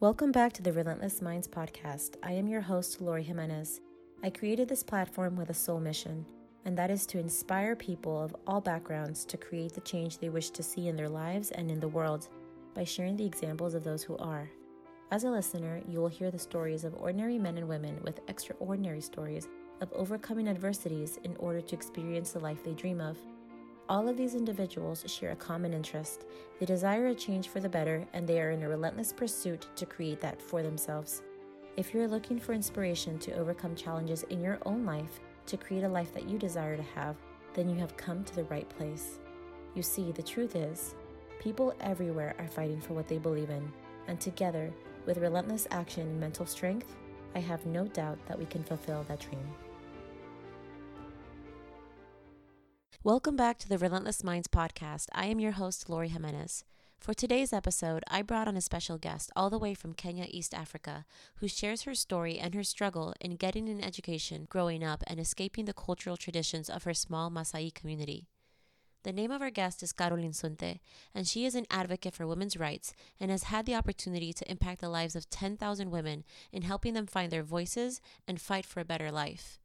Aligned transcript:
Welcome 0.00 0.30
back 0.30 0.52
to 0.52 0.62
the 0.62 0.72
Relentless 0.72 1.20
Minds 1.20 1.48
podcast. 1.48 2.18
I 2.22 2.30
am 2.30 2.46
your 2.46 2.60
host, 2.60 3.00
Lori 3.00 3.24
Jimenez. 3.24 3.80
I 4.22 4.30
created 4.30 4.68
this 4.68 4.84
platform 4.84 5.34
with 5.34 5.50
a 5.50 5.54
sole 5.54 5.80
mission, 5.80 6.24
and 6.64 6.78
that 6.78 6.88
is 6.88 7.04
to 7.06 7.18
inspire 7.18 7.74
people 7.74 8.22
of 8.22 8.36
all 8.46 8.60
backgrounds 8.60 9.24
to 9.24 9.36
create 9.36 9.72
the 9.72 9.80
change 9.80 10.18
they 10.18 10.28
wish 10.28 10.50
to 10.50 10.62
see 10.62 10.86
in 10.86 10.94
their 10.94 11.08
lives 11.08 11.50
and 11.50 11.68
in 11.68 11.80
the 11.80 11.88
world 11.88 12.28
by 12.74 12.84
sharing 12.84 13.16
the 13.16 13.26
examples 13.26 13.74
of 13.74 13.82
those 13.82 14.04
who 14.04 14.16
are. 14.18 14.48
As 15.10 15.24
a 15.24 15.30
listener, 15.32 15.82
you 15.88 15.98
will 15.98 16.06
hear 16.06 16.30
the 16.30 16.38
stories 16.38 16.84
of 16.84 16.94
ordinary 16.94 17.36
men 17.36 17.58
and 17.58 17.66
women 17.66 17.98
with 18.04 18.20
extraordinary 18.28 19.00
stories 19.00 19.48
of 19.80 19.92
overcoming 19.92 20.46
adversities 20.46 21.18
in 21.24 21.34
order 21.38 21.60
to 21.60 21.74
experience 21.74 22.30
the 22.30 22.38
life 22.38 22.62
they 22.62 22.74
dream 22.74 23.00
of. 23.00 23.18
All 23.88 24.06
of 24.06 24.18
these 24.18 24.34
individuals 24.34 25.02
share 25.06 25.30
a 25.30 25.36
common 25.36 25.72
interest. 25.72 26.26
They 26.60 26.66
desire 26.66 27.06
a 27.06 27.14
change 27.14 27.48
for 27.48 27.60
the 27.60 27.70
better, 27.70 28.06
and 28.12 28.26
they 28.26 28.38
are 28.38 28.50
in 28.50 28.62
a 28.62 28.68
relentless 28.68 29.14
pursuit 29.14 29.66
to 29.76 29.86
create 29.86 30.20
that 30.20 30.42
for 30.42 30.62
themselves. 30.62 31.22
If 31.78 31.94
you're 31.94 32.06
looking 32.06 32.38
for 32.38 32.52
inspiration 32.52 33.18
to 33.20 33.32
overcome 33.32 33.74
challenges 33.74 34.24
in 34.24 34.42
your 34.42 34.58
own 34.66 34.84
life 34.84 35.20
to 35.46 35.56
create 35.56 35.84
a 35.84 35.88
life 35.88 36.12
that 36.12 36.28
you 36.28 36.38
desire 36.38 36.76
to 36.76 36.82
have, 36.82 37.16
then 37.54 37.70
you 37.70 37.76
have 37.76 37.96
come 37.96 38.24
to 38.24 38.36
the 38.36 38.44
right 38.44 38.68
place. 38.68 39.20
You 39.74 39.82
see, 39.82 40.12
the 40.12 40.22
truth 40.22 40.54
is, 40.54 40.94
people 41.40 41.72
everywhere 41.80 42.34
are 42.38 42.48
fighting 42.48 42.82
for 42.82 42.92
what 42.92 43.08
they 43.08 43.18
believe 43.18 43.48
in, 43.48 43.72
and 44.06 44.20
together, 44.20 44.70
with 45.06 45.16
relentless 45.16 45.66
action 45.70 46.02
and 46.02 46.20
mental 46.20 46.44
strength, 46.44 46.94
I 47.34 47.38
have 47.38 47.64
no 47.64 47.86
doubt 47.86 48.18
that 48.26 48.38
we 48.38 48.44
can 48.44 48.64
fulfill 48.64 49.04
that 49.04 49.20
dream. 49.20 49.48
Welcome 53.08 53.36
back 53.36 53.56
to 53.60 53.68
the 53.70 53.78
Relentless 53.78 54.22
Minds 54.22 54.48
podcast. 54.48 55.06
I 55.14 55.28
am 55.28 55.40
your 55.40 55.52
host, 55.52 55.88
Lori 55.88 56.08
Jimenez. 56.08 56.62
For 57.00 57.14
today's 57.14 57.54
episode, 57.54 58.04
I 58.06 58.20
brought 58.20 58.46
on 58.46 58.54
a 58.54 58.60
special 58.60 58.98
guest 58.98 59.30
all 59.34 59.48
the 59.48 59.58
way 59.58 59.72
from 59.72 59.94
Kenya, 59.94 60.26
East 60.28 60.52
Africa, 60.52 61.06
who 61.36 61.48
shares 61.48 61.84
her 61.84 61.94
story 61.94 62.38
and 62.38 62.54
her 62.54 62.62
struggle 62.62 63.14
in 63.18 63.36
getting 63.36 63.66
an 63.66 63.82
education, 63.82 64.46
growing 64.50 64.84
up, 64.84 65.02
and 65.06 65.18
escaping 65.18 65.64
the 65.64 65.72
cultural 65.72 66.18
traditions 66.18 66.68
of 66.68 66.82
her 66.82 66.92
small 66.92 67.30
Maasai 67.30 67.72
community. 67.72 68.28
The 69.04 69.12
name 69.14 69.30
of 69.30 69.40
our 69.40 69.50
guest 69.50 69.82
is 69.82 69.94
Carolyne 69.94 70.34
Sunte, 70.34 70.80
and 71.14 71.26
she 71.26 71.46
is 71.46 71.54
an 71.54 71.64
advocate 71.70 72.12
for 72.12 72.26
women's 72.26 72.58
rights 72.58 72.92
and 73.18 73.30
has 73.30 73.44
had 73.44 73.64
the 73.64 73.74
opportunity 73.74 74.34
to 74.34 74.50
impact 74.50 74.82
the 74.82 74.90
lives 74.90 75.16
of 75.16 75.30
10,000 75.30 75.90
women 75.90 76.24
in 76.52 76.60
helping 76.60 76.92
them 76.92 77.06
find 77.06 77.32
their 77.32 77.42
voices 77.42 78.02
and 78.26 78.38
fight 78.38 78.66
for 78.66 78.80
a 78.80 78.84
better 78.84 79.10
life. 79.10 79.58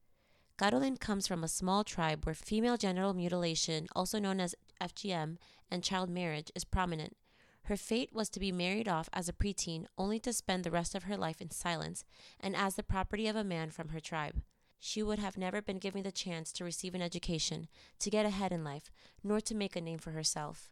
Carolyne 0.64 0.96
comes 0.96 1.28
from 1.28 1.44
a 1.44 1.50
small 1.50 1.84
tribe 1.84 2.26
where 2.26 2.34
female 2.34 2.78
genital 2.78 3.14
mutilation, 3.14 3.86
also 3.94 4.18
known 4.18 4.40
as 4.40 4.56
FGM, 4.80 5.36
and 5.70 5.84
child 5.84 6.10
marriage 6.10 6.54
is 6.56 6.64
prominent. 6.64 7.18
Her 7.64 7.76
fate 7.76 8.12
was 8.14 8.30
to 8.30 8.40
be 8.40 8.54
married 8.54 8.88
off 8.88 9.10
as 9.12 9.28
a 9.28 9.34
preteen, 9.34 9.88
only 9.98 10.20
to 10.22 10.32
spend 10.32 10.64
the 10.64 10.72
rest 10.72 10.96
of 10.96 11.04
her 11.04 11.18
life 11.18 11.42
in 11.42 11.52
silence 11.52 12.06
and 12.40 12.56
as 12.56 12.76
the 12.76 12.82
property 12.82 13.28
of 13.28 13.36
a 13.36 13.44
man 13.44 13.72
from 13.72 13.90
her 13.90 14.00
tribe. 14.00 14.42
She 14.80 15.04
would 15.04 15.20
have 15.20 15.38
never 15.38 15.62
been 15.62 15.80
given 15.80 16.04
the 16.04 16.14
chance 16.14 16.54
to 16.54 16.64
receive 16.64 16.96
an 16.96 17.02
education, 17.02 17.68
to 18.00 18.10
get 18.10 18.26
ahead 18.26 18.54
in 18.54 18.64
life, 18.64 18.90
nor 19.22 19.42
to 19.42 19.54
make 19.54 19.76
a 19.76 19.82
name 19.82 20.00
for 20.00 20.12
herself. 20.12 20.72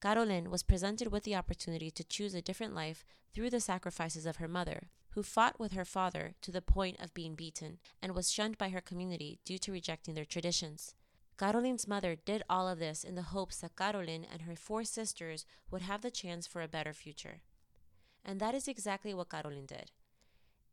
Carolyne 0.00 0.50
was 0.50 0.64
presented 0.64 1.12
with 1.12 1.22
the 1.22 1.36
opportunity 1.36 1.92
to 1.92 2.02
choose 2.02 2.34
a 2.34 2.42
different 2.42 2.74
life 2.74 3.04
through 3.32 3.50
the 3.50 3.60
sacrifices 3.60 4.26
of 4.26 4.38
her 4.38 4.48
mother, 4.48 4.88
who 5.10 5.22
fought 5.22 5.58
with 5.58 5.72
her 5.72 5.84
father 5.84 6.34
to 6.42 6.50
the 6.50 6.62
point 6.62 7.00
of 7.00 7.14
being 7.14 7.34
beaten 7.34 7.78
and 8.02 8.14
was 8.14 8.30
shunned 8.30 8.58
by 8.58 8.68
her 8.68 8.80
community 8.80 9.38
due 9.44 9.58
to 9.58 9.72
rejecting 9.72 10.14
their 10.14 10.24
traditions. 10.24 10.94
Carolyne's 11.38 11.86
mother 11.86 12.16
did 12.16 12.42
all 12.50 12.68
of 12.68 12.78
this 12.78 13.04
in 13.04 13.14
the 13.14 13.22
hopes 13.22 13.58
that 13.58 13.76
Carolyne 13.76 14.26
and 14.30 14.42
her 14.42 14.56
four 14.56 14.84
sisters 14.84 15.46
would 15.70 15.82
have 15.82 16.02
the 16.02 16.10
chance 16.10 16.46
for 16.46 16.62
a 16.62 16.68
better 16.68 16.92
future. 16.92 17.42
And 18.24 18.40
that 18.40 18.54
is 18.54 18.66
exactly 18.66 19.14
what 19.14 19.28
Carolyne 19.28 19.66
did. 19.66 19.92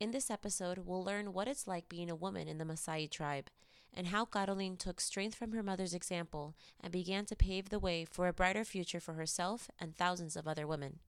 In 0.00 0.10
this 0.10 0.30
episode, 0.30 0.78
we'll 0.84 1.04
learn 1.04 1.32
what 1.32 1.48
it's 1.48 1.66
like 1.66 1.88
being 1.88 2.10
a 2.10 2.16
woman 2.16 2.48
in 2.48 2.58
the 2.58 2.64
Maasai 2.64 3.10
tribe 3.10 3.48
and 3.94 4.08
how 4.08 4.26
Carolyne 4.26 4.76
took 4.76 5.00
strength 5.00 5.36
from 5.36 5.52
her 5.52 5.62
mother's 5.62 5.94
example 5.94 6.54
and 6.80 6.92
began 6.92 7.24
to 7.26 7.34
pave 7.34 7.70
the 7.70 7.78
way 7.78 8.04
for 8.04 8.28
a 8.28 8.32
brighter 8.32 8.64
future 8.64 9.00
for 9.00 9.14
herself 9.14 9.70
and 9.80 9.96
thousands 9.96 10.36
of 10.36 10.46
other 10.46 10.66
women. 10.66 10.98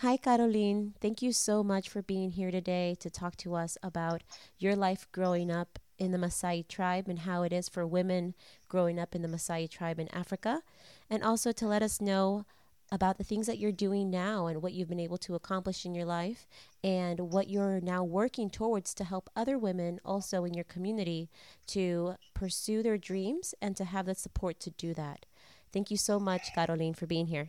Hi, 0.00 0.18
Carolyne. 0.18 0.92
Thank 1.00 1.22
you 1.22 1.32
so 1.32 1.64
much 1.64 1.88
for 1.88 2.02
being 2.02 2.32
here 2.32 2.50
today 2.50 2.98
to 3.00 3.08
talk 3.08 3.34
to 3.38 3.54
us 3.54 3.78
about 3.82 4.22
your 4.58 4.76
life 4.76 5.08
growing 5.10 5.50
up 5.50 5.78
in 5.98 6.12
the 6.12 6.18
Maasai 6.18 6.68
tribe 6.68 7.08
and 7.08 7.20
how 7.20 7.44
it 7.44 7.52
is 7.52 7.70
for 7.70 7.86
women 7.86 8.34
growing 8.68 8.98
up 8.98 9.14
in 9.14 9.22
the 9.22 9.28
Maasai 9.28 9.70
tribe 9.70 9.98
in 9.98 10.14
Africa, 10.14 10.60
and 11.08 11.22
also 11.22 11.50
to 11.50 11.66
let 11.66 11.82
us 11.82 11.98
know 11.98 12.44
about 12.92 13.16
the 13.16 13.24
things 13.24 13.46
that 13.46 13.56
you're 13.56 13.72
doing 13.72 14.10
now 14.10 14.48
and 14.48 14.60
what 14.60 14.74
you've 14.74 14.90
been 14.90 15.00
able 15.00 15.16
to 15.16 15.34
accomplish 15.34 15.86
in 15.86 15.94
your 15.94 16.04
life 16.04 16.46
and 16.84 17.32
what 17.32 17.48
you're 17.48 17.80
now 17.80 18.04
working 18.04 18.50
towards 18.50 18.92
to 18.92 19.04
help 19.04 19.30
other 19.34 19.58
women 19.58 19.98
also 20.04 20.44
in 20.44 20.52
your 20.52 20.64
community 20.64 21.30
to 21.66 22.16
pursue 22.34 22.82
their 22.82 22.98
dreams 22.98 23.54
and 23.62 23.74
to 23.78 23.84
have 23.86 24.04
the 24.04 24.14
support 24.14 24.60
to 24.60 24.70
do 24.72 24.92
that. 24.92 25.24
Thank 25.72 25.90
you 25.90 25.96
so 25.96 26.20
much, 26.20 26.54
Carolyne, 26.54 26.94
for 26.94 27.06
being 27.06 27.28
here. 27.28 27.48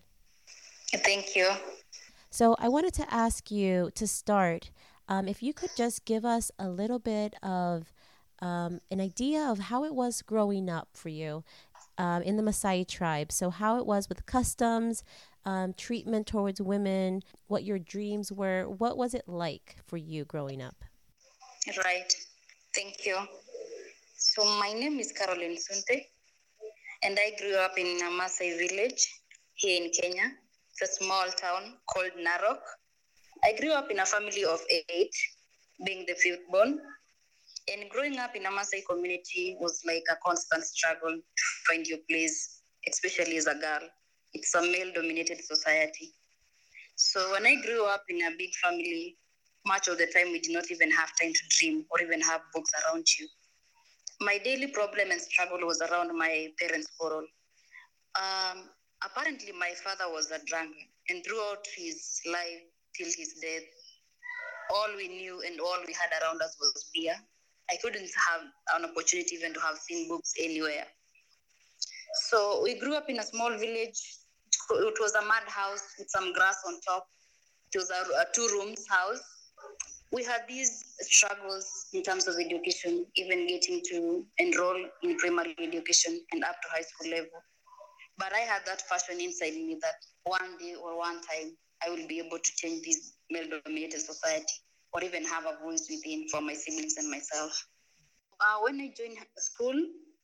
Thank 0.93 1.35
you. 1.35 1.51
So 2.29 2.55
I 2.59 2.67
wanted 2.67 2.93
to 2.95 3.13
ask 3.13 3.51
you 3.51 3.91
to 3.95 4.07
start 4.07 4.71
um, 5.07 5.27
if 5.27 5.41
you 5.41 5.53
could 5.53 5.69
just 5.75 6.05
give 6.05 6.25
us 6.25 6.51
a 6.59 6.67
little 6.67 6.99
bit 6.99 7.35
of 7.41 7.93
um, 8.39 8.81
an 8.91 8.99
idea 8.99 9.41
of 9.41 9.59
how 9.59 9.83
it 9.83 9.95
was 9.95 10.21
growing 10.21 10.69
up 10.69 10.89
for 10.93 11.09
you 11.09 11.43
um, 11.97 12.21
in 12.21 12.37
the 12.37 12.43
Maasai 12.43 12.87
tribe. 12.87 13.31
So, 13.31 13.49
how 13.49 13.79
it 13.79 13.85
was 13.85 14.09
with 14.09 14.25
customs, 14.25 15.03
um, 15.45 15.73
treatment 15.73 16.27
towards 16.27 16.61
women, 16.61 17.23
what 17.47 17.63
your 17.63 17.79
dreams 17.79 18.31
were. 18.31 18.69
What 18.69 18.97
was 18.97 19.13
it 19.13 19.23
like 19.27 19.77
for 19.85 19.97
you 19.97 20.25
growing 20.25 20.61
up? 20.61 20.83
Right. 21.83 22.13
Thank 22.75 23.05
you. 23.05 23.17
So, 24.17 24.45
my 24.59 24.73
name 24.73 24.99
is 24.99 25.13
Carolyne 25.13 25.57
Sunte, 25.57 26.05
and 27.03 27.17
I 27.19 27.35
grew 27.39 27.55
up 27.55 27.77
in 27.77 27.87
a 27.87 28.11
Maasai 28.11 28.57
village 28.57 29.21
here 29.55 29.83
in 29.83 29.89
Kenya. 29.91 30.33
It's 30.79 30.91
a 30.91 31.03
small 31.03 31.25
town 31.31 31.73
called 31.89 32.11
Narok. 32.19 32.59
I 33.43 33.53
grew 33.59 33.71
up 33.71 33.89
in 33.89 33.97
a 33.97 34.05
family 34.05 34.45
of 34.45 34.59
eight, 34.69 35.11
being 35.83 36.05
the 36.07 36.13
fifth 36.13 36.41
born. 36.51 36.79
And 37.73 37.89
growing 37.89 38.19
up 38.19 38.35
in 38.35 38.45
a 38.45 38.49
Maasai 38.49 38.85
community 38.87 39.57
was 39.59 39.81
like 39.87 40.03
a 40.11 40.17
constant 40.23 40.63
struggle 40.63 41.15
to 41.15 41.43
find 41.67 41.87
your 41.87 41.97
place, 42.07 42.61
especially 42.87 43.37
as 43.37 43.47
a 43.47 43.55
girl. 43.55 43.89
It's 44.33 44.53
a 44.53 44.61
male 44.61 44.91
dominated 44.93 45.43
society. 45.43 46.13
So 46.95 47.31
when 47.31 47.47
I 47.47 47.55
grew 47.55 47.85
up 47.85 48.03
in 48.09 48.21
a 48.21 48.37
big 48.37 48.53
family, 48.61 49.17
much 49.65 49.87
of 49.87 49.97
the 49.97 50.05
time 50.05 50.31
we 50.31 50.39
did 50.39 50.53
not 50.53 50.69
even 50.69 50.91
have 50.91 51.09
time 51.19 51.33
to 51.33 51.41
dream 51.57 51.85
or 51.89 52.01
even 52.01 52.21
have 52.21 52.41
books 52.53 52.69
around 52.85 53.07
you. 53.17 53.27
My 54.21 54.37
daily 54.37 54.67
problem 54.67 55.09
and 55.09 55.19
struggle 55.19 55.65
was 55.65 55.81
around 55.81 56.15
my 56.15 56.49
parents' 56.59 56.91
quarrel. 56.99 57.25
Um, 58.15 58.69
apparently 59.05 59.51
my 59.51 59.71
father 59.83 60.11
was 60.11 60.31
a 60.31 60.39
drunkard 60.45 60.89
and 61.09 61.23
throughout 61.23 61.65
his 61.75 62.19
life 62.25 62.63
till 62.95 63.07
his 63.07 63.37
death 63.41 63.67
all 64.73 64.89
we 64.95 65.07
knew 65.07 65.41
and 65.45 65.59
all 65.59 65.77
we 65.85 65.93
had 65.93 66.11
around 66.21 66.41
us 66.41 66.57
was 66.59 66.89
beer. 66.93 67.15
I 67.71 67.75
couldn't 67.81 68.09
have 68.29 68.41
an 68.75 68.89
opportunity 68.89 69.35
even 69.35 69.53
to 69.53 69.59
have 69.59 69.77
seen 69.77 70.07
books 70.07 70.33
anywhere. 70.39 70.85
So 72.29 72.61
we 72.63 72.79
grew 72.79 72.95
up 72.95 73.09
in 73.09 73.19
a 73.19 73.23
small 73.23 73.49
village. 73.57 73.99
It 74.71 74.97
was 74.99 75.13
a 75.15 75.21
mud 75.21 75.43
house 75.47 75.83
with 75.97 76.09
some 76.09 76.33
grass 76.33 76.57
on 76.65 76.79
top. 76.81 77.07
It 77.73 77.77
was 77.77 77.89
a, 77.89 78.01
a 78.21 78.25
two 78.33 78.47
rooms 78.53 78.85
house. 78.89 79.21
We 80.11 80.23
had 80.23 80.41
these 80.47 80.95
struggles 81.01 81.87
in 81.93 82.03
terms 82.03 82.27
of 82.27 82.35
education 82.35 83.05
even 83.15 83.47
getting 83.47 83.81
to 83.89 84.25
enroll 84.37 84.85
in 85.03 85.17
primary 85.17 85.55
education 85.61 86.19
and 86.31 86.43
up 86.43 86.55
to 86.61 86.67
high 86.71 86.81
school 86.81 87.11
level 87.11 87.41
but 88.17 88.33
I 88.33 88.39
had 88.39 88.65
that 88.65 88.83
passion 88.89 89.19
inside 89.21 89.53
me 89.53 89.77
that 89.81 89.95
one 90.23 90.57
day 90.59 90.75
or 90.75 90.97
one 90.97 91.21
time 91.21 91.55
I 91.85 91.89
will 91.89 92.07
be 92.07 92.19
able 92.19 92.39
to 92.39 92.51
change 92.57 92.85
this 92.85 93.13
male 93.29 93.47
dominated 93.63 94.01
society 94.01 94.53
or 94.93 95.03
even 95.03 95.23
have 95.25 95.45
a 95.45 95.63
voice 95.63 95.87
within 95.89 96.27
for 96.29 96.41
my 96.41 96.53
siblings 96.53 96.95
and 96.97 97.09
myself. 97.11 97.51
Uh, 98.39 98.57
when 98.63 98.79
I 98.81 98.93
joined 98.97 99.17
school, 99.37 99.75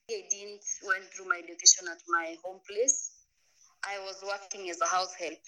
I 0.09 0.23
didn't 0.29 0.63
went 0.87 1.05
through 1.13 1.29
my 1.29 1.37
education 1.37 1.87
at 1.89 1.99
my 2.07 2.35
home 2.43 2.59
place. 2.69 3.11
I 3.85 3.99
was 3.99 4.23
working 4.25 4.69
as 4.69 4.81
a 4.81 4.85
house 4.85 5.13
help 5.19 5.39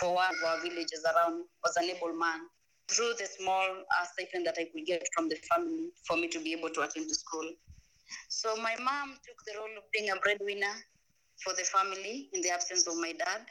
for 0.00 0.14
one 0.14 0.28
of 0.30 0.48
our 0.48 0.60
villages 0.62 1.04
around, 1.04 1.44
was 1.64 1.76
an 1.76 1.84
able 1.84 2.12
man. 2.14 2.40
Through 2.88 3.14
the 3.18 3.26
small 3.26 3.64
uh, 3.64 4.06
stipend 4.12 4.46
that 4.46 4.56
I 4.58 4.68
could 4.72 4.86
get 4.86 5.06
from 5.14 5.28
the 5.28 5.36
family 5.50 5.90
for 6.06 6.16
me 6.16 6.28
to 6.28 6.38
be 6.40 6.52
able 6.52 6.70
to 6.70 6.82
attend 6.82 7.08
to 7.08 7.14
school. 7.14 7.50
So 8.28 8.54
my 8.56 8.76
mom 8.78 9.18
took 9.26 9.38
the 9.46 9.58
role 9.58 9.76
of 9.76 9.84
being 9.92 10.10
a 10.10 10.16
breadwinner 10.16 10.74
for 11.42 11.52
the 11.54 11.64
family 11.64 12.28
in 12.32 12.40
the 12.42 12.50
absence 12.50 12.86
of 12.86 12.96
my 12.96 13.12
dad. 13.12 13.42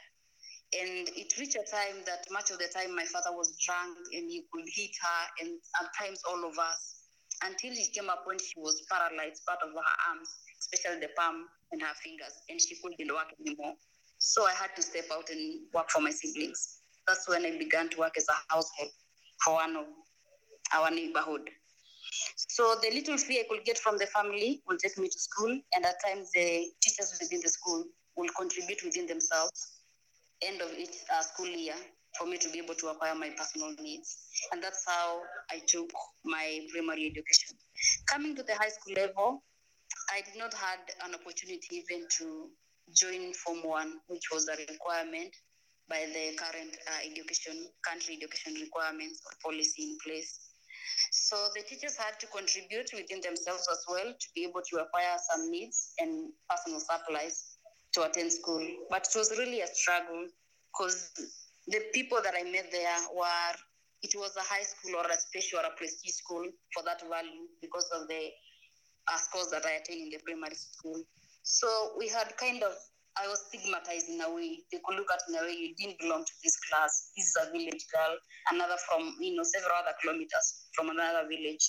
And 0.74 1.08
it 1.14 1.38
reached 1.38 1.56
a 1.56 1.64
time 1.70 2.02
that 2.06 2.26
much 2.30 2.50
of 2.50 2.58
the 2.58 2.68
time 2.74 2.94
my 2.94 3.04
father 3.04 3.30
was 3.30 3.56
drunk 3.64 3.96
and 4.12 4.30
he 4.30 4.44
could 4.52 4.66
hit 4.74 4.90
her 5.00 5.22
and 5.40 5.58
at 5.80 5.88
times 5.94 6.20
all 6.28 6.42
of 6.44 6.58
us 6.58 7.06
until 7.44 7.70
he 7.70 7.86
came 7.94 8.08
up 8.10 8.22
when 8.26 8.38
she 8.38 8.58
was 8.58 8.82
paralyzed, 8.90 9.44
part 9.46 9.60
of 9.62 9.70
her 9.70 9.92
arms, 10.10 10.28
especially 10.58 11.00
the 11.00 11.10
palm 11.16 11.46
and 11.72 11.82
her 11.82 11.94
fingers, 12.02 12.32
and 12.48 12.60
she 12.60 12.76
couldn't 12.82 13.12
work 13.12 13.30
anymore. 13.40 13.74
So 14.18 14.44
I 14.46 14.52
had 14.52 14.74
to 14.76 14.82
step 14.82 15.06
out 15.12 15.28
and 15.30 15.60
work 15.74 15.90
for 15.90 16.00
my 16.00 16.10
siblings. 16.10 16.80
That's 17.06 17.28
when 17.28 17.44
I 17.44 17.56
began 17.58 17.88
to 17.90 17.98
work 17.98 18.16
as 18.16 18.26
a 18.28 18.54
house 18.54 18.70
help 18.78 18.90
for 19.44 19.54
one 19.54 19.76
of 19.76 19.86
our 20.74 20.90
neighborhood. 20.90 21.48
So 22.36 22.76
the 22.82 22.90
little 22.94 23.18
fee 23.18 23.40
I 23.40 23.44
could 23.48 23.64
get 23.64 23.78
from 23.78 23.98
the 23.98 24.06
family 24.06 24.62
will 24.66 24.78
take 24.78 24.96
me 24.98 25.08
to 25.08 25.18
school, 25.18 25.50
and 25.50 25.84
at 25.84 25.96
times 26.04 26.30
the 26.32 26.70
teachers 26.80 27.16
within 27.20 27.40
the 27.42 27.48
school 27.48 27.84
will 28.16 28.30
contribute 28.36 28.82
within 28.84 29.06
themselves 29.06 29.76
end 30.42 30.60
of 30.60 30.70
each 30.78 30.96
uh, 31.12 31.22
school 31.22 31.46
year 31.48 31.74
for 32.18 32.26
me 32.26 32.38
to 32.38 32.48
be 32.50 32.58
able 32.58 32.74
to 32.74 32.88
acquire 32.88 33.14
my 33.14 33.30
personal 33.36 33.74
needs. 33.80 34.16
And 34.52 34.62
that's 34.62 34.84
how 34.86 35.20
I 35.50 35.60
took 35.66 35.90
my 36.24 36.66
primary 36.72 37.06
education. 37.06 37.56
Coming 38.06 38.34
to 38.36 38.42
the 38.42 38.54
high 38.54 38.68
school 38.68 38.94
level, 38.94 39.42
I 40.10 40.22
did 40.22 40.38
not 40.38 40.54
had 40.54 40.78
an 41.04 41.14
opportunity 41.14 41.84
even 41.84 42.06
to 42.18 42.48
join 42.94 43.32
Form 43.34 43.62
1, 43.62 43.92
which 44.08 44.30
was 44.32 44.48
a 44.48 44.56
requirement 44.70 45.34
by 45.88 46.06
the 46.12 46.36
current 46.36 46.76
uh, 46.88 46.98
education, 47.04 47.66
country 47.86 48.16
education 48.16 48.54
requirements 48.60 49.20
or 49.26 49.50
policy 49.50 49.82
in 49.90 49.98
place. 50.04 50.45
So 51.26 51.48
the 51.56 51.62
teachers 51.62 51.96
had 51.96 52.20
to 52.20 52.26
contribute 52.28 52.86
within 52.94 53.20
themselves 53.20 53.66
as 53.66 53.82
well 53.88 54.14
to 54.14 54.26
be 54.36 54.44
able 54.44 54.62
to 54.62 54.76
acquire 54.78 55.18
some 55.28 55.50
needs 55.50 55.90
and 55.98 56.30
personal 56.48 56.78
supplies 56.78 57.58
to 57.94 58.04
attend 58.06 58.30
school. 58.30 58.62
But 58.90 59.08
it 59.10 59.18
was 59.18 59.34
really 59.36 59.60
a 59.60 59.66
struggle 59.66 60.28
because 60.70 61.10
the 61.66 61.82
people 61.92 62.22
that 62.22 62.34
I 62.38 62.44
met 62.44 62.70
there 62.70 62.98
were, 63.12 63.54
it 64.02 64.14
was 64.14 64.36
a 64.36 64.46
high 64.46 64.62
school 64.62 64.94
or 65.02 65.10
a 65.10 65.18
special 65.18 65.58
or 65.58 65.66
a 65.66 65.74
prestige 65.76 66.14
school 66.14 66.46
for 66.72 66.84
that 66.84 67.02
value 67.10 67.50
because 67.60 67.90
of 67.90 68.06
the 68.06 68.30
uh, 69.10 69.18
scores 69.18 69.50
that 69.50 69.66
I 69.66 69.82
attained 69.82 70.06
in 70.06 70.10
the 70.10 70.22
primary 70.22 70.54
school. 70.54 71.02
So 71.42 71.98
we 71.98 72.06
had 72.06 72.36
kind 72.36 72.62
of, 72.62 72.74
I 73.16 73.28
was 73.28 73.40
stigmatized 73.48 74.08
in 74.08 74.20
a 74.20 74.28
way. 74.28 74.60
They 74.70 74.80
could 74.84 74.96
look 74.96 75.08
at 75.12 75.22
me 75.28 75.38
in 75.38 75.42
a 75.42 75.46
way, 75.46 75.56
you 75.56 75.74
didn't 75.76 75.98
belong 75.98 76.24
to 76.24 76.34
this 76.44 76.56
class. 76.68 77.10
This 77.16 77.26
is 77.26 77.36
a 77.40 77.50
village 77.50 77.84
girl, 77.92 78.16
another 78.52 78.76
from, 78.88 79.16
you 79.20 79.36
know, 79.36 79.42
several 79.42 79.76
other 79.76 79.96
kilometers 80.02 80.68
from 80.74 80.90
another 80.90 81.26
village. 81.28 81.64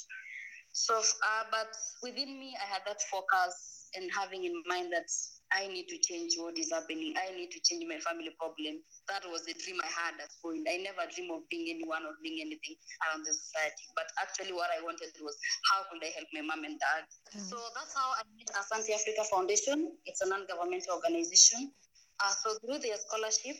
So, 0.73 0.99
uh, 0.99 1.43
but 1.49 1.71
within 2.03 2.39
me, 2.39 2.55
I 2.61 2.67
had 2.67 2.81
that 2.85 3.01
focus 3.09 3.89
and 3.95 4.11
having 4.11 4.43
in 4.43 4.53
mind 4.67 4.91
that 4.93 5.07
I 5.51 5.67
need 5.67 5.87
to 5.87 5.97
change 6.03 6.35
what 6.35 6.59
is 6.59 6.71
happening. 6.71 7.15
I 7.15 7.31
need 7.31 7.51
to 7.55 7.59
change 7.63 7.87
my 7.87 7.99
family 8.03 8.35
problem. 8.35 8.83
That 9.07 9.23
was 9.31 9.47
the 9.47 9.55
dream 9.55 9.79
I 9.79 9.87
had 9.87 10.19
at 10.19 10.27
point. 10.43 10.67
I 10.67 10.83
never 10.83 11.07
dream 11.07 11.31
of 11.31 11.47
being 11.47 11.71
anyone 11.71 12.03
or 12.03 12.19
being 12.19 12.43
anything 12.43 12.75
around 13.07 13.23
the 13.23 13.31
society. 13.31 13.87
But 13.95 14.11
actually, 14.19 14.51
what 14.51 14.67
I 14.75 14.83
wanted 14.83 15.15
was 15.23 15.39
how 15.71 15.87
could 15.87 16.03
I 16.03 16.11
help 16.11 16.27
my 16.35 16.43
mom 16.43 16.67
and 16.67 16.75
dad? 16.75 17.07
So 17.39 17.55
that's 17.75 17.95
how 17.95 18.11
I 18.19 18.27
met 18.35 18.51
Asante 18.59 18.91
Africa 18.91 19.23
Foundation. 19.31 19.95
It's 20.03 20.19
a 20.19 20.27
non-governmental 20.27 20.99
organization. 20.99 21.71
Uh, 22.19 22.33
so 22.43 22.59
through 22.59 22.83
their 22.83 22.97
scholarship, 22.99 23.55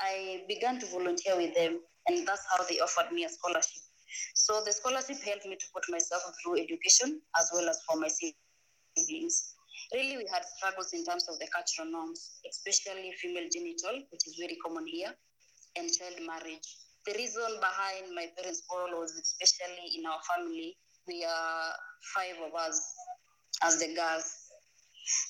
I 0.00 0.44
began 0.48 0.76
to 0.80 0.86
volunteer 0.92 1.36
with 1.40 1.54
them, 1.54 1.80
and 2.08 2.26
that's 2.28 2.44
how 2.52 2.64
they 2.68 2.80
offered 2.80 3.12
me 3.12 3.24
a 3.24 3.30
scholarship. 3.32 3.80
So 4.34 4.60
the 4.60 4.72
scholarship 4.72 5.24
helped 5.24 5.46
me 5.46 5.56
to 5.56 5.66
put 5.72 5.88
myself 5.88 6.20
through 6.42 6.60
education 6.60 7.22
as 7.38 7.48
well 7.54 7.68
as 7.70 7.80
for 7.88 7.96
my 7.96 8.08
siblings 8.08 9.51
really 9.94 10.16
we 10.16 10.26
had 10.32 10.44
struggles 10.44 10.92
in 10.92 11.04
terms 11.04 11.28
of 11.28 11.38
the 11.38 11.46
cultural 11.48 11.90
norms, 11.90 12.40
especially 12.48 13.12
female 13.20 13.48
genital, 13.52 14.02
which 14.10 14.26
is 14.26 14.36
very 14.38 14.56
common 14.64 14.86
here, 14.86 15.12
and 15.76 15.90
child 15.92 16.18
marriage. 16.26 16.68
The 17.06 17.14
reason 17.14 17.58
behind 17.60 18.14
my 18.14 18.30
parents' 18.36 18.62
quarrel 18.68 19.00
was 19.00 19.12
especially 19.18 19.98
in 19.98 20.06
our 20.06 20.20
family, 20.34 20.76
we 21.06 21.24
are 21.24 21.72
five 22.14 22.36
of 22.46 22.54
us 22.54 22.80
as 23.62 23.78
the 23.78 23.94
girls. 23.94 24.30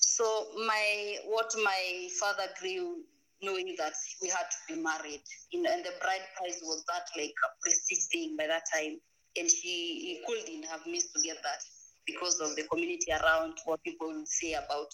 So 0.00 0.48
my 0.66 1.16
what 1.26 1.50
my 1.64 2.08
father 2.20 2.48
grew 2.60 3.04
knowing 3.42 3.74
that 3.78 3.94
we 4.20 4.28
had 4.28 4.46
to 4.50 4.74
be 4.74 4.80
married, 4.80 5.22
you 5.50 5.62
know, 5.62 5.70
and 5.72 5.84
the 5.84 5.92
bride 6.00 6.26
price 6.36 6.60
was 6.62 6.84
that 6.86 7.08
like 7.16 7.32
a 7.32 7.48
prestige 7.62 8.06
thing 8.12 8.36
by 8.36 8.46
that 8.46 8.62
time, 8.72 9.00
and 9.36 9.50
she 9.50 10.20
he 10.20 10.22
couldn't 10.26 10.64
have 10.66 10.86
missed 10.86 11.14
to 11.14 11.22
get 11.22 11.42
that 11.42 11.60
because 12.06 12.40
of 12.40 12.56
the 12.56 12.64
community 12.64 13.12
around, 13.12 13.54
what 13.64 13.82
people 13.84 14.12
say 14.26 14.54
about 14.54 14.90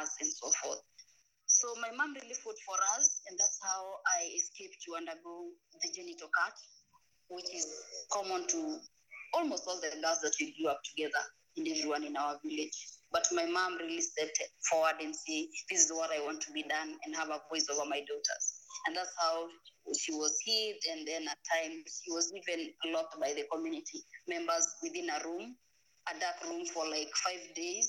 us 0.00 0.10
and 0.20 0.30
so 0.30 0.50
forth. 0.62 0.82
So 1.46 1.68
my 1.80 1.90
mom 1.96 2.14
really 2.14 2.34
fought 2.34 2.58
for 2.66 2.76
us, 2.98 3.20
and 3.28 3.38
that's 3.38 3.58
how 3.62 3.86
I 4.18 4.28
escaped 4.34 4.82
to 4.86 4.96
undergo 4.96 5.48
the 5.80 5.88
genital 5.94 6.28
cut, 6.34 6.54
which 7.30 7.46
is 7.54 7.66
common 8.10 8.46
to 8.48 8.78
almost 9.34 9.64
all 9.68 9.80
the 9.80 9.94
girls 10.02 10.20
that 10.22 10.34
we 10.40 10.56
grew 10.58 10.68
up 10.68 10.80
together 10.84 11.22
and 11.56 11.68
everyone 11.68 12.04
in 12.04 12.16
our 12.16 12.38
village. 12.44 12.76
But 13.12 13.26
my 13.32 13.46
mom 13.46 13.78
really 13.78 14.02
stepped 14.02 14.42
forward 14.68 14.96
and 15.00 15.14
said, 15.14 15.46
This 15.70 15.86
is 15.86 15.92
what 15.92 16.10
I 16.10 16.20
want 16.24 16.40
to 16.42 16.52
be 16.52 16.64
done 16.64 16.98
and 17.04 17.14
have 17.14 17.28
a 17.30 17.40
voice 17.48 17.66
over 17.70 17.88
my 17.88 18.00
daughters. 18.00 18.44
And 18.86 18.96
that's 18.96 19.14
how 19.18 19.46
she 19.98 20.12
was 20.12 20.36
hid, 20.44 20.76
and 20.90 21.06
then 21.06 21.22
at 21.28 21.38
times 21.46 22.02
she 22.04 22.10
was 22.10 22.32
even 22.34 22.70
locked 22.92 23.18
by 23.20 23.32
the 23.32 23.44
community 23.52 24.02
members 24.28 24.66
within 24.82 25.08
a 25.10 25.24
room 25.24 25.56
a 26.08 26.18
dark 26.20 26.36
room 26.48 26.64
for 26.66 26.84
like 26.88 27.10
five 27.14 27.54
days. 27.54 27.88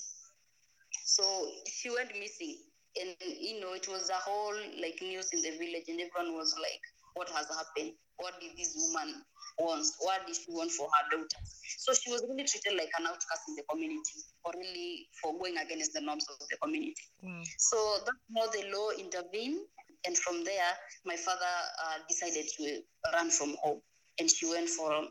So 1.06 1.24
she 1.66 1.90
went 1.90 2.12
missing. 2.20 2.58
And 3.00 3.16
you 3.22 3.62
know, 3.62 3.74
it 3.74 3.88
was 3.88 4.10
a 4.10 4.20
whole 4.20 4.56
like 4.82 5.00
news 5.02 5.30
in 5.32 5.42
the 5.42 5.52
village, 5.58 5.86
and 5.88 6.02
everyone 6.02 6.36
was 6.36 6.56
like, 6.58 6.82
What 7.14 7.30
has 7.30 7.46
happened? 7.48 7.94
What 8.18 8.40
did 8.42 8.58
this 8.58 8.74
woman 8.76 9.22
want? 9.60 9.86
What 10.00 10.26
did 10.26 10.36
she 10.36 10.52
want 10.52 10.72
for 10.72 10.88
her 10.88 11.18
daughter? 11.18 11.42
So 11.78 11.94
she 11.94 12.12
was 12.12 12.26
really 12.28 12.44
treated 12.44 12.74
like 12.74 12.90
an 12.98 13.06
outcast 13.06 13.46
in 13.50 13.56
the 13.56 13.64
community, 13.70 14.26
or 14.44 14.52
really 14.58 15.08
for 15.22 15.38
going 15.38 15.58
against 15.58 15.94
the 15.94 16.02
norms 16.02 16.26
of 16.30 16.40
the 16.50 16.58
community. 16.58 17.06
Wow. 17.22 17.44
So 17.58 17.78
that's 18.06 18.26
how 18.36 18.50
the 18.50 18.66
law 18.74 18.90
intervened. 18.98 19.62
And 20.06 20.18
from 20.18 20.44
there, 20.44 20.74
my 21.06 21.16
father 21.16 21.56
uh, 21.86 21.98
decided 22.10 22.46
to 22.58 22.82
run 23.14 23.30
from 23.30 23.56
home. 23.62 23.82
And 24.20 24.30
she 24.30 24.50
went 24.50 24.70
for 24.70 25.06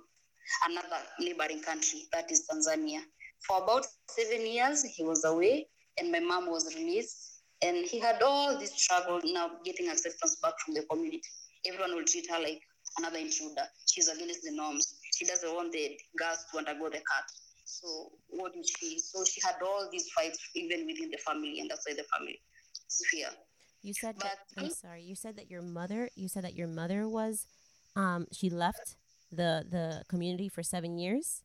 another 0.69 1.03
neighboring 1.21 1.63
country, 1.63 2.05
that 2.13 2.31
is 2.31 2.47
Tanzania. 2.51 3.01
For 3.47 3.63
about 3.63 3.87
seven 4.09 4.47
years, 4.47 4.83
he 4.85 5.05
was 5.05 5.25
away, 5.25 5.69
and 5.99 6.11
my 6.11 6.21
mom 6.21 6.51
was 6.51 6.75
released. 6.75 7.43
And 7.63 7.87
he 7.87 7.99
had 7.99 8.23
all 8.23 8.59
this 8.59 8.73
struggle 8.73 9.21
now 9.25 9.51
getting 9.65 9.89
acceptance 9.89 10.37
back 10.43 10.55
from 10.65 10.75
the 10.75 10.83
community. 10.83 11.23
Everyone 11.67 11.95
will 11.95 12.05
treat 12.05 12.31
her 12.31 12.39
like 12.39 12.61
another 12.99 13.19
intruder. 13.19 13.65
She's 13.87 14.09
against 14.09 14.43
the 14.43 14.53
norms. 14.53 14.95
She 15.15 15.25
doesn't 15.25 15.55
want 15.55 15.73
the 15.73 15.99
girls 16.19 16.45
to 16.53 16.59
undergo 16.59 16.91
the 16.91 16.99
cut. 16.99 17.25
So 17.65 18.13
what 18.29 18.53
did 18.53 18.67
she? 18.79 18.99
So 18.99 19.25
she 19.25 19.41
had 19.41 19.57
all 19.63 19.89
these 19.91 20.09
fights 20.11 20.39
even 20.55 20.87
within 20.87 21.11
the 21.11 21.19
family, 21.19 21.61
and 21.61 21.71
that's 21.71 21.87
why 21.89 21.95
the 21.95 22.05
family 22.15 22.39
sphere. 22.89 23.31
You 23.83 23.95
said 23.95 24.17
But 24.19 24.25
that, 24.25 24.39
I'm 24.57 24.71
sorry. 24.71 25.03
You 25.03 25.15
said 25.15 25.37
that 25.37 25.51
your 25.51 25.63
mother. 25.63 26.11
You 26.15 26.29
said 26.29 26.45
that 26.45 26.55
your 26.55 26.69
mother 26.69 27.09
was, 27.09 27.47
um, 27.95 28.27
she 28.33 28.51
left 28.51 28.97
the 29.37 29.65
the 29.71 30.03
community 30.09 30.49
for 30.49 30.63
seven 30.63 30.99
years. 30.99 31.43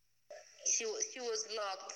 she, 0.65 0.85
she 1.11 1.19
was 1.19 1.41
locked 1.55 1.93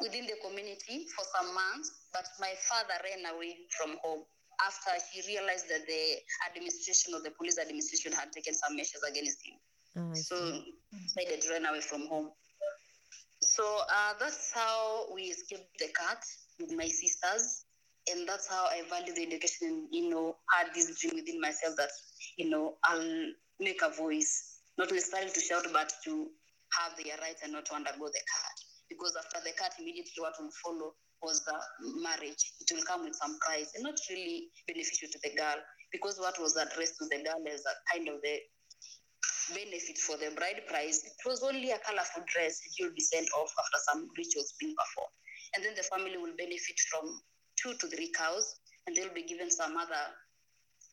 within 0.00 0.26
the 0.26 0.36
community 0.46 1.06
for 1.14 1.24
some 1.34 1.54
months, 1.54 1.88
but 2.12 2.26
my 2.40 2.52
father 2.68 2.94
ran 3.04 3.24
away 3.34 3.56
from 3.76 3.96
home 4.02 4.22
after 4.66 4.92
he 5.10 5.22
realized 5.26 5.66
that 5.68 5.86
the 5.86 6.02
administration 6.48 7.14
or 7.14 7.20
the 7.22 7.30
police 7.30 7.58
administration 7.58 8.12
had 8.12 8.30
taken 8.32 8.54
some 8.54 8.76
measures 8.76 9.02
against 9.08 9.38
him. 9.44 9.56
Oh, 9.96 10.14
So 10.14 10.36
decided 10.92 11.40
to 11.42 11.48
run 11.50 11.66
away 11.66 11.80
from 11.80 12.06
home. 12.06 12.30
So 13.40 13.64
uh, 13.90 14.14
that's 14.20 14.52
how 14.54 15.06
we 15.14 15.22
escaped 15.34 15.78
the 15.78 15.88
cut 15.92 16.22
with 16.60 16.72
my 16.72 16.86
sisters. 16.86 17.64
And 18.10 18.28
that's 18.28 18.48
how 18.48 18.66
I 18.66 18.82
value 18.88 19.14
the 19.14 19.22
education, 19.26 19.88
you 19.90 20.10
know, 20.10 20.36
had 20.50 20.74
this 20.74 20.98
dream 21.00 21.14
within 21.16 21.40
myself 21.40 21.76
that, 21.76 21.90
you 22.36 22.50
know, 22.50 22.74
I'll 22.84 23.30
make 23.60 23.80
a 23.82 23.90
voice, 23.90 24.51
not 24.78 24.90
necessarily 24.90 25.30
to 25.32 25.40
shout, 25.40 25.66
but 25.72 25.92
to 26.04 26.28
have 26.80 26.96
their 26.96 27.16
rights 27.20 27.42
and 27.42 27.52
not 27.52 27.66
to 27.66 27.74
undergo 27.74 28.08
the 28.08 28.22
cut. 28.24 28.56
Because 28.88 29.16
after 29.16 29.40
the 29.44 29.52
cut, 29.56 29.72
immediately 29.78 30.20
what 30.20 30.34
will 30.40 30.52
follow 30.64 30.94
was 31.22 31.40
the 31.44 31.56
marriage. 32.02 32.42
It 32.60 32.68
will 32.74 32.82
come 32.82 33.04
with 33.04 33.14
some 33.14 33.38
price 33.40 33.70
and 33.74 33.84
not 33.84 33.94
really 34.10 34.48
beneficial 34.66 35.08
to 35.12 35.18
the 35.22 35.32
girl. 35.36 35.56
Because 35.92 36.18
what 36.18 36.40
was 36.40 36.56
addressed 36.56 36.98
to 36.98 37.06
the 37.10 37.22
girl 37.22 37.40
as 37.46 37.62
a 37.62 37.74
kind 37.92 38.08
of 38.08 38.20
the 38.22 38.40
benefit 39.54 39.98
for 39.98 40.16
the 40.16 40.34
bride 40.34 40.66
price, 40.66 41.04
it 41.04 41.28
was 41.28 41.42
only 41.42 41.70
a 41.70 41.78
colorful 41.84 42.24
dress 42.26 42.60
you'll 42.78 42.94
be 42.94 43.04
sent 43.04 43.28
off 43.36 43.50
after 43.52 43.80
some 43.90 44.08
rituals 44.16 44.54
being 44.58 44.74
performed. 44.74 45.14
And 45.54 45.64
then 45.64 45.74
the 45.76 45.86
family 45.86 46.16
will 46.16 46.34
benefit 46.36 46.78
from 46.90 47.20
two 47.60 47.74
to 47.76 47.86
three 47.86 48.10
cows, 48.16 48.56
and 48.86 48.96
they'll 48.96 49.14
be 49.14 49.22
given 49.22 49.50
some 49.50 49.76
other 49.76 50.04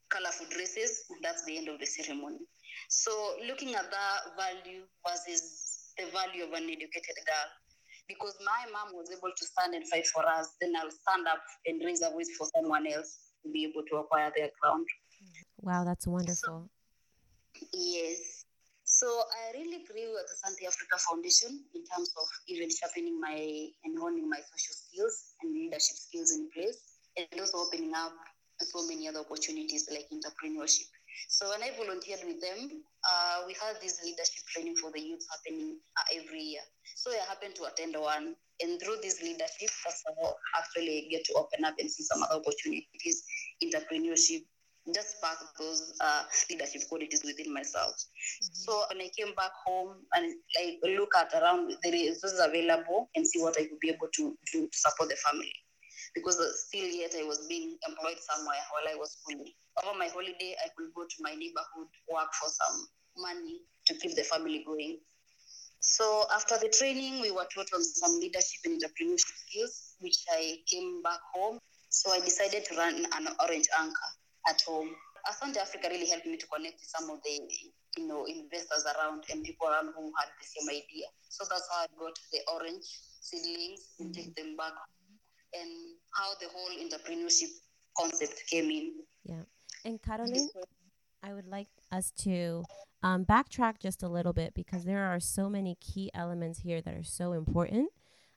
colorful 0.09 0.45
dresses. 0.51 1.05
and 1.09 1.23
That's 1.23 1.43
the 1.45 1.57
end 1.57 1.69
of 1.69 1.79
the 1.79 1.85
ceremony. 1.85 2.39
So 2.89 3.11
looking 3.47 3.75
at 3.75 3.85
that 3.91 4.19
value 4.35 4.81
versus 5.05 5.93
the 5.97 6.09
value 6.09 6.43
of 6.43 6.53
an 6.53 6.65
educated 6.65 7.21
girl, 7.21 7.49
because 8.07 8.33
my 8.41 8.65
mom 8.73 8.97
was 8.97 9.11
able 9.11 9.29
to 9.29 9.45
stand 9.45 9.75
and 9.75 9.87
fight 9.87 10.07
for 10.07 10.25
us, 10.25 10.49
then 10.59 10.73
I'll 10.75 10.89
stand 10.89 11.27
up 11.27 11.37
and 11.67 11.79
raise 11.85 12.01
a 12.01 12.09
voice 12.09 12.29
for 12.35 12.47
someone 12.57 12.87
else 12.87 13.19
to 13.45 13.51
be 13.51 13.63
able 13.63 13.85
to 13.91 13.97
acquire 13.97 14.33
their 14.35 14.49
ground. 14.59 14.87
Wow, 15.61 15.85
that's 15.85 16.07
wonderful. 16.07 16.69
Yes. 17.71 18.45
So 18.83 19.05
I 19.05 19.53
really 19.53 19.85
grew 19.85 20.17
at 20.17 20.25
the 20.25 20.33
Asante 20.33 20.65
Africa 20.67 20.97
Foundation 20.97 21.61
in 21.75 21.85
terms 21.85 22.11
of 22.19 22.25
even 22.47 22.69
sharpening 22.73 23.21
my 23.21 23.69
and 23.83 23.99
honing 23.99 24.27
my 24.27 24.37
social 24.37 24.73
skills 24.73 25.37
and 25.43 25.53
leadership 25.53 25.95
skills 25.95 26.31
in 26.31 26.49
place, 26.49 26.81
and 27.17 27.39
also 27.39 27.59
opening 27.59 27.93
up 27.93 28.13
so 28.59 28.81
many 28.87 29.07
other 29.07 29.19
opportunities 29.19 29.87
like 29.91 30.09
entrepreneurship. 30.09 30.89
So 31.27 31.49
when 31.49 31.63
I 31.63 31.71
volunteered 31.77 32.21
with 32.25 32.41
them, 32.41 32.83
uh, 33.03 33.43
we 33.47 33.53
had 33.53 33.81
this 33.81 34.03
leadership 34.03 34.43
training 34.47 34.75
for 34.75 34.91
the 34.91 34.99
youth 34.99 35.25
happening 35.29 35.77
uh, 35.97 36.21
every 36.21 36.41
year. 36.41 36.61
So 36.95 37.11
I 37.11 37.23
happened 37.27 37.55
to 37.55 37.63
attend 37.65 37.95
one, 37.97 38.35
and 38.61 38.79
through 38.81 38.97
this 39.01 39.21
leadership, 39.21 39.69
that's 39.85 40.03
how 40.05 40.35
actually 40.57 41.07
get 41.09 41.23
to 41.25 41.33
open 41.33 41.65
up 41.65 41.75
and 41.79 41.89
see 41.89 42.03
some 42.03 42.23
other 42.23 42.41
opportunities, 42.41 43.23
entrepreneurship, 43.63 44.43
just 44.93 45.17
spark 45.17 45.37
those 45.59 45.93
uh, 46.01 46.23
leadership 46.49 46.81
qualities 46.89 47.23
within 47.23 47.53
myself. 47.53 47.93
Mm-hmm. 47.93 48.53
So 48.53 48.83
when 48.89 49.01
I 49.01 49.09
came 49.17 49.33
back 49.35 49.51
home 49.65 49.97
and 50.13 50.35
like 50.57 50.79
look 50.97 51.11
at 51.17 51.33
around 51.39 51.73
the 51.83 51.91
resources 51.91 52.39
available 52.43 53.09
and 53.15 53.25
see 53.25 53.41
what 53.41 53.55
I 53.59 53.65
could 53.65 53.79
be 53.79 53.89
able 53.89 54.07
to 54.13 54.37
do 54.51 54.67
to 54.67 54.77
support 54.77 55.09
the 55.09 55.15
family, 55.15 55.53
because 56.15 56.37
still 56.67 56.85
yet 56.87 57.13
I 57.17 57.23
was 57.23 57.45
being 57.47 57.77
employed 57.87 58.17
somewhere 58.19 58.63
while 58.71 58.93
I 58.93 58.97
was 58.97 59.17
schooling. 59.19 59.53
Over 59.83 59.97
my 59.97 60.07
holiday, 60.07 60.55
I 60.63 60.69
could 60.75 60.93
go 60.95 61.03
to 61.03 61.17
my 61.21 61.33
neighborhood, 61.33 61.89
work 62.11 62.33
for 62.33 62.49
some 62.49 62.87
money 63.17 63.61
to 63.87 63.93
keep 63.95 64.15
the 64.15 64.23
family 64.23 64.63
going. 64.65 64.99
So 65.79 66.25
after 66.35 66.57
the 66.57 66.69
training, 66.69 67.21
we 67.21 67.31
were 67.31 67.47
taught 67.53 67.71
on 67.73 67.83
some 67.83 68.19
leadership 68.19 68.61
and 68.65 68.81
entrepreneurship 68.81 69.37
skills, 69.47 69.95
which 69.99 70.17
I 70.29 70.57
came 70.69 71.01
back 71.01 71.19
home. 71.33 71.59
So 71.89 72.11
I 72.11 72.19
decided 72.19 72.65
to 72.65 72.75
run 72.75 73.05
an 73.15 73.27
orange 73.41 73.67
anchor 73.79 74.09
at 74.47 74.61
home. 74.67 74.89
Asante 75.27 75.57
Africa 75.57 75.87
really 75.89 76.07
helped 76.07 76.25
me 76.25 76.37
to 76.37 76.47
connect 76.47 76.75
with 76.79 76.89
some 76.89 77.09
of 77.09 77.19
the 77.23 77.39
you 77.97 78.07
know 78.07 78.25
investors 78.25 78.85
around 78.95 79.23
and 79.31 79.43
people 79.43 79.67
around 79.67 79.91
who 79.95 80.11
had 80.17 80.29
the 80.39 80.47
same 80.47 80.69
idea. 80.69 81.07
So 81.29 81.45
that's 81.49 81.67
how 81.71 81.83
I 81.83 81.87
got 81.97 82.15
the 82.31 82.39
orange 82.53 82.85
seedlings 83.21 83.95
and 83.99 84.13
take 84.13 84.35
them 84.35 84.55
back 84.55 84.73
and 85.53 85.97
how 86.11 86.33
the 86.39 86.47
whole 86.53 86.69
entrepreneurship 86.83 87.49
concept 87.97 88.43
came 88.49 88.69
in. 88.69 88.93
Yeah. 89.23 89.43
And 89.85 90.01
Carolyne, 90.01 90.47
I 91.23 91.33
would 91.33 91.47
like 91.47 91.67
us 91.91 92.11
to 92.23 92.63
um, 93.03 93.25
backtrack 93.25 93.79
just 93.79 94.03
a 94.03 94.09
little 94.09 94.33
bit 94.33 94.53
because 94.53 94.83
there 94.83 95.05
are 95.05 95.19
so 95.19 95.49
many 95.49 95.77
key 95.79 96.11
elements 96.13 96.59
here 96.59 96.81
that 96.81 96.93
are 96.93 97.03
so 97.03 97.33
important. 97.33 97.89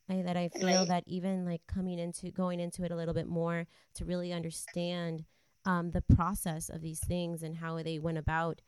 I, 0.08 0.22
that 0.22 0.36
I 0.36 0.48
feel 0.48 0.78
right. 0.78 0.88
that 0.88 1.04
even 1.06 1.44
like 1.44 1.62
coming 1.68 1.98
into 1.98 2.30
going 2.30 2.58
into 2.58 2.84
it 2.84 2.90
a 2.90 2.96
little 2.96 3.14
bit 3.14 3.28
more 3.28 3.66
to 3.94 4.04
really 4.04 4.32
understand 4.32 5.24
um, 5.64 5.92
the 5.92 6.02
process 6.02 6.68
of 6.68 6.80
these 6.80 7.00
things 7.00 7.42
and 7.42 7.56
how 7.56 7.80
they 7.82 7.98
went 7.98 8.18
about. 8.18 8.60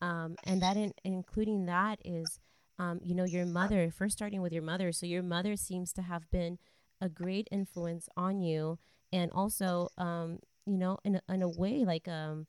Um, 0.00 0.36
and 0.44 0.62
that, 0.62 0.76
in, 0.76 0.92
including 1.04 1.66
that, 1.66 1.98
is, 2.04 2.40
um, 2.78 3.00
you 3.02 3.14
know, 3.14 3.24
your 3.24 3.46
mother, 3.46 3.90
first 3.90 4.16
starting 4.16 4.40
with 4.40 4.52
your 4.52 4.62
mother. 4.62 4.92
So 4.92 5.06
your 5.06 5.22
mother 5.22 5.56
seems 5.56 5.92
to 5.94 6.02
have 6.02 6.30
been 6.30 6.58
a 7.00 7.08
great 7.08 7.48
influence 7.50 8.08
on 8.16 8.40
you. 8.40 8.78
And 9.12 9.30
also, 9.32 9.88
um, 9.96 10.38
you 10.66 10.76
know, 10.76 10.98
in 11.04 11.16
a, 11.16 11.22
in 11.32 11.42
a 11.42 11.48
way, 11.48 11.84
like 11.84 12.08
um, 12.08 12.46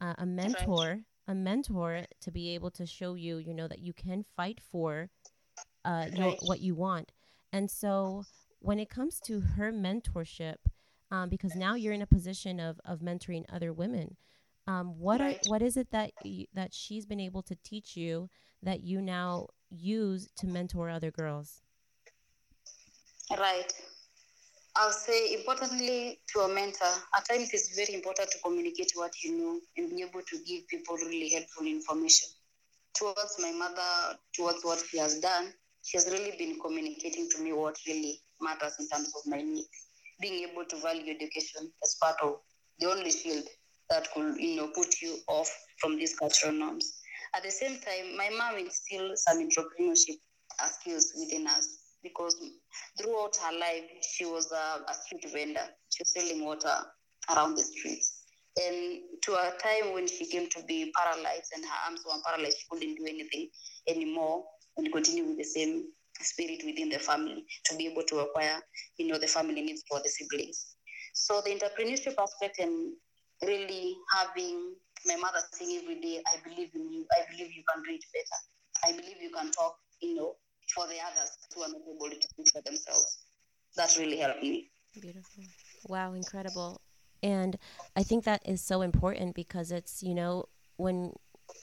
a, 0.00 0.14
a 0.18 0.26
mentor, 0.26 1.00
a 1.28 1.34
mentor 1.34 2.02
to 2.20 2.30
be 2.30 2.54
able 2.54 2.70
to 2.72 2.86
show 2.86 3.14
you, 3.14 3.38
you 3.38 3.54
know, 3.54 3.68
that 3.68 3.80
you 3.80 3.92
can 3.92 4.24
fight 4.36 4.60
for 4.70 5.08
uh, 5.84 6.06
your, 6.12 6.36
what 6.42 6.60
you 6.60 6.74
want. 6.74 7.12
And 7.52 7.70
so 7.70 8.24
when 8.60 8.78
it 8.78 8.88
comes 8.88 9.20
to 9.26 9.40
her 9.40 9.72
mentorship, 9.72 10.56
um, 11.10 11.28
because 11.28 11.54
now 11.54 11.74
you're 11.74 11.92
in 11.92 12.02
a 12.02 12.06
position 12.06 12.58
of, 12.58 12.80
of 12.84 13.00
mentoring 13.00 13.44
other 13.52 13.72
women. 13.72 14.16
Um, 14.66 14.98
what 14.98 15.20
right. 15.20 15.36
are, 15.36 15.50
what 15.50 15.62
is 15.62 15.76
it 15.76 15.90
that 15.90 16.12
you, 16.24 16.46
that 16.54 16.72
she's 16.72 17.04
been 17.04 17.20
able 17.20 17.42
to 17.42 17.56
teach 17.62 17.96
you 17.96 18.30
that 18.62 18.82
you 18.82 19.02
now 19.02 19.48
use 19.70 20.30
to 20.36 20.46
mentor 20.46 20.88
other 20.88 21.10
girls? 21.10 21.62
Right. 23.38 23.72
I'll 24.76 24.92
say 24.92 25.34
importantly 25.34 26.20
to 26.32 26.40
a 26.40 26.48
mentor, 26.48 26.92
at 27.16 27.28
times 27.28 27.50
it's 27.52 27.74
very 27.74 27.94
important 27.94 28.30
to 28.30 28.38
communicate 28.44 28.92
what 28.94 29.12
you 29.22 29.38
know 29.38 29.60
and 29.76 29.90
be 29.90 30.02
able 30.02 30.22
to 30.22 30.38
give 30.46 30.66
people 30.68 30.96
really 30.96 31.30
helpful 31.30 31.66
information. 31.66 32.28
Towards 32.94 33.36
my 33.38 33.52
mother, 33.52 34.18
towards 34.36 34.64
what 34.64 34.82
she 34.88 34.98
has 34.98 35.18
done, 35.20 35.52
she 35.82 35.96
has 35.96 36.06
really 36.10 36.36
been 36.38 36.58
communicating 36.60 37.28
to 37.30 37.42
me 37.42 37.52
what 37.52 37.76
really 37.86 38.20
matters 38.40 38.74
in 38.78 38.88
terms 38.88 39.12
of 39.16 39.22
my 39.26 39.40
needs 39.40 39.68
being 40.20 40.48
able 40.48 40.64
to 40.64 40.76
value 40.76 41.12
education 41.12 41.72
as 41.82 41.96
part 42.00 42.16
of 42.22 42.36
the 42.78 42.86
only 42.88 43.10
shield 43.10 43.44
that 43.90 44.10
could, 44.12 44.36
you 44.38 44.56
know, 44.56 44.68
put 44.68 45.00
you 45.02 45.16
off 45.26 45.50
from 45.80 45.96
these 45.96 46.16
cultural 46.16 46.52
norms. 46.52 47.00
At 47.34 47.42
the 47.42 47.50
same 47.50 47.78
time, 47.80 48.16
my 48.16 48.30
mom 48.30 48.58
instilled 48.58 49.18
some 49.18 49.38
entrepreneurship 49.38 50.18
skills 50.80 51.12
within 51.18 51.46
us 51.46 51.81
because 52.02 52.36
throughout 52.98 53.36
her 53.36 53.58
life, 53.58 53.84
she 54.02 54.24
was 54.24 54.50
a, 54.52 54.90
a 54.90 54.94
street 54.94 55.24
vendor. 55.32 55.66
She 55.90 56.02
was 56.02 56.12
selling 56.12 56.44
water 56.44 56.74
around 57.30 57.56
the 57.56 57.62
streets. 57.62 58.22
And 58.60 59.00
to 59.22 59.32
a 59.32 59.52
time 59.62 59.94
when 59.94 60.06
she 60.06 60.26
came 60.26 60.48
to 60.50 60.62
be 60.64 60.92
paralyzed 60.94 61.52
and 61.54 61.64
her 61.64 61.78
arms 61.86 62.02
were 62.04 62.20
paralyzed, 62.26 62.58
she 62.58 62.66
couldn't 62.70 62.96
do 62.96 63.06
anything 63.06 63.48
anymore 63.88 64.44
and 64.76 64.92
continue 64.92 65.24
with 65.24 65.38
the 65.38 65.44
same 65.44 65.84
spirit 66.20 66.62
within 66.64 66.88
the 66.88 66.98
family 66.98 67.44
to 67.64 67.76
be 67.76 67.86
able 67.86 68.02
to 68.04 68.20
acquire, 68.20 68.60
you 68.98 69.06
know, 69.08 69.18
the 69.18 69.26
family 69.26 69.62
needs 69.62 69.82
for 69.88 70.00
the 70.02 70.08
siblings. 70.08 70.74
So 71.14 71.40
the 71.40 71.50
entrepreneurship 71.50 72.14
aspect 72.20 72.58
and 72.58 72.92
really 73.42 73.96
having 74.14 74.74
my 75.06 75.16
mother 75.16 75.38
saying 75.52 75.80
every 75.82 76.00
day, 76.00 76.22
I 76.26 76.48
believe 76.48 76.70
in 76.74 76.92
you, 76.92 77.06
I 77.12 77.30
believe 77.30 77.52
you 77.52 77.62
can 77.72 77.82
do 77.82 77.90
it 77.94 78.04
better. 78.12 78.40
I 78.84 78.96
believe 79.00 79.20
you 79.20 79.30
can 79.30 79.50
talk, 79.50 79.76
you 80.00 80.14
know, 80.14 80.34
for 80.74 80.86
the 80.86 80.96
others 81.00 81.30
who 81.54 81.62
are 81.62 81.68
not 81.68 81.80
able 81.88 82.10
to 82.10 82.28
speak 82.28 82.48
for 82.52 82.62
themselves. 82.62 83.18
That 83.76 83.94
really 83.98 84.18
helped 84.18 84.42
me. 84.42 84.70
Beautiful. 85.00 85.44
Wow, 85.88 86.12
incredible. 86.12 86.80
And 87.22 87.58
I 87.96 88.02
think 88.02 88.24
that 88.24 88.42
is 88.44 88.60
so 88.60 88.82
important 88.82 89.34
because 89.34 89.70
it's, 89.70 90.02
you 90.02 90.14
know, 90.14 90.46
when 90.76 91.12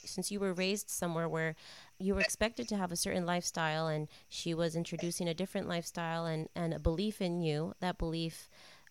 since 0.06 0.32
you 0.32 0.40
were 0.40 0.54
raised 0.54 0.90
somewhere 0.90 1.28
where 1.28 1.56
you 1.98 2.14
were 2.14 2.22
expected 2.22 2.68
to 2.68 2.78
have 2.78 2.92
a 2.92 2.96
certain 2.96 3.26
lifestyle 3.26 3.88
and 3.88 4.08
she 4.28 4.54
was 4.54 4.76
introducing 4.76 5.28
a 5.28 5.34
different 5.34 5.68
lifestyle 5.68 6.26
and, 6.26 6.48
and 6.56 6.74
a 6.74 6.80
belief 6.80 7.22
in 7.22 7.42
you 7.42 7.74
that 7.80 7.98
belief 7.98 8.50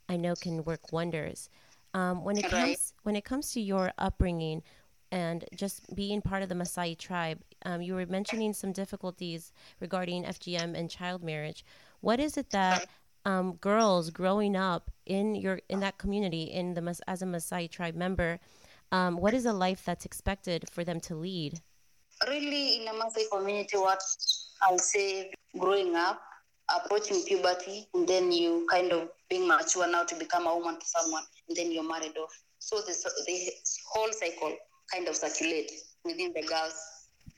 i 0.09 0.17
know 0.17 0.35
can 0.35 0.65
work 0.65 0.93
wonders 0.93 1.49
um, 1.95 2.25
when 2.25 2.37
it 2.37 2.51
comes 2.51 2.95
when 3.05 3.15
it 3.15 3.25
comes 3.25 3.53
to 3.53 3.61
your 3.61 3.93
upbringing 3.97 4.63
and 5.11 5.45
just 5.55 5.95
being 5.95 6.21
part 6.21 6.43
of 6.43 6.49
the 6.49 6.55
Maasai 6.55 6.97
tribe, 6.99 7.41
um, 7.65 7.83
you 7.83 7.95
were 7.95 8.07
mentioning 8.07 8.53
some 8.53 8.73
difficulties 8.73 9.53
regarding 9.81 10.25
FGM 10.25 10.79
and 10.79 10.91
child 10.91 11.23
marriage. 11.23 11.65
What 12.01 12.21
is 12.21 12.37
it 12.37 12.51
that 12.51 12.87
um, 13.25 13.55
girls 13.55 14.11
growing 14.11 14.57
up 14.57 14.91
in 15.07 15.35
your 15.35 15.61
in 15.69 15.81
that 15.81 15.99
community 15.99 16.45
in 16.45 16.75
the 16.75 17.01
as 17.07 17.23
a 17.23 17.27
Maasai 17.27 17.71
tribe 17.71 17.95
member, 17.95 18.41
um, 18.93 19.17
what 19.17 19.35
is 19.35 19.47
a 19.47 19.53
life 19.53 19.85
that's 19.85 20.05
expected 20.05 20.69
for 20.71 20.85
them 20.85 21.01
to 21.01 21.15
lead? 21.15 21.61
really 22.27 22.81
in 22.81 22.89
a 22.89 22.93
Maasai 22.93 23.31
community, 23.31 23.77
what 23.77 24.03
I'll 24.63 24.79
say 24.79 25.33
growing 25.59 25.95
up, 25.95 26.21
approaching 26.75 27.23
puberty, 27.25 27.87
and 27.95 28.09
then 28.09 28.33
you 28.33 28.67
kind 28.71 28.93
of 28.93 29.09
being 29.31 29.47
mature 29.47 29.89
now 29.91 30.05
to 30.05 30.17
become 30.17 30.47
a 30.47 30.57
woman 30.57 30.79
to 30.79 30.87
someone, 30.87 31.23
and 31.49 31.57
then 31.57 31.71
you're 31.71 31.89
married 31.89 32.17
off. 32.17 32.37
So 32.59 32.81
the, 32.81 32.95
the 33.27 33.51
whole 33.93 34.13
cycle 34.13 34.55
kind 34.93 35.07
of 35.07 35.17
circulates 35.17 35.95
within 36.05 36.33
the 36.33 36.43
girl's, 36.43 36.75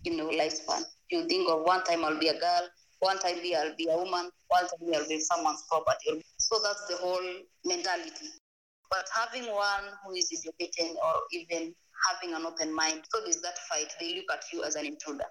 you 0.04 0.16
know, 0.16 0.28
lifespan. 0.28 0.82
You 1.10 1.26
think 1.26 1.48
of 1.50 1.62
one 1.62 1.82
time 1.84 2.04
I'll 2.04 2.18
be 2.18 2.28
a 2.28 2.38
girl, 2.38 2.68
one 3.00 3.18
time 3.18 3.36
I'll 3.36 3.76
be 3.76 3.88
a 3.88 3.96
woman, 3.96 4.30
one 4.48 4.66
time 4.66 4.94
I'll 4.94 5.08
be 5.08 5.20
someone's 5.20 5.64
property. 5.68 6.22
So 6.38 6.60
that's 6.62 6.86
the 6.86 6.96
whole 6.96 7.22
mentality. 7.64 8.28
But 8.90 9.06
having 9.14 9.52
one 9.52 9.84
who 10.04 10.14
is 10.14 10.30
educated 10.32 10.96
or 10.96 11.14
even 11.32 11.74
having 12.08 12.34
an 12.34 12.46
open 12.46 12.74
mind. 12.74 13.02
So 13.12 13.20
there's 13.22 13.40
that 13.42 13.58
fight. 13.68 13.92
They 14.00 14.16
look 14.16 14.36
at 14.36 14.44
you 14.52 14.64
as 14.64 14.74
an 14.74 14.86
intruder. 14.86 15.24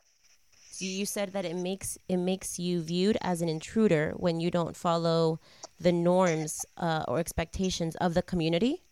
You 0.80 1.06
said 1.06 1.34
that 1.34 1.44
it 1.44 1.58
makes 1.58 1.98
it 2.08 2.18
makes 2.18 2.58
you 2.58 2.82
viewed 2.82 3.18
as 3.22 3.42
an 3.42 3.50
intruder 3.50 4.14
when 4.16 4.40
you 4.40 4.50
don't 4.50 4.78
follow 4.78 5.42
the 5.80 5.92
norms 5.92 6.66
uh, 6.78 7.04
or 7.08 7.20
expectations 7.20 7.98
of 7.98 8.14
the 8.14 8.22
community. 8.22 8.84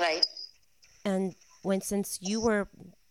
Right. 0.00 0.26
And 1.04 1.36
when 1.62 1.80
since 1.80 2.18
you 2.20 2.40
were 2.40 2.68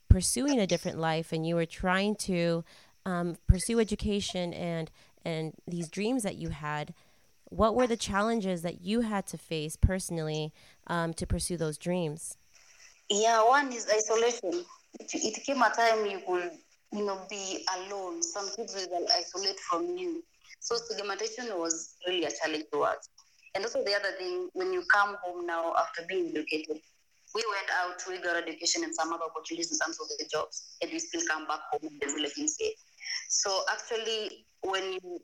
pursuing 0.09 0.59
a 0.59 0.67
different 0.67 0.97
life 0.97 1.31
and 1.31 1.45
you 1.45 1.55
were 1.55 1.65
trying 1.65 2.15
to 2.15 2.63
um, 3.05 3.37
pursue 3.47 3.79
education 3.79 4.53
and 4.53 4.91
and 5.25 5.53
these 5.67 5.89
dreams 5.89 6.23
that 6.23 6.35
you 6.35 6.49
had, 6.49 6.93
what 7.45 7.75
were 7.75 7.87
the 7.87 7.97
challenges 7.97 8.61
that 8.61 8.81
you 8.81 9.01
had 9.01 9.27
to 9.27 9.37
face 9.37 9.75
personally 9.75 10.53
um, 10.87 11.13
to 11.15 11.27
pursue 11.27 11.57
those 11.57 11.77
dreams? 11.77 12.37
Yeah, 13.09 13.45
one 13.45 13.71
is 13.71 13.87
isolation. 13.93 14.65
It, 14.99 15.09
it 15.13 15.43
came 15.45 15.61
a 15.61 15.69
time 15.69 16.05
you 16.05 16.21
could, 16.25 16.51
you 16.93 17.05
know, 17.05 17.21
be 17.29 17.65
alone. 17.75 18.23
Some 18.23 18.49
kids 18.55 18.73
will 18.75 19.07
isolate 19.17 19.59
from 19.59 19.97
you. 19.97 20.23
So 20.59 20.75
stigmatization 20.75 21.57
was 21.57 21.95
really 22.05 22.25
a 22.25 22.31
challenge 22.31 22.65
to 22.73 22.83
us. 22.83 23.09
And 23.55 23.63
also 23.63 23.83
the 23.83 23.95
other 23.95 24.11
thing, 24.17 24.49
when 24.53 24.71
you 24.71 24.83
come 24.93 25.17
home 25.23 25.45
now 25.45 25.73
after 25.77 26.03
being 26.07 26.29
educated, 26.29 26.79
we 27.35 27.43
went 27.49 27.69
out, 27.81 28.01
we 28.07 28.17
got 28.21 28.37
education 28.37 28.83
and 28.83 28.93
some 28.93 29.13
other 29.13 29.25
opportunities 29.25 29.71
in 29.71 29.77
terms 29.79 29.99
of 29.99 30.07
the 30.07 30.25
jobs, 30.31 30.75
and 30.81 30.91
we 30.91 30.99
still 30.99 31.21
come 31.29 31.47
back 31.47 31.59
home 31.71 31.89
and 32.01 32.21
living 32.21 32.47
state. 32.47 32.75
So 33.29 33.63
actually, 33.71 34.45
when 34.61 34.93
you 34.93 35.19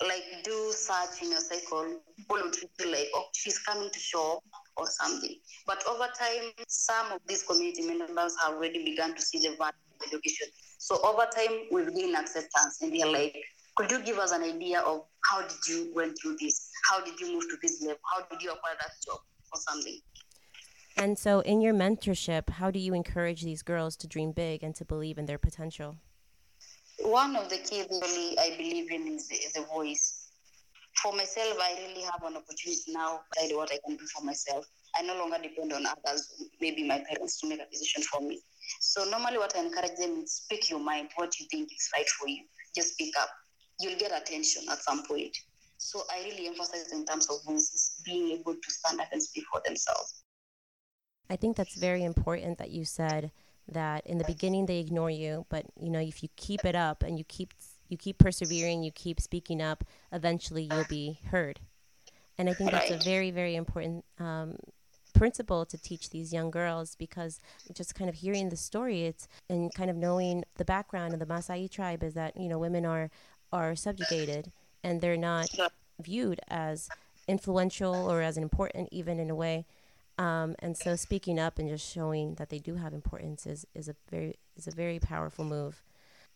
like 0.00 0.44
do 0.44 0.72
search 0.72 1.22
in 1.22 1.30
your 1.30 1.40
cycle, 1.40 2.00
people 2.16 2.36
would 2.42 2.56
feel 2.56 2.92
like, 2.92 3.08
oh, 3.14 3.26
she's 3.34 3.58
coming 3.58 3.90
to 3.90 3.98
show 3.98 4.40
or 4.76 4.86
something. 4.86 5.36
But 5.66 5.82
over 5.88 6.06
time, 6.18 6.52
some 6.68 7.12
of 7.12 7.20
these 7.26 7.42
community 7.42 7.82
members 7.82 8.36
have 8.40 8.54
already 8.54 8.84
begun 8.84 9.14
to 9.14 9.22
see 9.22 9.38
the 9.38 9.56
value 9.56 9.72
of 10.00 10.06
education. 10.06 10.48
So 10.78 10.98
over 11.04 11.26
time, 11.34 11.66
we've 11.72 11.92
gained 11.94 12.16
acceptance, 12.16 12.78
and 12.80 12.94
they're 12.94 13.10
like, 13.10 13.36
could 13.76 13.90
you 13.90 14.02
give 14.02 14.18
us 14.18 14.32
an 14.32 14.42
idea 14.42 14.80
of 14.80 15.04
how 15.24 15.42
did 15.42 15.66
you 15.68 15.92
went 15.94 16.16
through 16.20 16.36
this? 16.40 16.70
How 16.88 17.00
did 17.00 17.18
you 17.20 17.32
move 17.32 17.48
to 17.50 17.56
this 17.60 17.82
level? 17.82 17.98
How 18.12 18.24
did 18.30 18.42
you 18.42 18.50
acquire 18.50 18.74
that 18.80 18.90
job 19.04 19.18
or 19.52 19.60
something? 19.60 20.00
And 21.00 21.16
so, 21.16 21.40
in 21.40 21.60
your 21.60 21.74
mentorship, 21.74 22.50
how 22.50 22.72
do 22.72 22.80
you 22.80 22.92
encourage 22.92 23.42
these 23.44 23.62
girls 23.62 23.96
to 23.98 24.08
dream 24.08 24.32
big 24.32 24.64
and 24.64 24.74
to 24.74 24.84
believe 24.84 25.16
in 25.16 25.26
their 25.26 25.38
potential? 25.38 25.96
One 27.02 27.36
of 27.36 27.48
the 27.48 27.58
keys 27.58 27.86
really 27.88 28.36
I 28.36 28.56
believe 28.56 28.90
in 28.90 29.06
is, 29.06 29.30
is 29.30 29.52
the 29.52 29.62
voice. 29.72 30.26
For 31.00 31.12
myself, 31.12 31.56
I 31.62 31.78
really 31.86 32.02
have 32.02 32.24
an 32.24 32.36
opportunity 32.36 32.82
now 32.88 33.20
to 33.32 33.40
decide 33.40 33.56
what 33.56 33.70
I 33.72 33.78
can 33.86 33.96
do 33.96 34.04
for 34.06 34.24
myself. 34.24 34.66
I 34.98 35.02
no 35.02 35.16
longer 35.16 35.36
depend 35.40 35.72
on 35.72 35.86
others, 35.86 36.42
maybe 36.60 36.82
my 36.82 37.04
parents, 37.08 37.40
to 37.40 37.48
make 37.48 37.60
a 37.60 37.70
decision 37.70 38.02
for 38.02 38.20
me. 38.20 38.40
So 38.80 39.04
normally, 39.04 39.38
what 39.38 39.56
I 39.56 39.60
encourage 39.60 39.96
them 40.00 40.22
is 40.24 40.32
speak 40.32 40.68
your 40.68 40.80
mind, 40.80 41.10
what 41.14 41.38
you 41.38 41.46
think 41.48 41.70
is 41.70 41.88
right 41.94 42.08
for 42.08 42.26
you. 42.26 42.42
Just 42.74 42.94
speak 42.94 43.14
up. 43.20 43.30
You'll 43.78 44.00
get 44.00 44.10
attention 44.10 44.64
at 44.68 44.82
some 44.82 45.06
point. 45.06 45.36
So 45.76 46.02
I 46.10 46.24
really 46.24 46.48
emphasize 46.48 46.90
in 46.90 47.06
terms 47.06 47.30
of 47.30 47.36
voices, 47.44 48.00
being 48.04 48.32
able 48.32 48.54
to 48.54 48.70
stand 48.70 49.00
up 49.00 49.06
and 49.12 49.22
speak 49.22 49.44
for 49.52 49.62
themselves. 49.64 50.17
I 51.30 51.36
think 51.36 51.56
that's 51.56 51.74
very 51.74 52.04
important 52.04 52.58
that 52.58 52.70
you 52.70 52.84
said 52.84 53.30
that 53.70 54.06
in 54.06 54.18
the 54.18 54.24
beginning 54.24 54.66
they 54.66 54.78
ignore 54.78 55.10
you, 55.10 55.46
but 55.48 55.66
you 55.78 55.90
know 55.90 56.00
if 56.00 56.22
you 56.22 56.28
keep 56.36 56.64
it 56.64 56.74
up 56.74 57.02
and 57.02 57.18
you 57.18 57.24
keep 57.24 57.52
you 57.88 57.96
keep 57.96 58.18
persevering, 58.18 58.82
you 58.82 58.90
keep 58.90 59.20
speaking 59.20 59.62
up, 59.62 59.84
eventually 60.12 60.68
you'll 60.70 60.84
be 60.88 61.18
heard. 61.30 61.60
And 62.36 62.48
I 62.48 62.54
think 62.54 62.70
that's 62.70 62.90
a 62.90 62.98
very 62.98 63.30
very 63.30 63.56
important 63.56 64.04
um, 64.18 64.56
principle 65.14 65.66
to 65.66 65.76
teach 65.76 66.10
these 66.10 66.32
young 66.32 66.50
girls 66.50 66.94
because 66.94 67.40
just 67.72 67.94
kind 67.94 68.08
of 68.08 68.16
hearing 68.16 68.48
the 68.48 68.56
story, 68.56 69.04
it's 69.04 69.28
and 69.50 69.72
kind 69.74 69.90
of 69.90 69.96
knowing 69.96 70.44
the 70.56 70.64
background 70.64 71.12
of 71.12 71.20
the 71.20 71.26
Maasai 71.26 71.70
tribe 71.70 72.02
is 72.02 72.14
that 72.14 72.36
you 72.40 72.48
know 72.48 72.58
women 72.58 72.86
are 72.86 73.10
are 73.52 73.76
subjugated 73.76 74.52
and 74.82 75.00
they're 75.00 75.16
not 75.16 75.48
viewed 76.00 76.40
as 76.48 76.88
influential 77.26 77.94
or 78.10 78.22
as 78.22 78.38
important 78.38 78.88
even 78.90 79.18
in 79.18 79.28
a 79.28 79.34
way 79.34 79.66
um, 80.18 80.56
and 80.58 80.76
so 80.76 80.96
speaking 80.96 81.38
up 81.38 81.58
and 81.58 81.68
just 81.68 81.88
showing 81.88 82.34
that 82.34 82.50
they 82.50 82.58
do 82.58 82.74
have 82.74 82.92
importance 82.92 83.46
is, 83.46 83.66
is 83.74 83.88
a 83.88 83.94
very 84.10 84.34
is 84.56 84.66
a 84.66 84.72
very 84.72 84.98
powerful 84.98 85.44
move. 85.44 85.82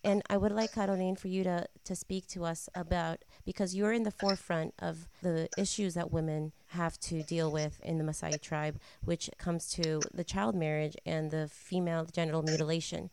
And 0.05 0.23
I 0.29 0.37
would 0.37 0.51
like 0.51 0.73
Carolyne 0.73 1.17
for 1.17 1.29
you 1.29 1.45
to, 1.45 1.67
to 1.85 1.95
speak 1.95 2.27
to 2.29 2.45
us 2.45 2.69
about 2.75 3.25
because 3.45 3.75
you're 3.75 3.93
in 3.93 4.03
the 4.03 4.11
forefront 4.11 4.75
of 4.81 5.09
the 5.23 5.49
issues 5.57 5.95
that 5.95 6.11
women 6.11 6.53
have 6.69 6.99
to 7.01 7.23
deal 7.23 7.53
with 7.53 7.81
in 7.85 7.99
the 7.99 8.05
Maasai 8.05 8.41
tribe, 8.41 8.81
which 9.05 9.31
comes 9.39 9.69
to 9.75 10.01
the 10.13 10.25
child 10.25 10.57
marriage 10.57 10.97
and 11.07 11.31
the 11.31 11.49
female 11.49 12.05
genital 12.05 12.43
mutilation. 12.43 13.11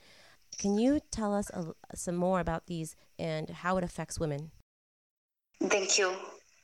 Can 0.58 0.80
you 0.80 1.00
tell 1.12 1.34
us 1.34 1.52
a, 1.52 1.74
some 1.94 2.16
more 2.16 2.40
about 2.40 2.66
these 2.66 2.96
and 3.20 3.50
how 3.50 3.78
it 3.78 3.84
affects 3.84 4.20
women? 4.20 4.50
Thank 5.62 6.00
you. 6.00 6.16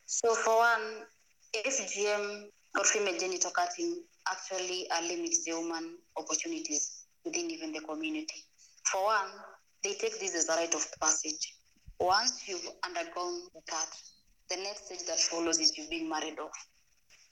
So, 0.08 0.34
for 0.34 0.58
one, 0.58 1.06
FGM 1.54 2.46
or 2.78 2.84
female 2.84 3.18
genital 3.18 3.52
cutting 3.52 4.02
actually 4.30 4.88
limits 5.08 5.44
the 5.46 5.54
woman 5.54 5.98
opportunities 6.18 7.06
within 7.24 7.50
even 7.50 7.72
the 7.72 7.80
community. 7.82 8.44
For 8.92 9.04
one, 9.04 9.30
they 9.84 9.94
take 9.94 10.20
this 10.20 10.36
as 10.36 10.50
a 10.50 10.54
rite 10.54 10.76
of 10.76 10.86
passage. 11.02 11.56
Once 12.00 12.48
you've 12.48 12.68
undergone 12.84 13.42
the 13.54 13.62
cut, 13.68 13.88
the 14.50 14.58
next 14.58 14.88
stage 14.88 15.06
that 15.08 15.20
follows 15.20 15.60
is 15.60 15.78
you 15.78 15.86
being 15.90 16.10
married 16.10 16.40
off. 16.40 16.52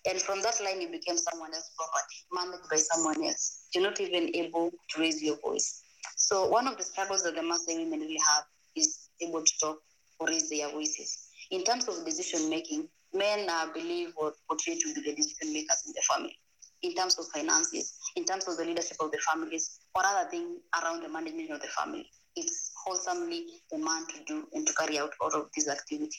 And 0.10 0.22
from 0.22 0.42
that 0.42 0.60
line, 0.64 0.82
you 0.82 0.90
became 0.90 1.18
someone 1.18 1.54
else's 1.54 1.72
property, 1.78 2.16
managed 2.34 2.70
by 2.70 2.78
someone 2.78 3.24
else. 3.24 3.68
You're 3.74 3.84
not 3.84 4.02
even 4.02 4.36
able 4.36 4.72
to 4.90 5.02
raise 5.02 5.22
your 5.22 5.38
voice. 5.38 5.82
So 6.16 6.48
one 6.48 6.68
of 6.68 6.78
the 6.78 6.84
struggles 6.84 7.24
that 7.24 7.36
the 7.36 7.42
Maasai 7.42 7.78
women 7.78 8.02
really 8.02 8.20
have 8.28 8.44
is 8.76 9.10
able 9.22 9.44
to 9.44 9.52
talk 9.60 9.78
or 10.20 10.28
raise 10.28 10.50
their 10.50 10.70
voices. 10.70 11.30
In 11.52 11.64
terms 11.64 11.88
of 11.88 12.04
decision 12.06 12.50
making, 12.50 12.88
men 13.14 13.48
uh, 13.50 13.68
believe 13.74 14.14
or 14.16 14.34
portray 14.48 14.78
to 14.78 14.94
be 14.94 15.02
the 15.02 15.16
decision 15.16 15.54
makers 15.54 15.84
in 15.86 15.94
the 15.94 16.02
family 16.10 16.38
in 16.84 16.94
terms 16.94 17.18
of 17.18 17.26
finances, 17.28 17.98
in 18.16 18.26
terms 18.26 18.48
of 18.48 18.58
the 18.58 18.66
leadership 18.66 18.98
of 19.00 19.12
the 19.12 19.18
families, 19.20 19.80
or 19.96 20.06
other 20.06 20.30
things 20.30 20.60
around 20.82 21.02
the 21.02 21.10
management 21.10 21.50
of 21.50 21.62
the 21.62 21.68
family. 21.68 22.06
It's 22.36 22.72
wholesomely 22.84 23.46
the 23.72 23.78
man 23.78 24.06
to 24.08 24.24
do 24.28 24.48
and 24.54 24.68
to 24.68 24.74
carry 24.74 25.00
out 25.00 25.12
all 25.22 25.34
of 25.34 25.50
this 25.56 25.70
activity. 25.70 26.18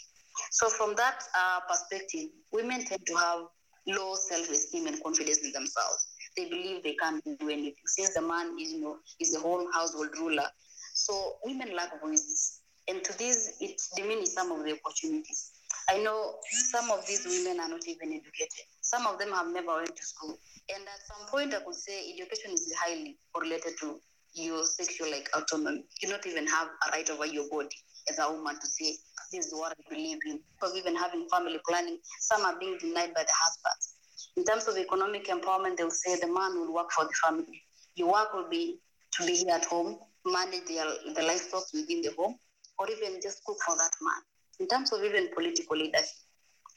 So, 0.51 0.69
from 0.69 0.95
that 0.97 1.23
uh, 1.39 1.61
perspective, 1.69 2.31
women 2.53 2.85
tend 2.85 3.07
to 3.07 3.15
have 3.15 3.41
low 3.87 4.15
self-esteem 4.15 4.87
and 4.87 5.03
confidence 5.03 5.39
in 5.39 5.53
themselves. 5.53 6.07
They 6.37 6.47
believe 6.49 6.83
they 6.83 6.95
can't 6.95 7.23
do 7.25 7.49
anything 7.49 7.75
since 7.87 8.15
the 8.15 8.23
man 8.23 8.57
is, 8.61 8.73
you 8.73 8.81
know, 8.81 8.97
is 9.21 9.33
the 9.33 9.41
whole 9.41 9.71
household 9.73 10.09
ruler. 10.19 10.47
So, 10.95 11.37
women 11.45 11.75
lack 11.77 12.01
voices, 12.01 12.61
and 12.89 13.03
to 13.05 13.19
this, 13.19 13.57
it 13.61 13.81
diminishes 13.97 14.33
some 14.33 14.51
of 14.51 14.65
the 14.65 14.79
opportunities. 14.85 15.51
I 15.89 15.99
know 15.99 16.37
some 16.71 16.91
of 16.91 17.07
these 17.07 17.25
women 17.25 17.61
are 17.61 17.69
not 17.69 17.87
even 17.87 18.13
educated. 18.13 18.65
Some 18.81 19.07
of 19.07 19.19
them 19.19 19.33
have 19.33 19.49
never 19.49 19.77
went 19.77 19.95
to 19.95 20.03
school. 20.03 20.39
And 20.75 20.83
at 20.83 21.01
some 21.07 21.29
point, 21.29 21.55
I 21.55 21.61
could 21.61 21.75
say 21.75 22.13
education 22.13 22.53
is 22.53 22.73
highly 22.79 23.19
correlated 23.33 23.75
to 23.81 24.01
your 24.35 24.65
sexual 24.65 25.11
like 25.11 25.29
autonomy. 25.35 25.85
You 26.01 26.09
don't 26.09 26.27
even 26.27 26.47
have 26.47 26.69
a 26.87 26.91
right 26.91 27.09
over 27.11 27.27
your 27.27 27.49
body 27.51 27.77
as 28.09 28.19
a 28.19 28.31
woman 28.31 28.59
to 28.61 28.67
say, 28.67 28.97
this 29.33 29.47
is 29.47 29.53
what 29.55 29.73
I 29.73 29.95
believe 29.95 30.19
in. 30.27 30.41
Because 30.55 30.77
even 30.77 30.97
having 30.97 31.29
family 31.29 31.61
planning, 31.69 31.99
some 32.19 32.43
are 32.43 32.59
being 32.59 32.79
denied 32.79 33.15
by 33.15 33.23
the 33.23 33.33
husbands. 33.33 33.95
In 34.37 34.45
terms 34.45 34.67
of 34.67 34.77
economic 34.77 35.29
empowerment, 35.29 35.77
they'll 35.77 35.91
say 35.91 36.17
the 36.19 36.27
man 36.27 36.59
will 36.59 36.75
work 36.75 36.91
for 36.93 37.05
the 37.05 37.15
family. 37.25 37.63
Your 37.95 38.13
work 38.13 38.33
will 38.35 38.49
be 38.49 38.79
to 39.13 39.27
be 39.27 39.37
here 39.37 39.55
at 39.55 39.65
home, 39.67 39.99
manage 40.25 40.65
the, 40.67 41.13
the 41.15 41.23
livestock 41.23 41.65
within 41.73 42.03
the 42.03 42.13
home, 42.19 42.37
or 42.79 42.91
even 42.91 43.21
just 43.23 43.45
cook 43.45 43.59
for 43.65 43.77
that 43.77 43.93
man 44.03 44.23
in 44.61 44.69
terms 44.69 44.93
of 44.93 45.03
even 45.05 45.29
political 45.35 45.77
leadership, 45.77 46.09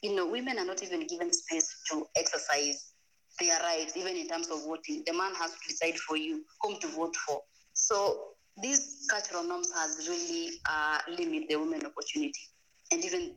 you 0.02 0.14
know, 0.14 0.28
women 0.28 0.58
are 0.58 0.64
not 0.64 0.82
even 0.82 1.06
given 1.06 1.32
space 1.32 1.74
to 1.90 2.06
exercise 2.16 2.92
their 3.40 3.58
rights, 3.60 3.96
even 3.96 4.16
in 4.16 4.28
terms 4.28 4.48
of 4.48 4.64
voting. 4.64 5.02
The 5.06 5.12
man 5.12 5.34
has 5.34 5.52
to 5.52 5.58
decide 5.68 5.96
for 5.98 6.16
you 6.16 6.44
whom 6.62 6.78
to 6.80 6.88
vote 6.88 7.16
for. 7.16 7.40
So 7.72 8.28
these 8.60 9.06
cultural 9.10 9.44
norms 9.44 9.72
has 9.74 10.08
really 10.08 10.52
uh, 10.68 10.98
limited 11.08 11.48
the 11.48 11.56
women 11.56 11.82
opportunity 11.86 12.40
and 12.90 13.04
even 13.04 13.34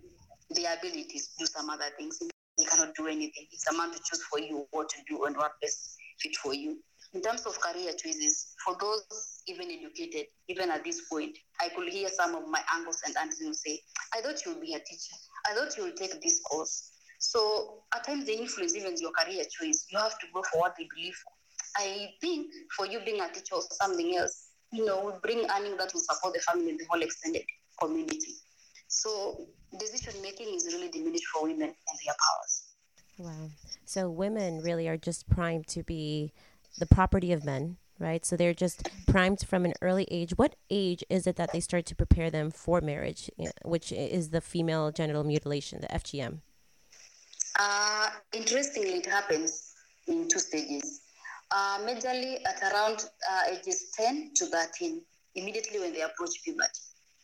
their 0.49 0.73
ability 0.77 1.03
to 1.03 1.23
do 1.39 1.45
some 1.45 1.69
other 1.69 1.85
things. 1.97 2.19
They 2.57 2.65
cannot 2.65 2.95
do 2.95 3.07
anything. 3.07 3.47
It's 3.51 3.67
a 3.71 3.77
man 3.77 3.91
to 3.91 3.99
choose 4.03 4.23
for 4.23 4.39
you 4.39 4.67
what 4.71 4.89
to 4.89 4.97
do 5.07 5.23
and 5.25 5.35
what 5.37 5.53
best 5.61 5.95
fit 6.19 6.35
for 6.37 6.53
you. 6.53 6.77
In 7.13 7.21
terms 7.21 7.45
of 7.45 7.59
career 7.59 7.91
choices, 7.93 8.55
for 8.65 8.75
those 8.79 9.03
even 9.47 9.69
educated, 9.71 10.27
even 10.47 10.69
at 10.69 10.83
this 10.83 11.01
point, 11.09 11.37
I 11.59 11.69
could 11.69 11.89
hear 11.89 12.09
some 12.09 12.35
of 12.35 12.47
my 12.47 12.61
uncles 12.73 13.01
and 13.05 13.15
aunts 13.17 13.39
say, 13.61 13.79
I 14.15 14.21
thought 14.21 14.45
you 14.45 14.53
would 14.53 14.61
be 14.61 14.73
a 14.73 14.79
teacher. 14.79 15.15
I 15.49 15.53
thought 15.53 15.75
you 15.77 15.83
would 15.83 15.97
take 15.97 16.21
this 16.21 16.39
course. 16.41 16.91
So 17.19 17.83
at 17.95 18.03
times 18.03 18.25
they 18.25 18.35
influence 18.35 18.75
even 18.75 18.95
your 18.97 19.11
career 19.11 19.43
choice. 19.43 19.85
You 19.89 19.99
have 19.99 20.17
to 20.19 20.27
go 20.33 20.43
for 20.51 20.59
what 20.59 20.75
they 20.77 20.87
believe. 20.95 21.17
I 21.77 22.09
think 22.19 22.47
for 22.75 22.85
you 22.85 22.99
being 23.05 23.21
a 23.21 23.29
teacher 23.29 23.55
or 23.55 23.61
something 23.61 24.15
else, 24.17 24.47
you 24.71 24.85
know, 24.85 25.19
bring 25.21 25.45
earning 25.49 25.77
that 25.77 25.93
will 25.93 26.01
support 26.01 26.33
the 26.33 26.39
family 26.39 26.71
and 26.71 26.79
the 26.79 26.85
whole 26.89 27.01
extended 27.01 27.43
community. 27.79 28.35
So 28.87 29.47
decision 29.77 30.21
making 30.21 30.53
is 30.53 30.65
really 30.73 30.89
diminished 30.89 31.27
for 31.27 31.43
women 31.43 31.63
and 31.69 31.99
their 32.05 32.15
powers. 32.19 32.63
Wow. 33.17 33.49
So 33.85 34.09
women 34.09 34.61
really 34.61 34.87
are 34.87 34.97
just 34.97 35.29
primed 35.29 35.67
to 35.67 35.83
be 35.83 36.33
the 36.79 36.85
property 36.85 37.31
of 37.33 37.43
men, 37.45 37.77
right? 38.01 38.25
So 38.25 38.35
they're 38.35 38.53
just 38.53 38.89
primed 39.07 39.41
from 39.47 39.63
an 39.65 39.73
early 39.81 40.07
age. 40.11 40.31
What 40.35 40.55
age 40.69 41.03
is 41.09 41.27
it 41.27 41.35
that 41.35 41.53
they 41.53 41.59
start 41.59 41.85
to 41.87 41.95
prepare 41.95 42.29
them 42.29 42.51
for 42.51 42.81
marriage, 42.81 43.29
which 43.63 43.91
is 43.91 44.31
the 44.31 44.41
female 44.41 44.91
genital 44.91 45.23
mutilation, 45.23 45.81
the 45.81 45.87
FGM? 45.87 46.39
Uh, 47.59 48.09
interestingly, 48.33 48.95
it 48.95 49.05
happens 49.05 49.73
in 50.07 50.27
two 50.27 50.39
stages. 50.39 51.01
Uh, 51.51 51.79
majorly 51.79 52.37
at 52.45 52.61
around 52.71 53.05
uh, 53.29 53.51
ages 53.51 53.91
10 53.97 54.31
to 54.35 54.45
13, 54.45 55.01
immediately 55.35 55.79
when 55.79 55.93
they 55.93 56.01
approach 56.01 56.41
puberty. 56.43 56.69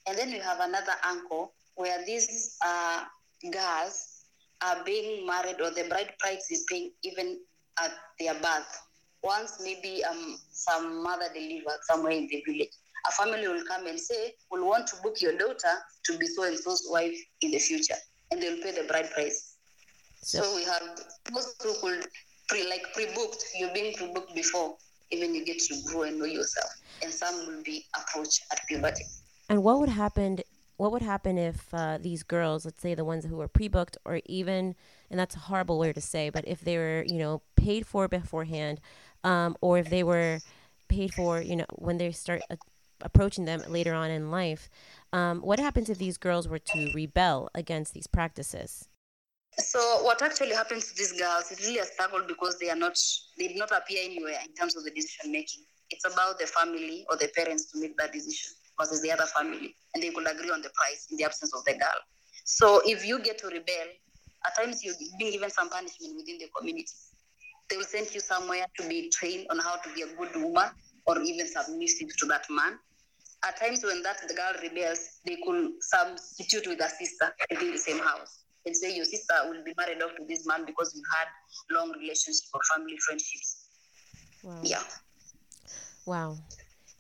And 0.07 0.17
then 0.17 0.31
we 0.31 0.39
have 0.39 0.59
another 0.59 0.93
angle 1.03 1.53
where 1.75 2.05
these 2.05 2.57
uh, 2.65 3.03
girls 3.51 4.23
are 4.61 4.83
being 4.83 5.25
married 5.25 5.61
or 5.61 5.71
the 5.71 5.85
bride 5.87 6.13
price 6.19 6.49
is 6.51 6.65
paying 6.69 6.91
even 7.03 7.39
at 7.79 7.91
their 8.19 8.33
birth 8.33 8.87
once 9.23 9.60
maybe 9.63 10.03
um, 10.03 10.38
some 10.51 11.03
mother 11.03 11.25
delivered 11.34 11.80
somewhere 11.84 12.13
in 12.13 12.27
the 12.27 12.43
village, 12.45 12.69
a 13.08 13.12
family 13.12 13.47
will 13.47 13.63
come 13.67 13.88
and 13.88 13.99
say, 13.99 14.34
we 14.51 14.60
will 14.60 14.67
want 14.67 14.88
to 14.88 14.95
book 15.01 15.21
your 15.21 15.38
daughter 15.38 15.75
to 16.06 16.17
be 16.17 16.27
so 16.27 16.43
and 16.43 16.58
so's 16.58 16.88
wife 16.89 17.17
in 17.41 17.51
the 17.51 17.60
future, 17.60 17.95
and 18.32 18.41
they'll 18.41 18.62
pay 18.62 18.71
the 18.71 18.88
bride 18.88 19.10
price. 19.12 19.56
So, 20.21 20.41
so 20.41 20.56
we 20.56 20.63
have 20.65 20.84
most 21.32 21.62
who 21.62 21.73
could 21.82 22.08
pre 22.49 22.67
like 22.69 22.84
pre-booked. 22.93 23.43
You've 23.56 23.73
been 23.73 23.93
pre-booked 23.93 24.36
before, 24.36 24.75
even 25.12 25.34
you 25.34 25.45
get 25.45 25.60
to 25.60 25.75
grow 25.86 26.03
and 26.03 26.19
know 26.19 26.25
yourself, 26.25 26.69
and 27.01 27.12
some 27.13 27.47
will 27.47 27.63
be 27.63 27.86
approached 27.95 28.41
at 28.51 28.60
puberty. 28.67 29.03
And 29.49 29.63
what 29.63 29.80
would 29.80 29.89
happen 29.89 30.39
what 30.77 30.91
would 30.91 31.01
happen 31.01 31.39
if 31.39 31.73
uh, 31.73 31.97
these 31.99 32.21
girls, 32.21 32.63
let's 32.63 32.82
say 32.82 32.93
the 32.93 33.03
ones 33.03 33.25
who 33.25 33.36
were 33.36 33.47
pre-booked, 33.47 33.97
or 34.06 34.21
even, 34.25 34.75
and 35.10 35.19
that's 35.19 35.36
a 35.36 35.39
horrible 35.39 35.80
word 35.80 35.95
to 35.95 36.01
say, 36.01 36.30
but 36.30 36.47
if 36.47 36.62
they 36.62 36.77
were, 36.77 37.03
you 37.08 37.17
know, 37.17 37.41
paid 37.56 37.86
for 37.86 38.08
beforehand, 38.08 38.80
um, 39.27 39.57
or 39.59 39.77
if 39.77 39.89
they 39.89 40.03
were 40.03 40.39
paid 40.87 41.13
for, 41.13 41.41
you 41.41 41.57
know, 41.57 41.65
when 41.75 41.97
they 41.97 42.11
start 42.11 42.41
uh, 42.49 42.55
approaching 43.01 43.43
them 43.43 43.61
later 43.67 43.93
on 43.93 44.09
in 44.09 44.31
life, 44.31 44.69
um, 45.11 45.41
what 45.41 45.59
happens 45.59 45.89
if 45.89 45.97
these 45.97 46.17
girls 46.17 46.47
were 46.47 46.59
to 46.59 46.91
rebel 46.95 47.49
against 47.53 47.93
these 47.93 48.07
practices? 48.07 48.87
So 49.59 49.79
what 50.03 50.21
actually 50.21 50.53
happens 50.53 50.87
to 50.87 50.95
these 50.95 51.11
girls 51.19 51.51
is 51.51 51.59
really 51.67 51.79
a 51.79 51.85
struggle 51.85 52.21
because 52.25 52.57
they 52.59 52.69
are 52.69 52.75
not, 52.75 52.97
they 53.37 53.49
did 53.49 53.57
not 53.57 53.71
appear 53.71 54.01
anywhere 54.05 54.39
in 54.45 54.53
terms 54.53 54.77
of 54.77 54.85
the 54.85 54.91
decision 54.91 55.31
making. 55.31 55.63
It's 55.89 56.05
about 56.05 56.39
the 56.39 56.47
family 56.47 57.05
or 57.09 57.17
the 57.17 57.29
parents 57.35 57.65
to 57.71 57.81
make 57.81 57.97
that 57.97 58.13
decision 58.13 58.53
versus 58.79 59.01
the 59.01 59.11
other 59.11 59.25
family, 59.25 59.75
and 59.93 60.03
they 60.03 60.11
could 60.11 60.29
agree 60.29 60.51
on 60.51 60.61
the 60.61 60.69
price 60.69 61.07
in 61.11 61.17
the 61.17 61.25
absence 61.25 61.53
of 61.53 61.65
the 61.65 61.73
girl. 61.73 61.99
So 62.45 62.81
if 62.85 63.05
you 63.05 63.19
get 63.19 63.39
to 63.39 63.47
rebel, 63.47 63.87
at 64.45 64.55
times 64.55 64.83
you're 64.83 64.95
being 65.17 65.31
given 65.31 65.49
some 65.49 65.69
punishment 65.69 66.15
within 66.15 66.37
the 66.37 66.47
community. 66.55 66.93
They 67.69 67.77
will 67.77 67.84
send 67.84 68.13
you 68.13 68.19
somewhere 68.19 68.65
to 68.80 68.88
be 68.88 69.10
trained 69.10 69.47
on 69.49 69.60
how 69.60 69.75
to 69.75 69.89
be 69.93 70.03
a 70.03 70.08
good 70.15 70.36
woman 70.36 70.69
or 71.06 71.21
even 71.21 71.47
submissive 71.47 72.15
to 72.17 72.25
that 72.27 72.45
man. 72.49 72.80
At 73.45 73.58
times 73.60 73.84
when 73.84 74.01
that 74.03 74.17
the 74.27 74.34
girl 74.34 74.53
rebels, 74.62 75.19
they 75.25 75.38
could 75.45 75.71
substitute 75.82 76.67
with 76.67 76.82
a 76.82 76.89
sister 76.89 77.34
within 77.51 77.71
the 77.71 77.77
same 77.77 77.99
house 77.99 78.43
and 78.65 78.75
say 78.75 78.95
your 78.95 79.06
sister 79.06 79.34
will 79.45 79.63
be 79.63 79.73
married 79.77 80.01
off 80.01 80.15
to 80.17 80.25
this 80.27 80.45
man 80.47 80.65
because 80.65 80.93
you 80.95 81.03
had 81.15 81.75
long 81.75 81.91
relationships 81.91 82.49
or 82.53 82.60
family 82.73 82.97
friendships. 83.06 83.67
Wow. 84.43 84.62
Yeah. 84.63 84.84
Wow 86.06 86.38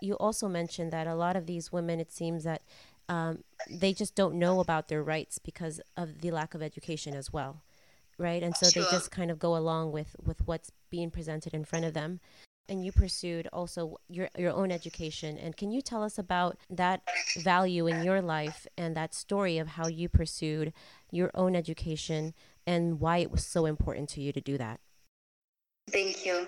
you 0.01 0.15
also 0.15 0.47
mentioned 0.47 0.91
that 0.91 1.07
a 1.07 1.15
lot 1.15 1.35
of 1.35 1.45
these 1.45 1.71
women, 1.71 1.99
it 1.99 2.11
seems 2.11 2.43
that 2.43 2.61
um, 3.09 3.43
they 3.69 3.93
just 3.93 4.15
don't 4.15 4.35
know 4.35 4.59
about 4.59 4.87
their 4.87 5.01
rights 5.01 5.39
because 5.39 5.81
of 5.95 6.21
the 6.21 6.31
lack 6.31 6.53
of 6.53 6.61
education 6.61 7.15
as 7.15 7.31
well, 7.31 7.61
right? 8.17 8.43
And 8.43 8.55
so 8.55 8.69
sure. 8.69 8.83
they 8.83 8.89
just 8.89 9.11
kind 9.11 9.31
of 9.31 9.39
go 9.39 9.55
along 9.55 9.91
with 9.91 10.15
with 10.23 10.45
what's 10.45 10.71
being 10.89 11.11
presented 11.11 11.53
in 11.53 11.65
front 11.65 11.85
of 11.85 11.93
them. 11.93 12.19
And 12.69 12.83
you 12.83 12.91
pursued 12.91 13.47
also 13.53 13.97
your 14.09 14.29
your 14.37 14.51
own 14.51 14.71
education. 14.71 15.37
And 15.37 15.55
can 15.55 15.71
you 15.71 15.81
tell 15.81 16.03
us 16.03 16.17
about 16.17 16.57
that 16.69 17.01
value 17.37 17.87
in 17.87 18.03
your 18.03 18.21
life 18.21 18.67
and 18.77 18.95
that 18.95 19.13
story 19.13 19.57
of 19.57 19.69
how 19.69 19.87
you 19.87 20.09
pursued 20.09 20.73
your 21.11 21.31
own 21.33 21.55
education 21.55 22.33
and 22.65 22.99
why 22.99 23.17
it 23.17 23.31
was 23.31 23.45
so 23.45 23.65
important 23.65 24.09
to 24.09 24.21
you 24.21 24.33
to 24.33 24.41
do 24.41 24.57
that? 24.57 24.81
Thank 25.89 26.25
you. 26.25 26.45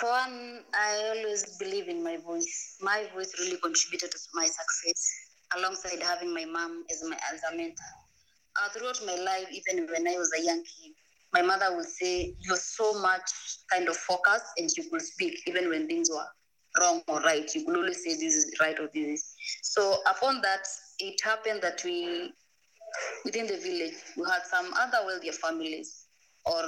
For 0.00 0.08
one, 0.08 0.62
I 0.74 1.14
always 1.16 1.56
believe 1.58 1.88
in 1.88 2.02
my 2.02 2.16
voice. 2.16 2.76
My 2.80 3.06
voice 3.14 3.32
really 3.38 3.56
contributed 3.58 4.10
to 4.10 4.18
my 4.34 4.46
success, 4.46 5.10
alongside 5.56 6.02
having 6.02 6.32
my 6.32 6.44
mom 6.44 6.84
as 6.90 7.02
my 7.08 7.16
as 7.32 7.40
a 7.52 7.56
mentor. 7.56 7.94
Uh, 8.58 8.68
throughout 8.70 9.00
my 9.04 9.14
life, 9.16 9.46
even 9.52 9.86
when 9.86 10.08
I 10.08 10.16
was 10.16 10.30
a 10.38 10.42
young 10.42 10.62
kid, 10.64 10.94
my 11.32 11.42
mother 11.42 11.74
would 11.76 11.86
say, 11.86 12.34
"You're 12.40 12.56
so 12.56 13.00
much 13.00 13.30
kind 13.70 13.88
of 13.88 13.96
focused, 13.96 14.46
and 14.58 14.70
you 14.76 14.88
could 14.90 15.02
speak 15.02 15.40
even 15.46 15.68
when 15.68 15.86
things 15.86 16.10
were 16.10 16.26
wrong 16.80 17.02
or 17.08 17.20
right. 17.20 17.52
You 17.54 17.64
could 17.64 17.76
always 17.76 18.02
say 18.04 18.14
this 18.14 18.34
is 18.34 18.54
right 18.60 18.78
or 18.78 18.88
this 18.94 19.06
is." 19.20 19.34
So 19.62 20.02
upon 20.06 20.40
that, 20.42 20.66
it 20.98 21.20
happened 21.22 21.62
that 21.62 21.82
we, 21.84 22.32
within 23.24 23.46
the 23.46 23.58
village, 23.58 23.94
we 24.16 24.24
had 24.30 24.44
some 24.46 24.72
other 24.74 24.98
wealthier 25.04 25.32
families 25.32 26.06
or 26.44 26.62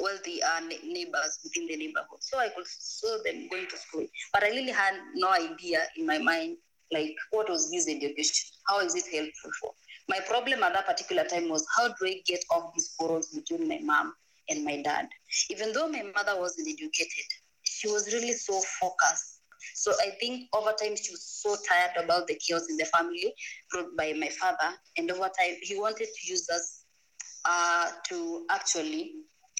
wealthy 0.00 0.42
uh, 0.42 0.60
neighbors 0.60 1.38
within 1.44 1.66
the 1.66 1.76
neighborhood. 1.76 2.20
So 2.20 2.38
I 2.38 2.48
could 2.50 2.66
saw 2.66 3.18
them 3.24 3.48
going 3.48 3.66
to 3.68 3.76
school. 3.76 4.06
But 4.32 4.44
I 4.44 4.48
really 4.48 4.72
had 4.72 4.94
no 5.14 5.30
idea 5.30 5.82
in 5.96 6.06
my 6.06 6.18
mind, 6.18 6.56
like, 6.92 7.14
what 7.30 7.48
was 7.48 7.70
this 7.70 7.88
education? 7.88 8.48
How 8.68 8.80
is 8.80 8.94
it 8.94 9.04
helpful 9.12 9.50
for? 9.60 9.72
My 10.08 10.20
problem 10.20 10.62
at 10.62 10.72
that 10.72 10.86
particular 10.86 11.24
time 11.24 11.48
was 11.48 11.66
how 11.76 11.88
do 11.88 12.06
I 12.06 12.20
get 12.24 12.42
off 12.50 12.72
these 12.74 12.94
quarrels 12.98 13.28
between 13.28 13.68
my 13.68 13.78
mom 13.82 14.14
and 14.48 14.64
my 14.64 14.80
dad? 14.82 15.08
Even 15.50 15.72
though 15.72 15.88
my 15.88 16.02
mother 16.14 16.40
wasn't 16.40 16.68
educated, 16.68 17.26
she 17.62 17.88
was 17.88 18.12
really 18.12 18.32
so 18.32 18.60
focused. 18.80 19.42
So 19.74 19.92
I 20.00 20.10
think 20.18 20.48
over 20.54 20.72
time 20.72 20.96
she 20.96 21.10
was 21.10 21.22
so 21.22 21.56
tired 21.68 22.02
about 22.02 22.26
the 22.26 22.36
chaos 22.36 22.68
in 22.70 22.76
the 22.76 22.86
family 22.86 23.34
brought 23.70 23.96
by 23.96 24.14
my 24.14 24.28
father, 24.28 24.74
and 24.96 25.10
over 25.10 25.30
time 25.38 25.56
he 25.62 25.78
wanted 25.78 26.08
to 26.08 26.30
use 26.30 26.48
us 26.48 26.84
uh, 27.44 27.90
to 28.08 28.46
actually 28.50 29.14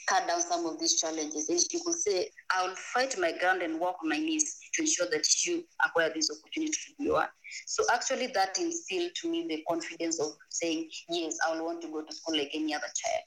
cut 0.08 0.26
down 0.26 0.40
some 0.40 0.64
of 0.66 0.78
these 0.78 1.00
challenges. 1.00 1.48
And 1.48 1.60
she 1.60 1.80
could 1.84 1.94
say, 1.94 2.30
I 2.54 2.66
will 2.66 2.74
fight 2.76 3.16
my 3.18 3.32
ground 3.38 3.62
and 3.62 3.78
walk 3.78 3.96
on 4.02 4.08
my 4.08 4.18
knees 4.18 4.58
to 4.74 4.82
ensure 4.82 5.06
that 5.10 5.24
you 5.44 5.64
acquire 5.84 6.10
this 6.14 6.30
opportunity 6.30 6.72
to 6.72 6.94
be 6.98 7.10
one. 7.10 7.28
So 7.66 7.84
actually 7.92 8.28
that 8.28 8.58
instilled 8.58 9.12
to 9.22 9.30
me 9.30 9.46
the 9.46 9.64
confidence 9.68 10.20
of 10.20 10.28
saying, 10.48 10.90
yes, 11.08 11.38
I 11.46 11.54
will 11.54 11.66
want 11.66 11.82
to 11.82 11.88
go 11.88 12.02
to 12.02 12.14
school 12.14 12.36
like 12.36 12.50
any 12.54 12.74
other 12.74 12.86
child. 12.86 13.22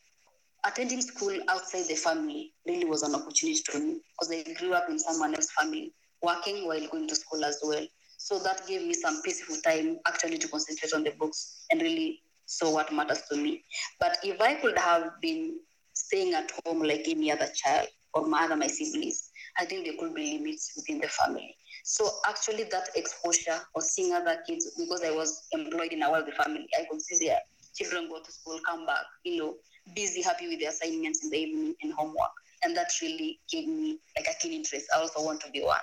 Attending 0.63 1.01
school 1.01 1.39
outside 1.49 1.87
the 1.87 1.95
family 1.95 2.53
really 2.67 2.85
was 2.85 3.03
an 3.03 3.15
opportunity 3.15 3.61
to 3.71 3.79
me 3.79 4.01
because 4.19 4.31
I 4.31 4.53
grew 4.53 4.73
up 4.73 4.89
in 4.89 4.99
someone 4.99 5.33
else's 5.33 5.51
family, 5.51 5.93
working 6.21 6.67
while 6.67 6.87
going 6.87 7.07
to 7.07 7.15
school 7.15 7.43
as 7.43 7.59
well. 7.63 7.85
So 8.17 8.37
that 8.39 8.67
gave 8.67 8.83
me 8.83 8.93
some 8.93 9.21
peaceful 9.23 9.55
time 9.63 9.97
actually 10.07 10.37
to 10.37 10.47
concentrate 10.47 10.93
on 10.93 11.03
the 11.03 11.11
books 11.11 11.65
and 11.71 11.81
really 11.81 12.21
saw 12.45 12.71
what 12.71 12.93
matters 12.93 13.23
to 13.31 13.37
me. 13.37 13.63
But 13.99 14.17
if 14.23 14.39
I 14.39 14.53
could 14.55 14.77
have 14.77 15.19
been 15.21 15.59
staying 15.93 16.33
at 16.33 16.51
home 16.65 16.81
like 16.81 17.07
any 17.07 17.31
other 17.31 17.47
child 17.55 17.87
or 18.13 18.25
my 18.27 18.45
other 18.45 18.55
my 18.55 18.67
siblings, 18.67 19.31
I 19.57 19.65
think 19.65 19.85
there 19.85 19.95
could 19.99 20.13
be 20.13 20.37
limits 20.37 20.73
within 20.75 20.99
the 20.99 21.07
family. 21.07 21.55
So 21.83 22.09
actually 22.27 22.65
that 22.65 22.89
exposure 22.95 23.59
or 23.73 23.81
seeing 23.81 24.13
other 24.13 24.37
kids, 24.47 24.71
because 24.77 25.03
I 25.03 25.11
was 25.11 25.47
employed 25.51 25.93
in 25.93 26.03
a 26.03 26.11
wealthy 26.11 26.31
family, 26.31 26.67
I 26.79 26.85
could 26.89 27.01
see 27.01 27.25
their 27.25 27.39
children 27.75 28.09
go 28.09 28.21
to 28.21 28.31
school, 28.31 28.59
come 28.65 28.85
back, 28.85 29.05
you 29.23 29.37
know, 29.37 29.55
busy, 29.95 30.21
happy 30.21 30.47
with 30.47 30.59
their 30.59 30.69
assignments 30.69 31.23
in 31.23 31.29
the 31.29 31.37
evening 31.37 31.75
and 31.81 31.93
homework. 31.93 32.31
And 32.63 32.75
that 32.77 32.91
really 33.01 33.39
gave 33.49 33.67
me 33.67 33.99
like 34.15 34.27
a 34.29 34.39
keen 34.39 34.53
interest. 34.53 34.85
I 34.95 34.99
also 34.99 35.23
want 35.23 35.41
to 35.41 35.51
be 35.51 35.61
one. 35.61 35.79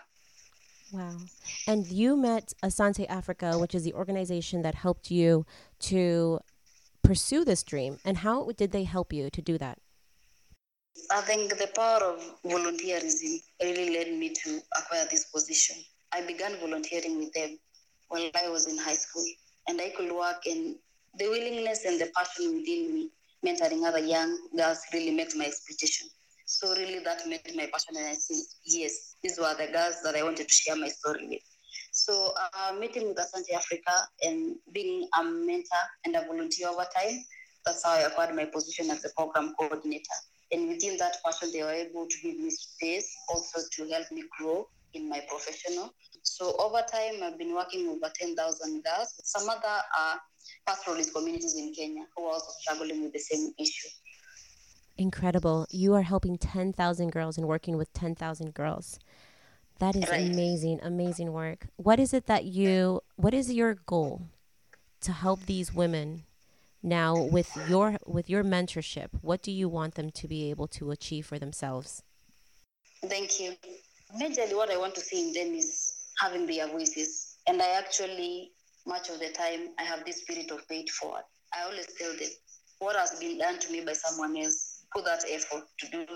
Wow. 0.93 1.17
And 1.67 1.87
you 1.87 2.17
met 2.17 2.53
Asante 2.63 3.07
Africa, 3.09 3.59
which 3.59 3.75
is 3.75 3.83
the 3.83 3.93
organization 3.95 4.63
that 4.63 4.75
helped 4.75 5.11
you 5.11 5.45
to 5.81 6.41
pursue 7.03 7.45
this 7.45 7.63
dream. 7.63 7.99
And 8.05 8.19
how 8.19 8.51
did 8.57 8.73
they 8.73 8.85
help 8.85 9.13
you 9.13 9.29
to 9.31 9.43
do 9.43 9.59
that? 9.59 9.79
I 11.11 11.21
think 11.23 11.57
the 11.59 11.71
power 11.75 12.03
of 12.05 12.21
volunteerism 12.45 13.41
really 13.63 13.91
led 13.97 14.13
me 14.19 14.35
to 14.45 14.61
acquire 14.79 15.07
this 15.11 15.25
position. 15.27 15.77
I 16.13 16.23
began 16.27 16.57
volunteering 16.57 17.19
with 17.19 17.33
them 17.33 17.59
while 18.09 18.31
I 18.43 18.49
was 18.49 18.67
in 18.67 18.79
high 18.79 18.95
school, 18.95 19.25
and 19.69 19.81
I 19.81 19.91
could 19.91 20.13
work 20.13 20.47
in 20.47 20.77
the 21.19 21.29
willingness 21.29 21.85
and 21.85 22.01
the 22.01 22.11
passion 22.17 22.55
within 22.55 22.95
me, 22.95 23.11
mentoring 23.45 23.87
other 23.87 23.99
young 23.99 24.39
girls 24.57 24.81
really 24.93 25.11
met 25.11 25.35
my 25.37 25.47
expectation. 25.47 26.09
So 26.47 26.75
really 26.75 27.01
that 27.01 27.29
met 27.29 27.47
my 27.55 27.67
passion, 27.73 27.97
and 27.97 28.07
I 28.07 28.15
said, 28.15 28.37
yes, 28.65 29.17
these 29.23 29.39
were 29.39 29.55
the 29.55 29.71
girls 29.73 30.03
that 30.03 30.15
I 30.17 30.23
wanted 30.23 30.49
to 30.49 30.55
share 30.55 30.77
my 30.77 30.89
story 30.89 31.27
with. 31.29 31.43
So 31.93 32.33
uh, 32.37 32.73
meeting 32.75 33.09
with 33.09 33.19
Asante 33.19 33.55
Africa 33.55 33.93
and 34.23 34.57
being 34.73 35.09
a 35.19 35.25
mentor 35.25 35.85
and 36.05 36.17
a 36.17 36.25
volunteer 36.27 36.69
over 36.69 36.87
time, 36.97 37.25
that's 37.65 37.85
how 37.85 37.93
I 37.93 38.01
acquired 38.01 38.35
my 38.35 38.45
position 38.47 38.91
as 38.91 39.05
a 39.05 39.11
program 39.17 39.55
coordinator. 39.59 40.19
And 40.53 40.69
within 40.69 40.97
that 40.99 41.17
passion, 41.25 41.51
they 41.53 41.63
were 41.63 41.71
able 41.71 42.07
to 42.07 42.17
give 42.23 42.39
me 42.39 42.51
space 42.51 43.15
also 43.29 43.61
to 43.73 43.89
help 43.91 44.11
me 44.11 44.25
grow 44.39 44.67
in 44.95 45.09
my 45.09 45.21
professional. 45.29 45.93
So 46.23 46.57
over 46.59 46.83
time, 46.91 47.23
I've 47.23 47.39
been 47.39 47.55
working 47.55 47.89
with 47.89 48.03
over 48.03 48.13
10,000 48.15 48.83
girls. 48.83 49.21
Some 49.25 49.49
other 49.49 49.83
uh, 49.99 50.17
pastoralist 50.67 51.13
communities 51.13 51.57
in 51.57 51.73
Kenya 51.75 52.05
who 52.17 52.25
are 52.25 52.33
also 52.33 52.51
struggling 52.61 53.03
with 53.03 53.13
the 53.13 53.19
same 53.19 53.53
issue. 53.59 53.89
Incredible. 54.97 55.67
You 55.71 55.95
are 55.95 56.03
helping 56.03 56.39
10,000 56.39 57.13
girls 57.13 57.39
and 57.39 57.47
working 57.47 57.77
with 57.77 57.93
10,000 57.93 58.55
girls. 58.55 58.99
That 59.79 59.95
is 59.95 60.09
right. 60.11 60.29
amazing, 60.29 60.81
amazing 60.83 61.33
work. 61.33 61.69
What 61.77 62.01
is 62.01 62.13
it 62.13 62.27
that 62.27 62.45
you, 62.45 63.01
what 63.17 63.33
is 63.33 63.53
your 63.53 63.75
goal 63.75 64.23
to 65.03 65.13
help 65.13 65.47
these 65.47 65.73
women 65.73 66.25
now 66.83 67.21
with 67.21 67.51
your 67.69 67.99
with 68.07 68.31
your 68.31 68.45
mentorship 68.45 69.09
what 69.21 69.43
do 69.43 69.51
you 69.51 69.69
want 69.69 69.95
them 69.95 70.11
to 70.11 70.29
be 70.29 70.51
able 70.51 70.69
to 70.69 70.91
achieve 70.91 71.27
for 71.27 71.39
themselves? 71.39 72.03
Thank 73.07 73.41
you. 73.41 73.53
Majorly 74.21 74.57
what 74.57 74.71
i 74.71 74.77
want 74.77 74.95
to 74.95 75.01
see 75.01 75.29
in 75.29 75.33
them 75.33 75.55
is 75.55 75.95
having 76.21 76.47
their 76.47 76.69
voices. 76.69 77.37
And 77.47 77.61
i 77.63 77.71
actually 77.79 78.53
much 78.87 79.09
of 79.11 79.19
the 79.19 79.31
time 79.31 79.69
i 79.79 79.83
have 79.83 80.05
this 80.05 80.23
spirit 80.23 80.51
of 80.51 80.67
paid 80.69 80.89
forward 80.89 81.25
i 81.55 81.63
always 81.65 81.87
tell 81.99 82.13
them 82.13 82.31
what 82.79 82.97
has 82.97 83.19
been 83.19 83.39
done 83.39 83.59
to 83.59 83.73
me 83.73 83.85
by 83.85 83.93
someone 83.93 84.37
else 84.37 84.79
put 84.95 85.05
that 85.05 85.25
effort 85.31 85.65
to 85.79 85.91
do 85.91 86.07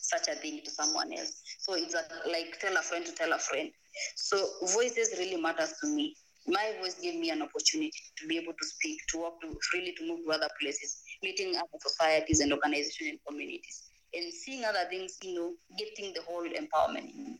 such 0.00 0.28
a 0.28 0.34
thing 0.34 0.60
to 0.64 0.70
someone 0.70 1.12
else. 1.12 1.42
So 1.60 1.74
it's 1.74 1.94
a, 1.94 2.02
like 2.28 2.58
tell 2.60 2.76
a 2.76 2.82
friend 2.82 3.04
to 3.06 3.12
tell 3.12 3.32
a 3.32 3.38
friend. 3.38 3.70
So 4.16 4.48
voices 4.74 5.14
really 5.18 5.40
matters 5.40 5.74
to 5.82 5.88
me 5.88 6.16
my 6.50 6.74
voice 6.80 6.94
gave 6.94 7.18
me 7.18 7.30
an 7.30 7.42
opportunity 7.42 7.92
to 8.18 8.26
be 8.26 8.36
able 8.38 8.52
to 8.52 8.66
speak, 8.66 9.00
to 9.08 9.18
work, 9.18 9.40
to 9.42 9.56
freely 9.70 9.92
to 9.92 10.06
move 10.06 10.20
to 10.24 10.32
other 10.32 10.48
places, 10.60 11.02
meeting 11.22 11.56
other 11.56 11.78
societies 11.80 12.40
and 12.40 12.52
organizations 12.52 13.10
and 13.10 13.18
communities, 13.26 13.90
and 14.14 14.32
seeing 14.32 14.64
other 14.64 14.84
things, 14.88 15.16
you 15.22 15.34
know, 15.34 15.52
getting 15.78 16.12
the 16.12 16.22
whole 16.22 16.44
empowerment. 16.44 17.38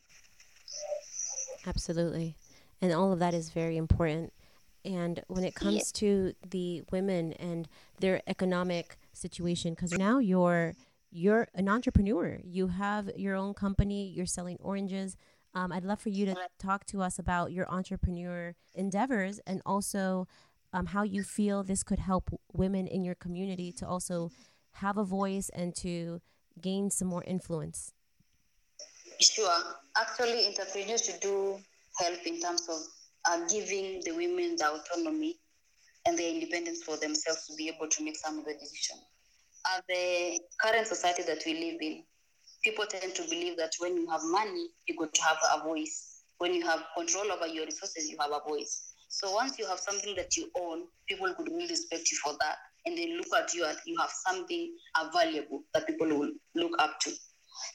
Absolutely. 1.65 2.35
And 2.81 2.93
all 2.93 3.11
of 3.11 3.19
that 3.19 3.33
is 3.33 3.49
very 3.49 3.77
important. 3.77 4.33
And 4.83 5.21
when 5.27 5.43
it 5.43 5.53
comes 5.53 5.75
yeah. 5.93 5.99
to 5.99 6.33
the 6.49 6.83
women 6.91 7.33
and 7.33 7.67
their 7.99 8.21
economic 8.25 8.97
situation, 9.13 9.73
because 9.73 9.91
now 9.91 10.17
you're 10.17 10.73
you're 11.11 11.49
an 11.53 11.67
entrepreneur, 11.67 12.39
you 12.43 12.67
have 12.67 13.11
your 13.17 13.35
own 13.35 13.53
company, 13.53 14.07
you're 14.07 14.25
selling 14.25 14.57
oranges. 14.61 15.17
Um, 15.53 15.71
I'd 15.71 15.83
love 15.83 15.99
for 15.99 16.09
you 16.09 16.25
to 16.27 16.35
talk 16.59 16.85
to 16.87 17.01
us 17.01 17.19
about 17.19 17.51
your 17.51 17.69
entrepreneur 17.69 18.55
endeavors 18.73 19.39
and 19.45 19.61
also 19.65 20.27
um, 20.73 20.85
how 20.87 21.03
you 21.03 21.23
feel 21.23 21.63
this 21.63 21.83
could 21.83 21.99
help 21.99 22.29
women 22.53 22.87
in 22.87 23.03
your 23.03 23.15
community 23.15 23.71
to 23.73 23.87
also 23.87 24.31
have 24.73 24.97
a 24.97 25.03
voice 25.03 25.49
and 25.53 25.75
to 25.75 26.21
gain 26.59 26.89
some 26.89 27.07
more 27.09 27.23
influence. 27.25 27.93
Sure. 29.19 29.63
Actually, 29.97 30.47
entrepreneurs 30.47 31.05
should 31.05 31.19
do 31.19 31.59
help 31.99 32.25
in 32.25 32.39
terms 32.39 32.67
of 32.69 32.79
uh, 33.29 33.45
giving 33.47 34.01
the 34.05 34.11
women 34.11 34.55
the 34.57 34.67
autonomy 34.67 35.37
and 36.05 36.17
the 36.17 36.27
independence 36.27 36.81
for 36.83 36.97
themselves 36.97 37.45
to 37.47 37.55
be 37.55 37.67
able 37.67 37.87
to 37.87 38.03
make 38.03 38.17
some 38.17 38.39
of 38.39 38.45
the 38.45 38.53
decisions. 38.53 39.01
Uh, 39.65 39.81
the 39.87 40.39
current 40.59 40.87
society 40.87 41.21
that 41.23 41.43
we 41.45 41.53
live 41.53 41.81
in, 41.81 42.03
people 42.63 42.85
tend 42.85 43.15
to 43.15 43.23
believe 43.23 43.57
that 43.57 43.73
when 43.79 43.95
you 43.97 44.09
have 44.09 44.21
money, 44.23 44.67
you 44.87 44.95
got 44.97 45.13
to 45.13 45.21
have 45.23 45.37
a 45.55 45.63
voice. 45.63 46.23
When 46.37 46.53
you 46.53 46.65
have 46.65 46.83
control 46.97 47.31
over 47.31 47.47
your 47.47 47.65
resources, 47.65 48.09
you 48.09 48.17
have 48.19 48.31
a 48.31 48.47
voice. 48.47 48.93
So 49.09 49.31
once 49.31 49.59
you 49.59 49.67
have 49.67 49.79
something 49.79 50.15
that 50.15 50.37
you 50.37 50.49
own, 50.55 50.83
people 51.07 51.33
could 51.33 51.49
really 51.49 51.67
respect 51.67 52.11
you 52.11 52.17
for 52.23 52.33
that. 52.39 52.57
And 52.85 52.97
they 52.97 53.13
look 53.15 53.27
at 53.37 53.53
you 53.53 53.65
as 53.65 53.77
you 53.85 53.97
have 53.99 54.09
something 54.09 54.73
valuable 55.13 55.63
that 55.73 55.85
people 55.85 56.07
will 56.07 56.31
look 56.55 56.71
up 56.79 56.99
to. 57.01 57.11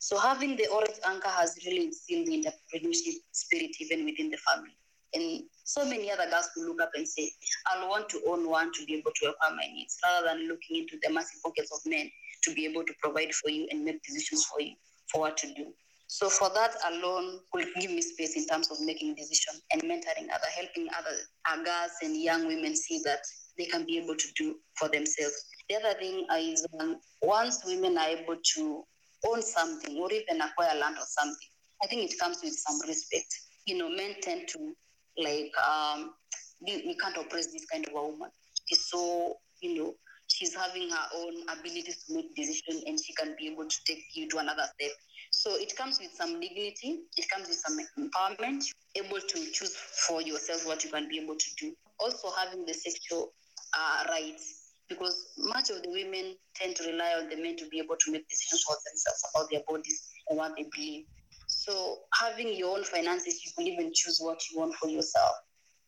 So 0.01 0.18
having 0.18 0.57
the 0.57 0.66
orange 0.68 0.99
anchor 1.07 1.29
has 1.29 1.57
really 1.64 1.87
instilled 1.87 2.27
the 2.27 2.44
entrepreneurship 2.44 3.14
spirit 3.33 3.70
even 3.81 4.05
within 4.05 4.31
the 4.31 4.38
family. 4.38 4.77
And 5.14 5.44
so 5.64 5.85
many 5.85 6.11
other 6.11 6.29
girls 6.29 6.51
will 6.57 6.68
look 6.68 6.81
up 6.83 6.90
and 6.94 7.07
say, 7.07 7.31
I'll 7.66 7.88
want 7.88 8.09
to 8.11 8.20
own 8.27 8.49
one 8.49 8.72
to 8.72 8.85
be 8.85 8.94
able 8.94 9.12
to 9.14 9.31
acquire 9.31 9.55
my 9.55 9.66
needs, 9.72 9.96
rather 10.05 10.27
than 10.27 10.49
looking 10.49 10.79
into 10.79 10.99
the 11.03 11.12
massive 11.12 11.42
pockets 11.44 11.70
of 11.72 11.81
men 11.87 12.11
to 12.42 12.55
be 12.55 12.66
able 12.66 12.85
to 12.85 12.92
provide 13.03 13.33
for 13.35 13.51
you 13.51 13.66
and 13.70 13.85
make 13.85 14.03
decisions 14.03 14.44
for 14.44 14.61
you 14.61 14.75
for 15.12 15.22
what 15.22 15.37
to 15.38 15.53
do. 15.55 15.72
So 16.09 16.29
for 16.29 16.51
that 16.55 16.75
alone 16.88 17.40
will 17.53 17.66
give 17.81 17.90
me 17.90 18.01
space 18.01 18.37
in 18.37 18.46
terms 18.46 18.70
of 18.70 18.81
making 18.81 19.16
decisions 19.16 19.62
and 19.72 19.83
mentoring 19.83 20.29
other, 20.33 20.46
helping 20.55 20.88
other 20.96 21.64
girls 21.64 21.90
and 22.03 22.16
young 22.16 22.46
women 22.46 22.77
see 22.77 23.01
that 23.05 23.20
they 23.59 23.66
can 23.66 23.85
be 23.85 23.99
able 23.99 24.14
to 24.14 24.29
do 24.37 24.57
for 24.79 24.88
themselves. 24.88 25.35
The 25.68 25.77
other 25.77 25.99
thing 25.99 26.27
is 26.38 26.64
um, 26.79 26.99
once 27.22 27.64
women 27.64 27.99
are 27.99 28.09
able 28.09 28.37
to 28.55 28.85
own 29.27 29.42
something 29.42 29.99
or 29.99 30.12
even 30.12 30.40
acquire 30.40 30.79
land 30.79 30.96
or 30.96 31.07
something, 31.07 31.49
I 31.83 31.87
think 31.88 32.11
it 32.11 32.18
comes 32.18 32.38
with 32.42 32.53
some 32.53 32.81
respect. 32.87 33.35
You 33.66 33.79
know, 33.79 33.88
men 33.88 34.14
tend 34.22 34.49
to 34.49 34.75
like 35.18 35.51
um, 35.59 36.12
we, 36.61 36.96
can't 37.01 37.16
oppress 37.16 37.46
this 37.53 37.64
kind 37.66 37.87
of 37.87 37.94
a 37.94 38.03
woman. 38.07 38.31
It's 38.68 38.90
so 38.90 39.37
you 39.61 39.75
know 39.75 39.94
she's 40.28 40.54
having 40.54 40.90
her 40.90 41.06
own 41.16 41.34
abilities 41.48 42.04
to 42.04 42.14
make 42.14 42.34
decisions 42.34 42.82
and 42.86 42.98
she 43.02 43.12
can 43.14 43.34
be 43.38 43.48
able 43.48 43.66
to 43.66 43.76
take 43.86 44.04
you 44.14 44.28
to 44.28 44.38
another 44.38 44.64
step. 44.74 44.90
So 45.30 45.54
it 45.56 45.76
comes 45.76 45.98
with 46.00 46.12
some 46.12 46.40
dignity, 46.40 47.00
it 47.16 47.28
comes 47.28 47.48
with 47.48 47.58
some 47.58 47.78
empowerment, 47.98 48.64
able 48.96 49.20
to 49.20 49.50
choose 49.52 49.74
for 50.08 50.22
yourself 50.22 50.66
what 50.66 50.84
you 50.84 50.90
can 50.90 51.08
be 51.08 51.18
able 51.20 51.36
to 51.36 51.50
do. 51.60 51.74
Also 52.00 52.30
having 52.36 52.64
the 52.66 52.74
sexual 52.74 53.32
uh, 53.76 54.04
rights, 54.08 54.72
because 54.88 55.32
much 55.38 55.70
of 55.70 55.82
the 55.82 55.90
women 55.90 56.34
tend 56.54 56.76
to 56.76 56.84
rely 56.84 57.14
on 57.20 57.28
the 57.28 57.36
men 57.36 57.56
to 57.56 57.68
be 57.68 57.78
able 57.78 57.96
to 57.98 58.12
make 58.12 58.28
decisions 58.28 58.62
for 58.66 58.76
themselves 58.86 59.22
about 59.34 59.50
their 59.50 59.62
bodies 59.68 60.08
and 60.28 60.38
what 60.38 60.52
they 60.56 60.66
believe. 60.74 61.04
So 61.48 61.98
having 62.20 62.54
your 62.54 62.76
own 62.76 62.84
finances, 62.84 63.42
you 63.44 63.52
can 63.56 63.66
even 63.66 63.92
choose 63.94 64.18
what 64.20 64.40
you 64.50 64.58
want 64.60 64.74
for 64.74 64.88
yourself, 64.88 65.32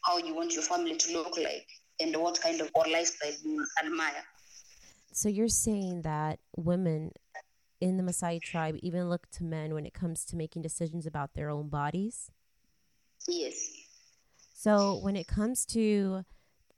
how 0.04 0.18
you 0.18 0.34
want 0.34 0.54
your 0.54 0.62
family 0.64 0.96
to 0.96 1.12
look 1.12 1.36
like, 1.36 1.66
and 2.00 2.16
what 2.16 2.40
kind 2.40 2.60
of 2.60 2.70
lifestyle 2.74 3.32
you 3.44 3.64
admire. 3.84 4.24
So 5.12 5.28
you're 5.28 5.48
saying 5.48 6.02
that 6.02 6.38
women 6.56 7.12
in 7.80 7.96
the 7.96 8.02
Maasai 8.02 8.40
tribe 8.40 8.76
even 8.82 9.08
look 9.08 9.30
to 9.32 9.44
men 9.44 9.74
when 9.74 9.86
it 9.86 9.94
comes 9.94 10.24
to 10.26 10.36
making 10.36 10.62
decisions 10.62 11.06
about 11.06 11.34
their 11.34 11.50
own 11.50 11.68
bodies? 11.68 12.30
Yes. 13.26 13.70
So 14.54 14.98
when 15.02 15.16
it 15.16 15.26
comes 15.26 15.64
to 15.66 16.24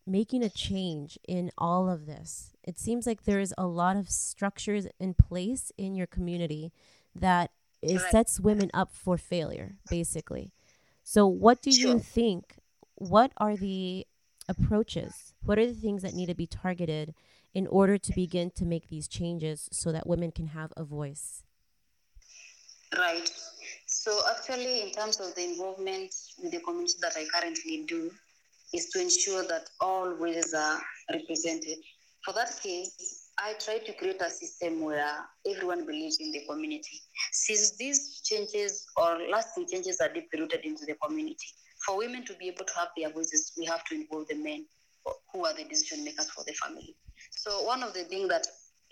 making 0.07 0.43
a 0.43 0.51
change 0.51 1.19
in 1.27 1.51
all 1.57 1.89
of 1.89 2.07
this, 2.07 2.53
it 2.63 2.79
seems 2.79 3.07
like 3.07 3.25
there's 3.25 3.55
a 3.57 3.67
lot 3.67 3.97
of 3.97 4.11
structures 4.11 4.87
in 4.99 5.15
place 5.15 5.73
in 5.79 5.95
your 5.95 6.07
community 6.07 6.73
that 7.15 7.51
it 7.83 8.01
sets 8.11 8.39
women 8.39 8.71
up 8.75 8.91
for 8.93 9.17
failure, 9.17 9.77
basically. 9.89 10.53
So, 11.03 11.27
what 11.27 11.63
do 11.63 11.73
sure. 11.73 11.93
you 11.93 11.99
think? 11.99 12.57
What 12.97 13.33
are 13.39 13.57
the 13.57 14.07
approaches? 14.51 15.33
What 15.43 15.59
are 15.59 15.67
the 15.67 15.81
things 15.81 16.03
that 16.03 16.15
need 16.15 16.27
to 16.27 16.35
be 16.35 16.47
targeted 16.47 17.15
in 17.55 17.67
order 17.69 17.97
to 17.97 18.13
begin 18.15 18.51
to 18.57 18.65
make 18.65 18.89
these 18.89 19.09
changes 19.09 19.69
so 19.73 19.93
that 19.93 20.07
women 20.07 20.33
can 20.33 20.49
have 20.49 20.73
a 20.77 20.85
voice? 20.85 21.43
Right. 22.97 23.31
So, 23.87 24.19
actually, 24.31 24.83
in 24.83 24.91
terms 24.91 25.21
of 25.21 25.35
the 25.35 25.45
involvement 25.45 26.13
with 26.43 26.53
the 26.53 26.61
community 26.61 26.95
that 27.01 27.13
I 27.17 27.27
currently 27.33 27.85
do, 27.87 28.11
is 28.73 28.89
to 28.91 29.01
ensure 29.01 29.47
that 29.49 29.69
all 29.81 30.15
voices 30.15 30.55
are 30.55 30.81
represented. 31.13 31.79
For 32.25 32.33
that 32.35 32.53
case, 32.63 33.31
I 33.39 33.55
try 33.55 33.79
to 33.79 33.93
create 33.95 34.21
a 34.21 34.31
system 34.31 34.83
where 34.83 35.17
everyone 35.49 35.87
believes 35.87 36.19
in 36.21 36.31
the 36.31 36.45
community. 36.49 37.01
Since 37.33 37.77
these 37.77 38.21
changes 38.21 38.87
or 38.97 39.19
lasting 39.31 39.67
changes 39.73 40.01
are 40.01 40.13
deep 40.13 40.29
rooted 40.37 40.65
into 40.65 40.85
the 40.85 40.95
community, 41.03 41.49
for 41.85 41.99
women 41.99 42.25
to 42.27 42.35
be 42.35 42.49
able 42.49 42.65
to 42.65 42.75
have 42.77 42.89
their 42.97 43.11
voices, 43.11 43.53
we 43.57 43.65
have 43.67 43.85
to 43.87 43.95
involve 43.95 44.29
the 44.29 44.37
men 44.37 44.67
who 45.33 45.47
are 45.47 45.55
the 45.55 45.65
decision 45.65 46.05
makers 46.05 46.31
for 46.31 46.45
the 46.45 46.53
family. 46.53 46.97
So 47.31 47.63
one 47.63 47.83
of 47.83 47.95
the 47.95 48.05
things 48.05 48.29
that 48.29 48.47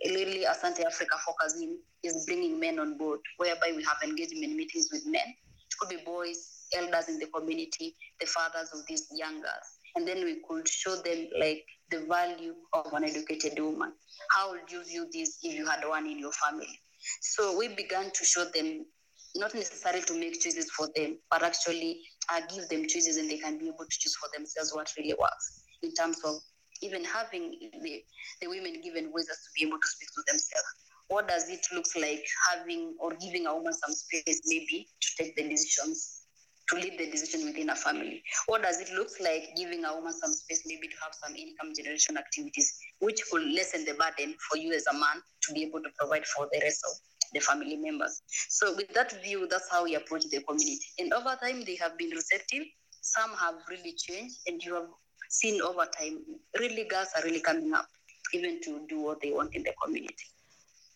really 0.07 0.44
Asante 0.44 0.85
Africa 0.85 1.16
focuses 1.24 1.61
in 1.61 1.79
is 2.03 2.24
bringing 2.27 2.59
men 2.59 2.79
on 2.79 2.96
board, 2.96 3.20
whereby 3.37 3.72
we 3.74 3.85
have 3.85 3.96
engagement 4.03 4.55
meetings 4.57 4.88
with 4.92 5.05
men. 5.07 5.27
It 5.27 5.79
could 5.79 5.90
be 5.90 6.03
boys, 6.05 6.66
elders 6.74 7.09
in 7.09 7.18
the 7.18 7.27
community, 7.27 7.96
the 8.20 8.27
fathers 8.27 8.70
of 8.72 8.81
these 8.88 9.07
young 9.12 9.40
girls 9.40 9.79
and 9.98 10.07
then 10.07 10.24
we 10.24 10.40
could 10.48 10.68
show 10.68 10.94
them 10.96 11.29
like 11.40 11.64
the 11.90 12.01
value 12.09 12.55
of 12.72 12.92
an 12.92 13.05
educated 13.05 13.59
woman. 13.59 13.92
How 14.31 14.53
would 14.53 14.70
you 14.70 14.85
view 14.85 15.09
this 15.12 15.38
if 15.42 15.55
you 15.55 15.66
had 15.66 15.87
one 15.87 16.07
in 16.07 16.18
your 16.18 16.33
family? 16.33 16.81
So 17.20 17.57
we 17.59 17.68
began 17.68 18.11
to 18.12 18.24
show 18.24 18.44
them 18.44 18.87
not 19.35 19.55
necessarily 19.55 20.03
to 20.03 20.14
make 20.14 20.40
choices 20.40 20.70
for 20.70 20.88
them, 20.94 21.18
but 21.31 21.42
actually 21.42 22.01
uh, 22.31 22.41
give 22.55 22.69
them 22.69 22.87
choices 22.87 23.17
and 23.17 23.31
they 23.31 23.38
can 23.38 23.59
be 23.59 23.67
able 23.69 23.85
to 23.88 23.99
choose 23.99 24.17
for 24.17 24.29
themselves 24.37 24.75
what 24.75 24.93
really 24.99 25.14
works 25.19 25.62
in 25.83 25.93
terms 25.95 26.19
of 26.25 26.37
even 26.83 27.05
having 27.05 27.71
the, 27.83 28.03
the 28.41 28.47
women 28.49 28.81
given 28.83 29.11
voices 29.11 29.38
to 29.45 29.51
be 29.57 29.67
able 29.67 29.79
to 29.79 29.88
speak 29.88 30.09
to 30.14 30.23
themselves. 30.27 30.69
What 31.09 31.27
does 31.27 31.49
it 31.49 31.67
look 31.73 31.87
like 31.99 32.25
having 32.51 32.95
or 33.01 33.14
giving 33.14 33.47
a 33.47 33.55
woman 33.55 33.73
some 33.73 33.93
space 33.93 34.43
maybe 34.47 34.88
to 35.01 35.09
take 35.23 35.37
the 35.37 35.49
decisions 35.49 36.23
to 36.69 36.77
lead 36.77 36.99
the 36.99 37.11
decision 37.11 37.47
within 37.47 37.71
a 37.71 37.75
family? 37.75 38.23
What 38.47 38.62
does 38.62 38.81
it 38.81 38.91
look 38.93 39.09
like 39.21 39.57
giving 39.57 39.85
a 39.85 39.95
woman 39.95 40.12
some 40.12 40.33
space 40.33 40.62
maybe 40.67 40.88
to 40.88 40.97
have 41.03 41.14
some 41.25 41.35
income 41.35 41.73
generation 41.75 42.19
activities, 42.19 42.77
which 43.01 43.21
will 43.33 43.47
lessen 43.49 43.87
the 43.87 43.95
burden 43.95 44.35
for 44.51 44.59
you 44.59 44.75
as 44.75 44.87
a 44.87 44.93
man 44.93 45.23
to 45.43 45.53
be 45.55 45.62
able 45.62 45.81
to 45.81 45.88
provide 45.99 46.27
for 46.27 46.47
the 46.53 46.61
rest 46.62 46.85
of 46.85 46.93
the 47.33 47.41
family 47.41 47.77
members? 47.77 48.23
So 48.49 48.75
with 48.77 48.93
that 48.95 49.23
view, 49.23 49.47
that's 49.49 49.71
how 49.71 49.85
we 49.85 49.95
approach 49.95 50.25
the 50.31 50.43
community. 50.43 50.81
And 50.99 51.12
over 51.12 51.37
time, 51.43 51.64
they 51.64 51.77
have 51.77 51.97
been 51.99 52.11
receptive. 52.11 52.64
Some 53.01 53.31
have 53.37 53.55
really 53.71 53.95
changed, 53.97 54.37
and 54.47 54.62
you 54.62 54.75
have 54.75 54.88
seen 55.31 55.61
over 55.62 55.87
time, 55.99 56.21
really 56.59 56.85
girls 56.85 57.09
are 57.17 57.23
really 57.23 57.41
coming 57.41 57.73
up 57.73 57.87
even 58.33 58.61
to 58.62 58.81
do 58.88 59.01
what 59.01 59.21
they 59.21 59.33
want 59.33 59.55
in 59.55 59.62
the 59.62 59.73
community. 59.83 60.14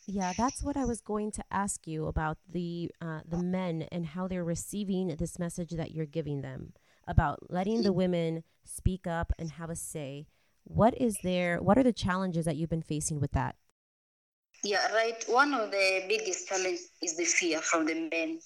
Yeah, 0.06 0.32
that's 0.36 0.62
what 0.62 0.76
I 0.76 0.84
was 0.84 1.00
going 1.00 1.30
to 1.32 1.44
ask 1.50 1.86
you 1.86 2.06
about 2.06 2.38
the 2.50 2.90
uh, 3.00 3.20
the 3.26 3.42
men 3.42 3.86
and 3.92 4.04
how 4.04 4.26
they're 4.26 4.44
receiving 4.44 5.14
this 5.16 5.38
message 5.38 5.70
that 5.70 5.92
you're 5.92 6.06
giving 6.06 6.42
them 6.42 6.72
about 7.06 7.50
letting 7.50 7.82
the 7.82 7.92
women 7.92 8.42
speak 8.64 9.06
up 9.06 9.32
and 9.38 9.52
have 9.52 9.70
a 9.70 9.76
say. 9.76 10.26
What 10.64 11.00
is 11.00 11.16
there? 11.22 11.58
What 11.58 11.78
are 11.78 11.82
the 11.82 11.92
challenges 11.92 12.44
that 12.44 12.56
you've 12.56 12.70
been 12.70 12.82
facing 12.82 13.20
with 13.20 13.32
that? 13.32 13.56
Yeah, 14.64 14.92
right. 14.94 15.22
One 15.26 15.54
of 15.54 15.70
the 15.72 16.04
biggest 16.08 16.48
challenges 16.48 16.90
is 17.02 17.16
the 17.16 17.24
fear 17.24 17.60
from 17.60 17.84
the 17.84 17.94
men. 17.94 18.38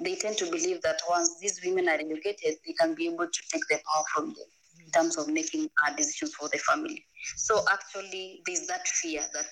They 0.00 0.14
tend 0.14 0.36
to 0.38 0.44
believe 0.44 0.80
that 0.82 1.00
once 1.08 1.36
these 1.40 1.60
women 1.64 1.88
are 1.88 1.94
educated, 1.94 2.54
they 2.64 2.72
can 2.78 2.94
be 2.94 3.06
able 3.06 3.26
to 3.26 3.40
take 3.52 3.62
the 3.68 3.80
power 3.92 4.04
from 4.14 4.26
them 4.26 4.46
in 4.84 4.90
terms 4.92 5.16
of 5.18 5.26
making 5.28 5.68
decisions 5.96 6.34
for 6.34 6.48
the 6.48 6.58
family. 6.58 7.04
So 7.36 7.64
actually, 7.72 8.40
there's 8.46 8.68
that 8.68 8.86
fear 8.86 9.22
that 9.34 9.46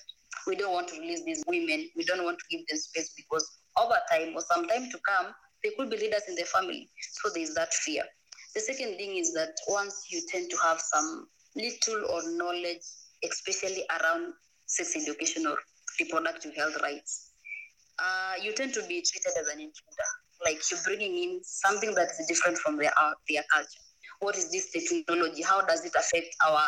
we 0.47 0.55
don't 0.55 0.71
want 0.71 0.87
to 0.89 0.99
release 0.99 1.23
these 1.25 1.43
women. 1.45 1.89
We 1.97 2.05
don't 2.05 2.23
want 2.23 2.39
to 2.39 2.45
give 2.57 2.65
them 2.67 2.77
space 2.77 3.13
because 3.17 3.45
over 3.77 3.97
time 4.09 4.33
or 4.33 4.41
some 4.41 4.65
time 4.67 4.89
to 4.89 4.99
come, 5.05 5.33
they 5.61 5.71
could 5.77 5.89
be 5.89 5.97
leaders 5.97 6.23
in 6.29 6.35
the 6.35 6.43
family. 6.43 6.89
So 7.21 7.29
there's 7.33 7.53
that 7.55 7.73
fear. 7.73 8.03
The 8.55 8.61
second 8.61 8.95
thing 8.95 9.17
is 9.17 9.33
that 9.33 9.55
once 9.67 10.05
you 10.09 10.21
tend 10.31 10.49
to 10.51 10.57
have 10.63 10.79
some 10.79 11.27
little 11.57 12.05
or 12.11 12.21
knowledge, 12.31 12.81
especially 13.29 13.83
around 13.99 14.33
sex 14.67 14.95
education 14.95 15.45
or 15.47 15.57
reproductive 15.99 16.55
health 16.55 16.77
rights, 16.81 17.31
uh, 17.99 18.33
you 18.41 18.53
tend 18.53 18.73
to 18.73 18.81
be 18.81 19.01
treated 19.01 19.33
as 19.39 19.47
an 19.47 19.59
intruder. 19.59 20.09
Like 20.45 20.61
you're 20.69 20.79
bringing 20.85 21.17
in 21.17 21.39
something 21.43 21.95
that 21.95 22.09
is 22.19 22.27
different 22.27 22.57
from 22.59 22.77
their, 22.77 22.91
uh, 22.99 23.13
their 23.29 23.43
culture. 23.51 23.81
what 24.19 24.35
is 24.37 24.51
this 24.51 24.71
technology? 24.71 25.43
How 25.43 25.61
does 25.61 25.85
it 25.85 25.93
affect 25.95 26.35
our 26.45 26.61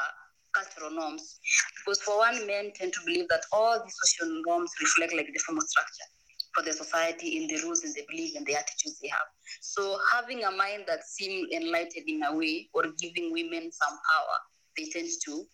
cultural 0.54 0.92
norms? 0.92 1.40
Because 1.86 2.02
for 2.02 2.18
one, 2.18 2.46
men 2.46 2.72
tend 2.76 2.94
to 2.94 3.00
believe 3.06 3.28
that 3.30 3.42
all 3.52 3.82
these 3.84 3.96
social 4.04 4.42
norms 4.46 4.72
reflect 4.82 5.14
like 5.14 5.28
the 5.28 5.40
formal 5.40 5.66
structure 5.66 6.10
for 6.56 6.64
the 6.64 6.74
society 6.74 7.38
in 7.38 7.48
the 7.48 7.62
rules 7.64 7.84
and 7.84 7.94
the 7.94 8.04
beliefs 8.10 8.36
and 8.36 8.46
the 8.46 8.56
attitudes 8.56 9.00
they 9.02 9.08
have. 9.08 9.28
So 9.62 10.00
having 10.14 10.44
a 10.44 10.52
mind 10.52 10.84
that 10.88 11.04
seems 11.04 11.50
enlightened 11.52 12.08
in 12.08 12.24
a 12.24 12.36
way 12.36 12.70
or 12.74 12.84
giving 13.00 13.32
women 13.32 13.72
some 13.72 13.98
power, 14.14 14.38
they 14.78 14.86
tend 14.90 15.10
to 15.26 15.46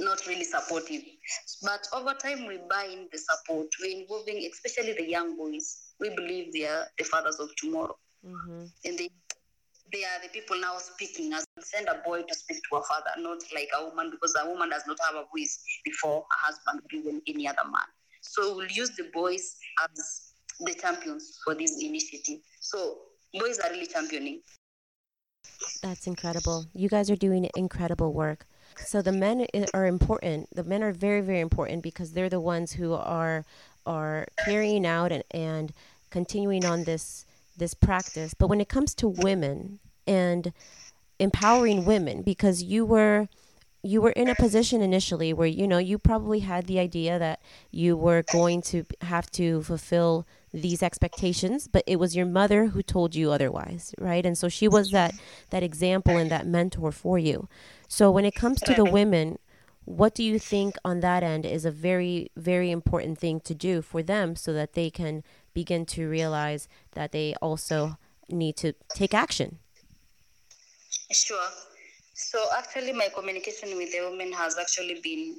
not 0.00 0.26
really 0.26 0.44
supportive. 0.44 1.02
But 1.62 1.86
over 1.92 2.14
time, 2.14 2.46
we 2.46 2.58
buy 2.68 2.88
in 2.92 3.08
the 3.12 3.18
support. 3.18 3.66
We're 3.80 4.00
involving, 4.00 4.48
especially 4.52 4.92
the 4.94 5.08
young 5.08 5.36
boys. 5.36 5.92
We 6.00 6.10
believe 6.10 6.52
they 6.52 6.66
are 6.66 6.86
the 6.98 7.04
fathers 7.04 7.36
of 7.40 7.54
tomorrow. 7.56 7.96
Mm-hmm. 8.26 8.64
And 8.84 8.98
they, 8.98 9.10
they 9.92 10.04
are 10.04 10.22
the 10.22 10.28
people 10.32 10.60
now 10.60 10.78
speaking 10.78 11.32
as 11.32 11.44
send 11.60 11.88
a 11.88 12.02
boy 12.04 12.22
to 12.22 12.34
speak 12.34 12.58
to 12.70 12.76
a 12.76 12.82
father, 12.82 13.10
not 13.18 13.38
like 13.54 13.68
a 13.78 13.84
woman, 13.84 14.10
because 14.10 14.34
a 14.42 14.48
woman 14.48 14.70
does 14.70 14.82
not 14.86 14.98
have 15.06 15.16
a 15.16 15.26
voice 15.36 15.62
before 15.84 16.24
a 16.32 16.46
husband 16.46 16.80
or 16.80 16.98
even 16.98 17.22
any 17.26 17.46
other 17.46 17.64
man. 17.64 17.82
So 18.20 18.56
we'll 18.56 18.68
use 18.68 18.90
the 18.90 19.10
boys 19.12 19.56
as 19.82 20.32
the 20.60 20.74
champions 20.74 21.38
for 21.44 21.54
this 21.54 21.82
initiative. 21.82 22.40
So 22.60 22.98
boys 23.34 23.58
are 23.58 23.70
really 23.70 23.86
championing. 23.86 24.42
That's 25.82 26.06
incredible. 26.06 26.66
You 26.74 26.88
guys 26.88 27.10
are 27.10 27.16
doing 27.16 27.48
incredible 27.56 28.12
work. 28.12 28.46
So 28.76 29.02
the 29.02 29.12
men 29.12 29.46
are 29.74 29.86
important. 29.86 30.54
The 30.54 30.64
men 30.64 30.82
are 30.82 30.92
very, 30.92 31.20
very 31.20 31.40
important 31.40 31.82
because 31.82 32.12
they're 32.12 32.28
the 32.28 32.40
ones 32.40 32.72
who 32.72 32.94
are 32.94 33.44
are 33.84 34.26
carrying 34.44 34.86
out 34.86 35.10
and, 35.10 35.24
and 35.32 35.72
continuing 36.10 36.64
on 36.64 36.84
this 36.84 37.26
this 37.56 37.74
practice. 37.74 38.34
But 38.34 38.48
when 38.48 38.60
it 38.60 38.68
comes 38.68 38.94
to 38.96 39.08
women 39.08 39.78
and 40.06 40.52
empowering 41.18 41.84
women, 41.84 42.22
because 42.22 42.62
you 42.62 42.84
were 42.84 43.28
you 43.82 44.00
were 44.00 44.12
in 44.12 44.28
a 44.28 44.34
position 44.34 44.80
initially 44.80 45.32
where 45.32 45.48
you 45.48 45.66
know 45.66 45.78
you 45.78 45.98
probably 45.98 46.40
had 46.40 46.66
the 46.66 46.78
idea 46.78 47.18
that 47.18 47.40
you 47.70 47.96
were 47.96 48.22
going 48.32 48.62
to 48.62 48.84
have 49.02 49.30
to 49.32 49.62
fulfill 49.62 50.26
these 50.52 50.82
expectations 50.82 51.66
but 51.66 51.82
it 51.86 51.96
was 51.96 52.14
your 52.14 52.26
mother 52.26 52.66
who 52.66 52.82
told 52.82 53.14
you 53.14 53.32
otherwise 53.32 53.94
right? 53.98 54.26
And 54.26 54.36
so 54.36 54.48
she 54.48 54.68
was 54.68 54.88
mm-hmm. 54.88 54.96
that 54.96 55.14
that 55.50 55.62
example 55.62 56.16
and 56.16 56.30
that 56.30 56.46
mentor 56.46 56.92
for 56.92 57.18
you. 57.18 57.48
So 57.88 58.10
when 58.10 58.24
it 58.24 58.34
comes 58.34 58.60
to 58.62 58.74
the 58.74 58.84
women 58.84 59.38
what 59.84 60.14
do 60.14 60.22
you 60.22 60.38
think 60.38 60.76
on 60.84 61.00
that 61.00 61.22
end 61.22 61.44
is 61.44 61.64
a 61.64 61.70
very 61.70 62.30
very 62.36 62.70
important 62.70 63.18
thing 63.18 63.40
to 63.40 63.54
do 63.54 63.82
for 63.82 64.02
them 64.02 64.36
so 64.36 64.52
that 64.52 64.74
they 64.74 64.90
can 64.90 65.24
begin 65.54 65.84
to 65.86 66.08
realize 66.08 66.68
that 66.92 67.12
they 67.12 67.34
also 67.42 67.98
need 68.28 68.56
to 68.56 68.72
take 68.94 69.14
action? 69.14 69.58
Sure. 71.10 71.48
So 72.14 72.38
actually, 72.56 72.92
my 72.92 73.08
communication 73.14 73.76
with 73.76 73.92
the 73.92 74.08
women 74.08 74.32
has 74.32 74.56
actually 74.58 75.00
been 75.02 75.36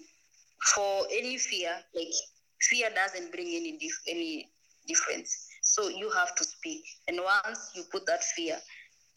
for 0.76 1.06
any 1.12 1.38
fear. 1.38 1.72
Like 1.96 2.14
fear 2.62 2.90
doesn't 2.94 3.32
bring 3.32 3.48
any 3.48 3.78
dif- 3.78 4.04
any 4.08 4.50
difference. 4.88 5.48
So 5.62 5.88
you 5.88 6.10
have 6.12 6.36
to 6.36 6.44
speak, 6.44 6.84
and 7.08 7.20
once 7.24 7.72
you 7.76 7.84
put 7.92 8.06
that 8.08 8.24
fear, 8.24 8.58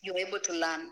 you're 0.02 0.18
able 0.18 0.38
to 0.38 0.52
learn 0.52 0.88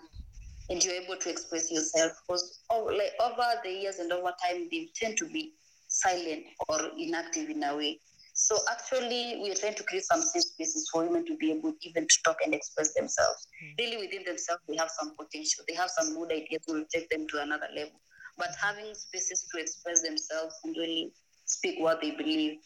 and 0.71 0.83
you're 0.83 0.95
able 0.95 1.17
to 1.17 1.31
express 1.31 1.71
yourself. 1.71 2.13
Because 2.27 2.61
oh, 2.71 2.85
like 2.85 3.13
over 3.21 3.61
the 3.63 3.71
years 3.71 3.99
and 3.99 4.13
over 4.13 4.33
time, 4.45 4.69
they 4.71 4.89
tend 4.95 5.17
to 5.19 5.27
be 5.27 5.53
silent 5.89 6.45
or 6.69 6.81
inactive 6.99 7.51
in 7.51 7.63
a 7.63 7.77
way. 7.77 8.01
So 8.37 8.59
actually, 8.69 9.39
we 9.43 9.53
are 9.53 9.55
trying 9.55 9.75
to 9.75 9.85
create 9.85 10.05
some 10.05 10.21
safe 10.21 10.43
spaces 10.43 10.91
for 10.93 11.05
women 11.05 11.25
to 11.27 11.37
be 11.37 11.53
able 11.53 11.73
even 11.83 12.05
to 12.09 12.17
talk 12.25 12.39
and 12.45 12.53
express 12.53 12.93
themselves. 12.95 13.47
Mm-hmm. 13.63 13.75
Really, 13.79 13.97
within 14.07 14.25
themselves, 14.25 14.63
they 14.69 14.77
have 14.77 14.91
some 14.91 15.15
potential. 15.17 15.65
They 15.69 15.75
have 15.75 15.91
some 15.91 16.17
good 16.17 16.33
ideas 16.33 16.63
that 16.67 16.75
will 16.75 16.85
take 16.93 17.09
them 17.11 17.29
to 17.29 17.43
another 17.43 17.69
level. 17.77 18.01
But 18.37 18.49
having 18.61 18.93
spaces 18.95 19.47
to 19.53 19.61
express 19.61 20.03
themselves 20.03 20.57
and 20.65 20.75
really 20.77 21.13
speak 21.45 21.79
what 21.79 22.01
they 22.01 22.11
believe 22.11 22.59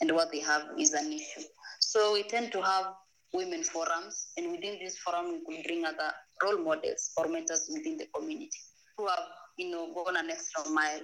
and 0.00 0.12
what 0.12 0.30
they 0.32 0.40
have 0.40 0.68
is 0.78 0.92
an 0.92 1.12
issue. 1.12 1.46
So 1.80 2.12
we 2.12 2.22
tend 2.22 2.52
to 2.52 2.62
have 2.62 2.86
women 3.32 3.62
forums, 3.62 4.32
and 4.36 4.50
within 4.50 4.78
this 4.80 4.98
forum, 4.98 5.40
we 5.46 5.56
could 5.56 5.64
bring 5.64 5.84
other 5.84 6.12
role 6.42 6.58
models 6.58 7.12
or 7.16 7.28
mentors 7.28 7.70
within 7.72 7.96
the 7.96 8.06
community 8.14 8.50
who 8.96 9.06
have, 9.06 9.24
you 9.56 9.70
know, 9.70 9.92
gone 9.94 10.16
an 10.16 10.30
extra 10.30 10.68
mile 10.70 11.00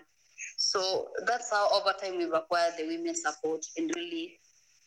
so 0.56 1.08
that's 1.26 1.50
how 1.50 1.68
over 1.72 1.94
time 1.98 2.18
we've 2.18 2.32
acquired 2.32 2.74
the 2.78 2.86
women's 2.86 3.22
support 3.22 3.64
and 3.76 3.90
really, 3.94 4.38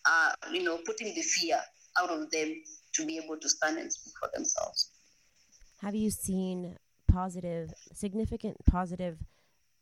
uh, 0.06 0.32
you 0.52 0.64
know, 0.64 0.80
putting 0.86 1.14
the 1.14 1.22
fear 1.22 1.60
out 2.00 2.10
of 2.10 2.30
them 2.32 2.54
to 2.94 3.06
be 3.06 3.18
able 3.18 3.38
to 3.38 3.50
stand 3.50 3.78
and 3.78 3.92
speak 3.92 4.14
for 4.20 4.30
themselves. 4.34 4.92
Have 5.82 5.96
you 5.96 6.10
seen 6.10 6.78
positive, 7.08 7.74
significant 7.94 8.58
positive 8.66 9.18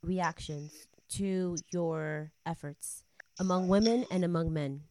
reactions 0.02 0.88
to 1.10 1.58
your 1.72 2.32
efforts 2.46 3.04
among 3.40 3.68
women 3.68 4.06
and 4.12 4.24
among 4.24 4.54
men? 4.54 4.82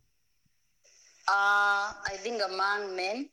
Uh, 1.29 1.91
I 2.07 2.17
think 2.19 2.41
among 2.43 2.95
men 2.95 3.29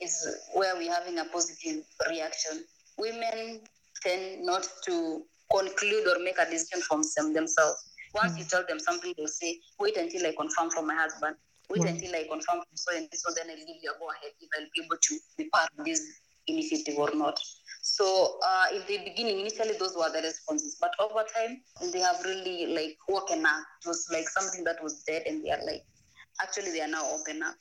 is 0.00 0.26
where 0.54 0.76
we're 0.76 0.92
having 0.92 1.18
a 1.18 1.24
positive 1.26 1.84
reaction. 2.08 2.64
Women 2.98 3.60
tend 4.02 4.44
not 4.44 4.66
to 4.86 5.22
conclude 5.50 6.06
or 6.08 6.22
make 6.22 6.38
a 6.38 6.50
decision 6.50 6.82
from 6.82 7.02
them, 7.16 7.32
themselves. 7.32 7.90
Once 8.14 8.32
mm. 8.32 8.38
you 8.38 8.44
tell 8.44 8.64
them 8.66 8.78
something, 8.78 9.14
they'll 9.16 9.28
say, 9.28 9.58
wait 9.78 9.96
until 9.96 10.26
I 10.26 10.34
confirm 10.36 10.70
from 10.70 10.86
my 10.86 10.94
husband. 10.94 11.36
Wait 11.70 11.84
until 11.84 12.14
I 12.14 12.22
confirm 12.22 12.64
from 12.64 12.76
so 12.76 12.96
and 12.96 13.08
so, 13.12 13.30
then 13.36 13.50
I'll 13.50 13.56
give 13.56 13.76
you 13.82 13.92
a 13.94 13.98
go 13.98 14.08
ahead 14.08 14.32
if 14.40 14.48
I'll 14.58 14.66
be 14.74 14.84
able 14.84 14.96
to 14.96 15.18
be 15.36 15.50
part 15.50 15.68
of 15.78 15.84
this 15.84 16.00
initiative 16.46 16.98
or 16.98 17.10
not. 17.14 17.38
So 17.98 18.38
uh, 18.46 18.66
in 18.76 18.82
the 18.86 18.98
beginning, 19.10 19.40
initially 19.40 19.76
those 19.76 19.96
were 19.96 20.08
the 20.08 20.22
responses, 20.22 20.76
but 20.80 20.92
over 21.00 21.24
time 21.34 21.60
they 21.92 21.98
have 21.98 22.22
really 22.24 22.72
like 22.72 22.96
woken 23.08 23.44
up. 23.44 23.64
It 23.84 23.88
was 23.88 24.08
like 24.12 24.28
something 24.28 24.62
that 24.62 24.80
was 24.80 25.02
dead, 25.02 25.24
and 25.26 25.44
they 25.44 25.50
are 25.50 25.64
like, 25.66 25.84
actually 26.40 26.70
they 26.70 26.80
are 26.80 26.86
now 26.86 27.04
open 27.10 27.42
up. 27.42 27.56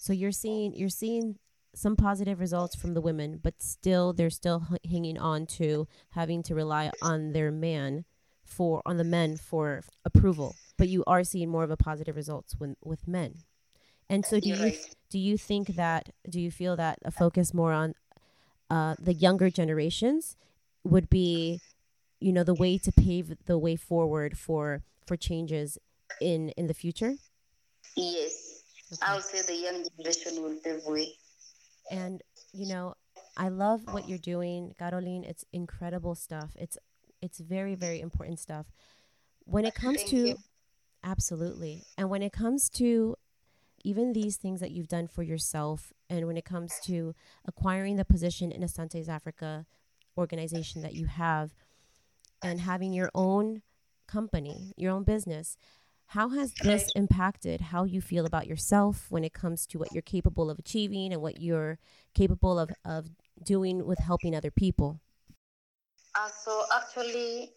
So 0.00 0.12
you're 0.12 0.32
seeing 0.32 0.74
you're 0.74 0.88
seeing 0.88 1.36
some 1.72 1.94
positive 1.94 2.40
results 2.40 2.74
from 2.74 2.94
the 2.94 3.00
women, 3.00 3.38
but 3.40 3.62
still 3.62 4.12
they're 4.12 4.28
still 4.42 4.66
h- 4.72 4.90
hanging 4.90 5.18
on 5.18 5.46
to 5.58 5.86
having 6.10 6.42
to 6.42 6.56
rely 6.56 6.90
on 7.00 7.32
their 7.32 7.52
man 7.52 8.04
for 8.44 8.82
on 8.84 8.96
the 8.96 9.04
men 9.04 9.36
for 9.36 9.82
approval. 10.04 10.56
But 10.76 10.88
you 10.88 11.04
are 11.06 11.22
seeing 11.22 11.48
more 11.48 11.62
of 11.62 11.70
a 11.70 11.76
positive 11.76 12.16
results 12.16 12.56
when 12.58 12.74
with 12.82 13.06
men. 13.06 13.34
And 14.10 14.26
so 14.26 14.40
do 14.40 14.48
you 14.48 14.72
do 15.10 15.18
you 15.18 15.38
think 15.38 15.76
that 15.76 16.10
do 16.28 16.40
you 16.40 16.50
feel 16.50 16.74
that 16.76 16.98
a 17.04 17.12
focus 17.12 17.54
more 17.54 17.72
on 17.72 17.94
uh, 18.70 18.94
the 18.98 19.14
younger 19.14 19.50
generations 19.50 20.36
would 20.84 21.08
be 21.10 21.60
you 22.20 22.32
know 22.32 22.44
the 22.44 22.54
way 22.54 22.78
to 22.78 22.92
pave 22.92 23.34
the 23.46 23.58
way 23.58 23.76
forward 23.76 24.36
for 24.38 24.82
for 25.06 25.16
changes 25.16 25.78
in 26.20 26.50
in 26.50 26.66
the 26.66 26.74
future? 26.74 27.14
Yes. 27.96 28.62
Okay. 28.92 29.02
I 29.02 29.14
would 29.14 29.24
say 29.24 29.42
the 29.42 29.54
young 29.54 29.84
generation 29.96 30.42
will 30.42 30.56
pave 30.64 30.84
way 30.86 31.12
and 31.90 32.22
you 32.52 32.66
know, 32.66 32.94
I 33.36 33.48
love 33.48 33.82
what 33.92 34.08
you're 34.08 34.18
doing, 34.18 34.74
Carolyne. 34.78 35.24
It's 35.24 35.44
incredible 35.52 36.14
stuff. 36.14 36.52
It's 36.56 36.78
it's 37.20 37.38
very 37.38 37.74
very 37.74 38.00
important 38.00 38.38
stuff. 38.38 38.66
When 39.44 39.64
it 39.64 39.74
comes 39.74 39.98
Thank 39.98 40.10
to 40.10 40.16
you. 40.16 40.36
absolutely, 41.04 41.82
and 41.96 42.10
when 42.10 42.22
it 42.22 42.32
comes 42.32 42.68
to 42.70 43.16
even 43.84 44.12
these 44.12 44.36
things 44.36 44.60
that 44.60 44.70
you've 44.70 44.88
done 44.88 45.08
for 45.08 45.22
yourself, 45.22 45.92
and 46.08 46.26
when 46.26 46.36
it 46.36 46.44
comes 46.44 46.74
to 46.84 47.14
acquiring 47.44 47.96
the 47.96 48.04
position 48.04 48.50
in 48.52 48.62
Asante's 48.62 49.08
Africa 49.08 49.66
organization 50.16 50.82
that 50.82 50.94
you 50.94 51.06
have, 51.06 51.54
and 52.42 52.60
having 52.60 52.92
your 52.92 53.10
own 53.14 53.62
company, 54.06 54.72
your 54.76 54.92
own 54.92 55.04
business, 55.04 55.56
how 56.12 56.30
has 56.30 56.54
this 56.62 56.90
impacted 56.96 57.60
how 57.60 57.84
you 57.84 58.00
feel 58.00 58.24
about 58.24 58.46
yourself 58.46 59.06
when 59.10 59.24
it 59.24 59.34
comes 59.34 59.66
to 59.66 59.78
what 59.78 59.92
you're 59.92 60.02
capable 60.02 60.48
of 60.50 60.58
achieving 60.58 61.12
and 61.12 61.20
what 61.20 61.40
you're 61.40 61.78
capable 62.14 62.58
of, 62.58 62.70
of 62.84 63.10
doing 63.44 63.84
with 63.84 63.98
helping 63.98 64.34
other 64.34 64.50
people? 64.50 65.00
Uh, 66.14 66.28
so 66.28 66.64
actually, 66.74 67.50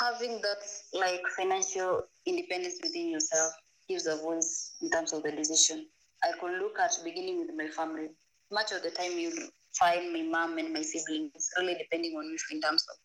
having 0.00 0.40
that 0.42 0.62
like 0.92 1.22
financial 1.36 2.04
independence 2.24 2.78
within 2.82 3.08
yourself 3.10 3.52
gives 3.88 4.06
a 4.06 4.16
voice 4.16 4.72
in 4.82 4.90
terms 4.90 5.12
of 5.12 5.22
the 5.22 5.32
decision. 5.32 5.86
I 6.24 6.32
could 6.40 6.58
look 6.60 6.78
at 6.78 6.92
beginning 7.04 7.40
with 7.40 7.50
my 7.56 7.68
family. 7.68 8.08
Much 8.50 8.72
of 8.72 8.82
the 8.82 8.90
time, 8.90 9.12
you 9.18 9.32
find 9.78 10.12
my 10.12 10.22
mom 10.22 10.58
and 10.58 10.72
my 10.72 10.82
siblings 10.82 11.50
really 11.58 11.74
depending 11.74 12.12
on 12.16 12.36
in 12.50 12.60
terms 12.60 12.84
of 12.90 12.96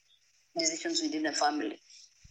decisions 0.60 1.02
within 1.02 1.24
the 1.24 1.32
family 1.32 1.80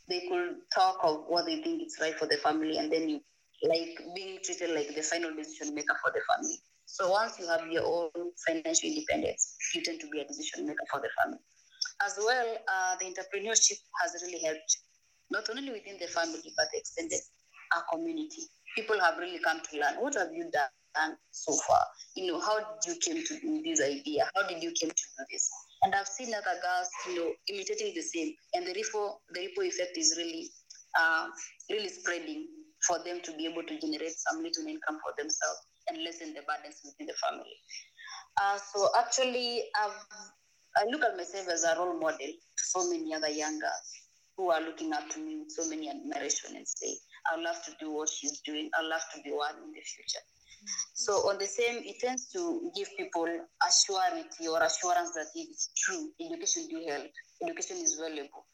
they 0.09 0.21
could 0.29 0.57
talk 0.75 0.99
of 1.03 1.25
what 1.29 1.47
they 1.47 1.63
think 1.63 1.83
is 1.83 1.97
right 2.01 2.17
for 2.19 2.27
the 2.27 2.37
family 2.39 2.79
and 2.79 2.93
then 2.93 3.09
you 3.09 3.21
like 3.63 3.99
being 4.15 4.39
treated 4.45 4.71
like 4.71 4.95
the 4.95 5.03
final 5.03 5.35
decision 5.35 5.75
maker 5.75 5.97
for 6.03 6.13
the 6.13 6.21
family. 6.31 6.59
So 6.87 7.11
once 7.11 7.39
you 7.39 7.47
have 7.49 7.67
your 7.71 7.85
own 7.85 8.11
financial 8.47 8.89
independence, 8.89 9.57
you 9.75 9.83
tend 9.83 10.01
to 10.01 10.09
be 10.09 10.21
a 10.21 10.27
decision 10.27 10.67
maker 10.67 10.85
for 10.91 11.01
the 11.01 11.09
family. 11.21 11.41
As 12.05 12.19
well, 12.19 12.57
uh, 12.69 12.97
the 13.01 13.07
entrepreneurship 13.07 13.79
has 14.03 14.23
really 14.23 14.41
helped, 14.45 14.79
not 15.31 15.49
only 15.51 15.71
within 15.73 15.99
the 15.99 16.07
family, 16.07 16.53
but 16.57 16.69
extended 16.75 17.21
our 17.75 17.85
community. 17.93 18.43
People 18.75 19.01
have 19.01 19.19
really 19.19 19.39
come 19.39 19.61
to 19.71 19.81
learn. 19.81 19.95
What 20.01 20.15
have 20.15 20.33
you 20.33 20.51
done 20.53 21.17
so 21.31 21.57
far? 21.67 21.81
You 22.15 22.33
know, 22.33 22.41
how 22.41 22.59
did 22.59 22.95
you 22.95 23.01
came 23.01 23.25
to 23.25 23.63
this 23.65 23.81
idea? 23.83 24.29
How 24.35 24.47
did 24.47 24.63
you 24.63 24.73
came 24.73 24.91
to 24.91 25.05
do 25.19 25.25
this? 25.31 25.51
And 25.83 25.95
I've 25.95 26.09
seen 26.09 26.35
other 26.35 26.59
girls, 26.61 26.89
you 27.09 27.15
know, 27.17 27.33
imitating 27.49 27.95
the 27.95 28.03
same. 28.03 28.35
And 28.55 28.67
the 28.67 28.75
ripple, 28.75 29.21
the 29.33 29.41
ripple 29.41 29.65
effect 29.65 29.97
is 29.97 30.15
really, 30.17 30.51
uh, 30.99 31.29
really 31.71 31.89
spreading 31.89 32.49
for 32.87 32.99
them 33.05 33.21
to 33.23 33.33
be 33.37 33.47
able 33.47 33.63
to 33.63 33.81
generate 33.81 34.15
some 34.17 34.43
little 34.43 34.67
income 34.67 34.99
for 35.03 35.13
themselves 35.17 35.61
and 35.89 36.03
lessen 36.03 36.35
the 36.35 36.41
burdens 36.47 36.81
within 36.85 37.07
the 37.07 37.15
family. 37.15 37.57
Uh, 38.41 38.59
so 38.59 38.89
actually, 38.99 39.65
I've, 39.81 39.97
I 40.77 40.85
look 40.91 41.03
at 41.03 41.17
myself 41.17 41.49
as 41.49 41.65
a 41.65 41.75
role 41.79 41.99
model 41.99 42.19
to 42.19 42.63
so 42.65 42.91
many 42.91 43.15
other 43.15 43.31
young 43.31 43.59
girls 43.59 43.89
who 44.37 44.51
are 44.51 44.61
looking 44.61 44.93
up 44.93 45.09
to 45.11 45.19
me 45.19 45.39
with 45.39 45.51
so 45.51 45.69
many 45.69 45.89
admiration 45.89 46.57
and 46.57 46.69
say, 46.69 46.95
I'd 47.33 47.43
love 47.43 47.63
to 47.65 47.73
do 47.81 47.93
what 47.93 48.09
she's 48.09 48.41
doing. 48.41 48.71
I'd 48.79 48.87
love 48.87 49.03
to 49.15 49.23
be 49.23 49.31
one 49.31 49.55
in 49.65 49.73
the 49.73 49.81
future. 49.81 50.25
So 50.95 51.13
on 51.29 51.39
the 51.39 51.47
same, 51.47 51.83
it 51.85 52.01
tends 52.01 52.27
to 52.33 52.71
give 52.75 52.89
people 52.97 53.27
assurance 53.67 54.37
or 54.41 54.63
assurance 54.63 55.11
that 55.15 55.27
it's 55.35 55.71
true. 55.77 56.11
Education 56.21 56.67
do 56.69 56.85
help. 56.89 57.07
Education 57.43 57.77
is 57.79 57.95
valuable. 57.95 58.47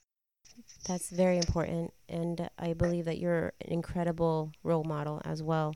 That's 0.86 1.10
very 1.10 1.38
important, 1.38 1.94
and 2.08 2.50
I 2.58 2.74
believe 2.74 3.06
that 3.06 3.18
you're 3.18 3.52
an 3.62 3.72
incredible 3.72 4.52
role 4.62 4.84
model 4.84 5.22
as 5.24 5.42
well. 5.42 5.74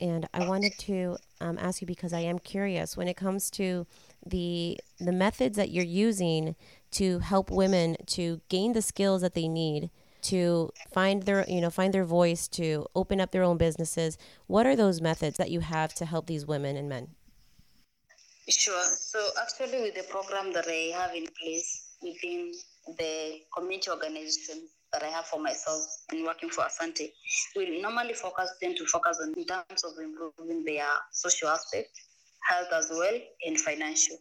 And 0.00 0.26
I 0.32 0.48
wanted 0.48 0.72
to 0.78 1.16
um, 1.40 1.58
ask 1.58 1.80
you 1.80 1.86
because 1.86 2.12
I 2.12 2.20
am 2.20 2.38
curious 2.38 2.96
when 2.96 3.06
it 3.06 3.16
comes 3.16 3.50
to 3.52 3.86
the 4.24 4.78
the 4.98 5.12
methods 5.12 5.56
that 5.56 5.70
you're 5.70 5.84
using 5.84 6.56
to 6.92 7.18
help 7.18 7.50
women 7.50 7.96
to 8.06 8.40
gain 8.48 8.72
the 8.72 8.82
skills 8.82 9.20
that 9.20 9.34
they 9.34 9.48
need 9.48 9.90
to 10.24 10.70
find 10.92 11.22
their 11.22 11.44
you 11.48 11.60
know 11.60 11.70
find 11.70 11.92
their 11.92 12.04
voice 12.04 12.48
to 12.48 12.86
open 12.94 13.20
up 13.20 13.30
their 13.30 13.42
own 13.42 13.56
businesses. 13.56 14.18
What 14.46 14.66
are 14.66 14.76
those 14.76 15.00
methods 15.00 15.36
that 15.38 15.50
you 15.50 15.60
have 15.60 15.94
to 15.94 16.04
help 16.04 16.26
these 16.26 16.46
women 16.46 16.76
and 16.76 16.88
men? 16.88 17.08
Sure. 18.48 18.84
So 18.84 19.20
actually 19.40 19.82
with 19.82 19.94
the 19.94 20.02
program 20.10 20.52
that 20.52 20.66
i 20.68 20.92
have 20.94 21.14
in 21.14 21.26
place 21.40 21.96
within 22.02 22.52
the 22.98 23.40
community 23.56 23.90
organization 23.90 24.68
that 24.92 25.02
i 25.02 25.06
have 25.06 25.24
for 25.24 25.40
myself 25.40 25.80
and 26.10 26.22
working 26.24 26.50
for 26.50 26.64
asante 26.64 27.10
we 27.56 27.80
normally 27.80 28.12
focus 28.12 28.50
tend 28.60 28.76
to 28.76 28.84
focus 28.84 29.18
on 29.22 29.32
in 29.34 29.46
terms 29.46 29.82
of 29.82 29.92
improving 29.98 30.62
their 30.64 30.86
social 31.10 31.48
aspect 31.48 31.88
health 32.48 32.68
as 32.72 32.90
well 32.90 33.18
and 33.46 33.60
financial. 33.60 34.16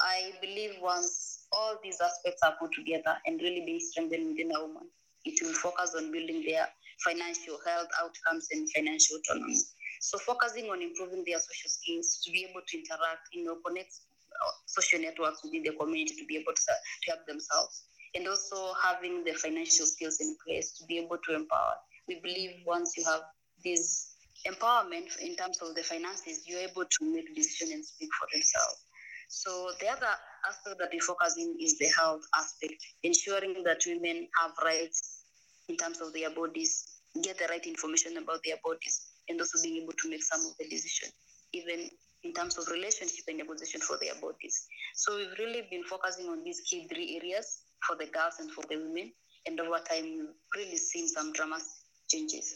I 0.00 0.32
believe 0.40 0.72
once 0.80 1.46
all 1.52 1.76
these 1.82 1.98
aspects 2.00 2.40
are 2.44 2.54
put 2.60 2.72
together 2.72 3.16
and 3.26 3.40
really 3.40 3.62
being 3.64 3.80
strengthened 3.80 4.28
within 4.28 4.50
a 4.54 4.60
woman 4.60 4.88
it 5.24 5.38
will 5.42 5.54
focus 5.54 5.94
on 5.96 6.12
building 6.12 6.42
their 6.46 6.68
financial 7.04 7.58
health 7.64 7.88
outcomes 8.00 8.48
and 8.52 8.68
financial 8.70 9.18
autonomy. 9.18 9.58
So 10.00 10.18
focusing 10.18 10.70
on 10.70 10.82
improving 10.82 11.24
their 11.26 11.38
social 11.38 11.70
skills 11.70 12.20
to 12.24 12.30
be 12.30 12.46
able 12.48 12.62
to 12.66 12.78
interact, 12.78 13.28
you 13.32 13.44
know, 13.44 13.56
connect 13.66 13.92
uh, 14.30 14.52
social 14.66 15.00
networks 15.00 15.42
within 15.42 15.62
the 15.62 15.72
community 15.72 16.14
to 16.16 16.26
be 16.26 16.36
able 16.36 16.52
to, 16.52 16.62
to 16.62 17.10
help 17.10 17.26
themselves. 17.26 17.84
And 18.14 18.26
also 18.26 18.74
having 18.82 19.24
the 19.24 19.32
financial 19.32 19.86
skills 19.86 20.18
in 20.20 20.36
place 20.46 20.72
to 20.78 20.86
be 20.86 20.98
able 20.98 21.18
to 21.18 21.34
empower. 21.34 21.74
We 22.06 22.20
believe 22.20 22.62
once 22.66 22.96
you 22.96 23.04
have 23.04 23.20
this 23.64 24.14
empowerment 24.46 25.18
in 25.18 25.36
terms 25.36 25.58
of 25.60 25.74
the 25.74 25.82
finances, 25.82 26.42
you're 26.46 26.60
able 26.60 26.84
to 26.84 27.12
make 27.12 27.34
decisions 27.34 27.72
and 27.72 27.84
speak 27.84 28.08
for 28.18 28.28
themselves. 28.32 28.84
So 29.28 29.72
the 29.80 29.88
other 29.88 30.14
aspect 30.48 30.78
that 30.78 30.90
we 30.92 31.00
focus 31.00 31.36
in 31.38 31.56
is 31.60 31.78
the 31.78 31.88
health 31.96 32.22
aspect, 32.36 32.74
ensuring 33.02 33.62
that 33.64 33.80
women 33.86 34.28
have 34.40 34.52
rights 34.64 35.24
in 35.68 35.76
terms 35.76 36.00
of 36.00 36.12
their 36.12 36.30
bodies, 36.30 37.00
get 37.22 37.38
the 37.38 37.46
right 37.50 37.64
information 37.66 38.16
about 38.16 38.40
their 38.44 38.56
bodies, 38.64 39.08
and 39.28 39.40
also 39.40 39.62
being 39.62 39.82
able 39.82 39.92
to 39.92 40.08
make 40.08 40.22
some 40.22 40.40
of 40.40 40.56
the 40.58 40.68
decisions, 40.68 41.12
even 41.52 41.90
in 42.24 42.32
terms 42.32 42.58
of 42.58 42.66
relationship 42.68 43.24
and 43.28 43.38
negotiation 43.38 43.80
for 43.80 43.98
their 44.00 44.14
bodies. 44.20 44.66
So 44.94 45.16
we've 45.16 45.38
really 45.38 45.66
been 45.70 45.84
focusing 45.84 46.28
on 46.28 46.42
these 46.42 46.60
key 46.68 46.88
three 46.88 47.20
areas 47.20 47.60
for 47.86 47.96
the 47.96 48.06
girls 48.06 48.34
and 48.40 48.50
for 48.50 48.64
the 48.68 48.76
women, 48.76 49.12
and 49.46 49.60
over 49.60 49.78
time 49.88 50.04
we've 50.04 50.34
really 50.56 50.76
seen 50.76 51.06
some 51.08 51.32
dramatic 51.32 51.66
changes. 52.08 52.54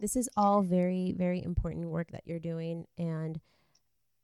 This 0.00 0.14
is 0.14 0.28
all 0.36 0.62
very, 0.62 1.14
very 1.16 1.42
important 1.42 1.88
work 1.88 2.10
that 2.12 2.22
you're 2.26 2.38
doing, 2.38 2.86
and 2.98 3.40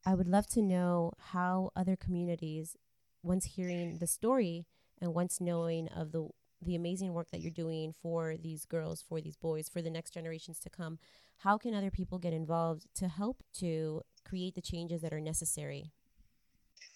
I 0.05 0.15
would 0.15 0.29
love 0.29 0.47
to 0.49 0.63
know 0.63 1.13
how 1.19 1.71
other 1.77 1.97
communities, 1.97 2.77
once 3.23 3.45
hearing 3.45 3.99
the 3.99 4.07
story 4.07 4.67
and 5.01 5.15
once 5.15 5.41
knowing 5.41 5.89
of 5.89 6.13
the 6.13 6.29
the 6.65 6.77
amazing 6.77 7.13
work 7.13 7.29
that 7.33 7.41
you're 7.41 7.51
doing 7.51 7.93
for 7.93 8.37
these 8.37 8.65
girls, 8.65 9.03
for 9.03 9.21
these 9.21 9.35
boys, 9.37 9.69
for 9.69 9.83
the 9.83 9.91
next 9.91 10.15
generations 10.15 10.61
to 10.61 10.71
come, 10.71 10.97
how 11.39 11.59
can 11.59 11.75
other 11.75 11.91
people 11.91 12.19
get 12.19 12.33
involved 12.33 12.87
to 12.95 13.09
help 13.09 13.43
to 13.53 14.01
create 14.25 14.55
the 14.55 14.61
changes 14.61 15.03
that 15.03 15.13
are 15.13 15.21
necessary? 15.21 15.91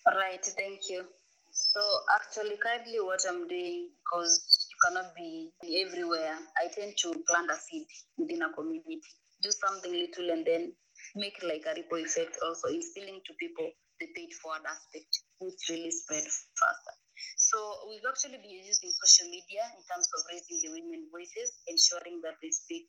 Right, 0.06 0.44
thank 0.44 0.88
you. 0.88 1.04
So 1.50 1.80
actually, 2.14 2.56
currently, 2.62 3.00
what 3.00 3.24
I'm 3.28 3.48
doing, 3.48 3.88
because 4.04 4.68
you 4.70 4.76
cannot 4.84 5.14
be 5.16 5.50
everywhere, 5.84 6.38
I 6.56 6.68
tend 6.68 6.96
to 6.98 7.12
plant 7.28 7.50
a 7.50 7.56
seed 7.56 7.86
within 8.16 8.42
a 8.42 8.52
community, 8.52 9.00
do 9.42 9.50
something 9.50 9.92
little, 9.92 10.30
and 10.30 10.46
then 10.46 10.72
make 11.14 11.36
like 11.42 11.64
a 11.66 11.74
ripple 11.76 12.02
effect 12.02 12.36
also 12.42 12.68
instilling 12.68 13.20
to 13.26 13.32
people 13.38 13.68
the 14.00 14.06
paid 14.14 14.32
forward 14.42 14.64
aspect 14.66 15.08
which 15.40 15.68
really 15.70 15.90
spread 15.90 16.24
faster 16.24 16.94
so 17.36 17.56
we've 17.88 18.04
actually 18.04 18.36
been 18.40 18.60
using 18.64 18.90
social 18.92 19.28
media 19.30 19.64
in 19.72 19.82
terms 19.88 20.08
of 20.12 20.20
raising 20.28 20.58
the 20.60 20.70
women 20.76 21.08
voices 21.12 21.52
ensuring 21.68 22.20
that 22.20 22.36
they 22.42 22.50
speak 22.50 22.84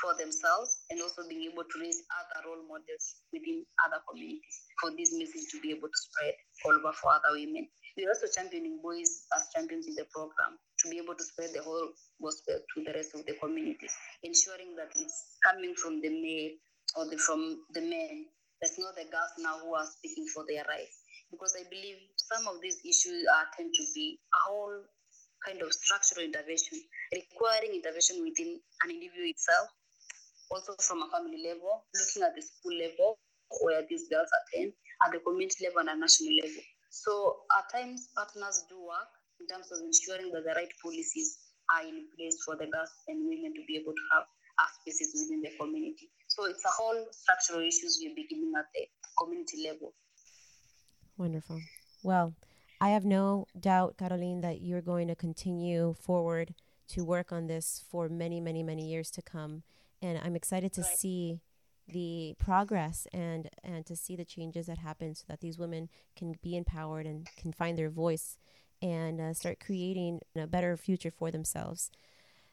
for 0.00 0.14
themselves 0.18 0.84
and 0.90 1.00
also 1.00 1.22
being 1.28 1.48
able 1.50 1.64
to 1.64 1.76
raise 1.80 2.02
other 2.12 2.46
role 2.48 2.62
models 2.68 3.24
within 3.32 3.64
other 3.84 4.00
communities 4.08 4.66
for 4.80 4.92
this 4.92 5.14
message 5.16 5.48
to 5.50 5.60
be 5.60 5.72
able 5.72 5.88
to 5.88 6.00
spread 6.10 6.34
all 6.66 6.76
over 6.76 6.92
for 6.92 7.16
other 7.16 7.32
women. 7.32 7.68
We're 7.96 8.12
also 8.12 8.28
championing 8.28 8.80
boys 8.82 9.24
as 9.32 9.48
champions 9.56 9.88
in 9.88 9.96
the 9.96 10.04
program 10.12 10.60
to 10.60 10.84
be 10.92 11.00
able 11.00 11.16
to 11.16 11.24
spread 11.24 11.56
the 11.56 11.64
whole 11.64 11.88
gospel 12.20 12.60
to 12.60 12.78
the 12.84 12.92
rest 12.92 13.16
of 13.16 13.24
the 13.24 13.34
communities, 13.40 13.94
ensuring 14.22 14.76
that 14.76 14.92
it's 15.00 15.40
coming 15.40 15.72
from 15.74 16.04
the 16.04 16.12
male 16.12 16.52
or 16.96 17.06
the, 17.06 17.18
from 17.18 17.62
the 17.72 17.80
men. 17.80 18.26
There's 18.60 18.78
not 18.78 18.96
the 18.96 19.04
girls 19.04 19.36
now 19.38 19.60
who 19.60 19.74
are 19.74 19.84
speaking 19.84 20.26
for 20.32 20.44
their 20.48 20.64
rights. 20.64 20.96
Because 21.30 21.54
I 21.58 21.68
believe 21.68 22.00
some 22.16 22.48
of 22.48 22.60
these 22.62 22.80
issues 22.84 23.26
are 23.28 23.46
tend 23.56 23.74
to 23.74 23.84
be 23.94 24.18
a 24.32 24.40
whole 24.48 24.80
kind 25.44 25.60
of 25.60 25.72
structural 25.72 26.24
intervention, 26.24 26.80
requiring 27.12 27.76
intervention 27.76 28.24
within 28.24 28.58
an 28.82 28.88
individual 28.90 29.28
itself, 29.28 29.68
also 30.50 30.72
from 30.80 31.04
a 31.04 31.08
family 31.12 31.44
level, 31.44 31.84
looking 31.92 32.22
at 32.24 32.34
the 32.34 32.42
school 32.42 32.74
level 32.78 33.18
where 33.62 33.84
these 33.86 34.08
girls 34.08 34.30
attend, 34.32 34.72
at 35.04 35.12
the 35.12 35.20
community 35.20 35.66
level 35.68 35.84
and 35.84 35.92
a 35.92 35.96
national 35.98 36.34
level. 36.40 36.64
So 36.90 37.44
at 37.52 37.68
times 37.70 38.08
partners 38.16 38.64
do 38.70 38.80
work 38.80 39.10
in 39.38 39.46
terms 39.46 39.68
of 39.70 39.84
ensuring 39.84 40.32
that 40.32 40.48
the 40.48 40.54
right 40.56 40.72
policies 40.80 41.36
are 41.76 41.84
in 41.84 42.08
place 42.16 42.40
for 42.46 42.56
the 42.56 42.66
girls 42.72 42.90
and 43.06 43.26
women 43.28 43.52
to 43.52 43.62
be 43.68 43.76
able 43.76 43.92
to 43.92 44.04
have 44.16 44.24
spaces 44.80 45.12
within 45.14 45.42
the 45.44 45.52
community. 45.60 46.08
So 46.36 46.44
it's 46.44 46.64
a 46.66 46.68
whole 46.68 47.06
structural 47.12 47.60
issues 47.60 47.98
we're 48.02 48.14
beginning 48.14 48.52
at 48.58 48.66
the 48.74 48.86
community 49.18 49.66
level. 49.66 49.94
Wonderful. 51.16 51.60
Well, 52.02 52.34
I 52.78 52.90
have 52.90 53.06
no 53.06 53.46
doubt, 53.58 53.96
Carolyne, 53.96 54.42
that 54.42 54.60
you're 54.60 54.82
going 54.82 55.08
to 55.08 55.14
continue 55.14 55.94
forward 55.94 56.54
to 56.88 57.04
work 57.04 57.32
on 57.32 57.46
this 57.46 57.82
for 57.90 58.10
many, 58.10 58.38
many, 58.38 58.62
many 58.62 58.86
years 58.86 59.10
to 59.12 59.22
come. 59.22 59.62
And 60.02 60.20
I'm 60.22 60.36
excited 60.36 60.74
to 60.74 60.82
right. 60.82 60.98
see 60.98 61.40
the 61.88 62.34
progress 62.38 63.06
and 63.12 63.48
and 63.62 63.86
to 63.86 63.94
see 63.94 64.16
the 64.16 64.24
changes 64.24 64.66
that 64.66 64.78
happen 64.78 65.14
so 65.14 65.24
that 65.28 65.40
these 65.40 65.56
women 65.56 65.88
can 66.16 66.34
be 66.42 66.56
empowered 66.56 67.06
and 67.06 67.28
can 67.36 67.52
find 67.52 67.78
their 67.78 67.90
voice 67.90 68.36
and 68.82 69.20
uh, 69.20 69.32
start 69.32 69.60
creating 69.64 70.20
a 70.36 70.46
better 70.46 70.76
future 70.76 71.12
for 71.16 71.30
themselves. 71.30 71.90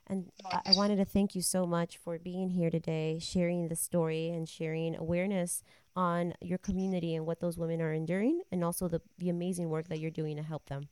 And 0.07 0.31
I 0.51 0.73
wanted 0.73 0.97
to 0.97 1.05
thank 1.05 1.33
you 1.33 1.41
so 1.41 1.65
much 1.65 1.97
for 1.97 2.19
being 2.19 2.49
here 2.49 2.69
today, 2.69 3.19
sharing 3.21 3.69
the 3.69 3.75
story 3.75 4.29
and 4.29 4.47
sharing 4.47 4.95
awareness 4.95 5.63
on 5.95 6.33
your 6.41 6.57
community 6.57 7.15
and 7.15 7.25
what 7.25 7.39
those 7.39 7.57
women 7.57 7.81
are 7.81 7.93
enduring, 7.93 8.41
and 8.51 8.63
also 8.63 8.87
the, 8.87 9.01
the 9.17 9.29
amazing 9.29 9.69
work 9.69 9.87
that 9.87 9.99
you're 9.99 10.11
doing 10.11 10.35
to 10.35 10.43
help 10.43 10.65
them. 10.65 10.89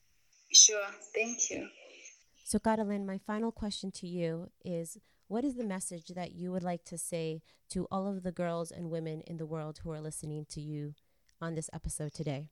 Sure. 0.53 0.87
Thank 1.13 1.49
you. 1.49 1.67
So, 2.45 2.59
Carolyne, 2.59 3.05
my 3.05 3.17
final 3.17 3.51
question 3.51 3.91
to 3.91 4.07
you 4.07 4.49
is 4.63 4.97
what 5.27 5.43
is 5.43 5.55
the 5.55 5.63
message 5.63 6.07
that 6.15 6.33
you 6.33 6.51
would 6.51 6.63
like 6.63 6.83
to 6.85 6.97
say 6.97 7.41
to 7.69 7.87
all 7.91 8.07
of 8.07 8.23
the 8.23 8.31
girls 8.31 8.71
and 8.71 8.89
women 8.89 9.21
in 9.21 9.37
the 9.37 9.45
world 9.45 9.79
who 9.83 9.91
are 9.91 10.01
listening 10.01 10.45
to 10.49 10.61
you 10.61 10.93
on 11.41 11.55
this 11.55 11.69
episode 11.73 12.13
today? 12.13 12.49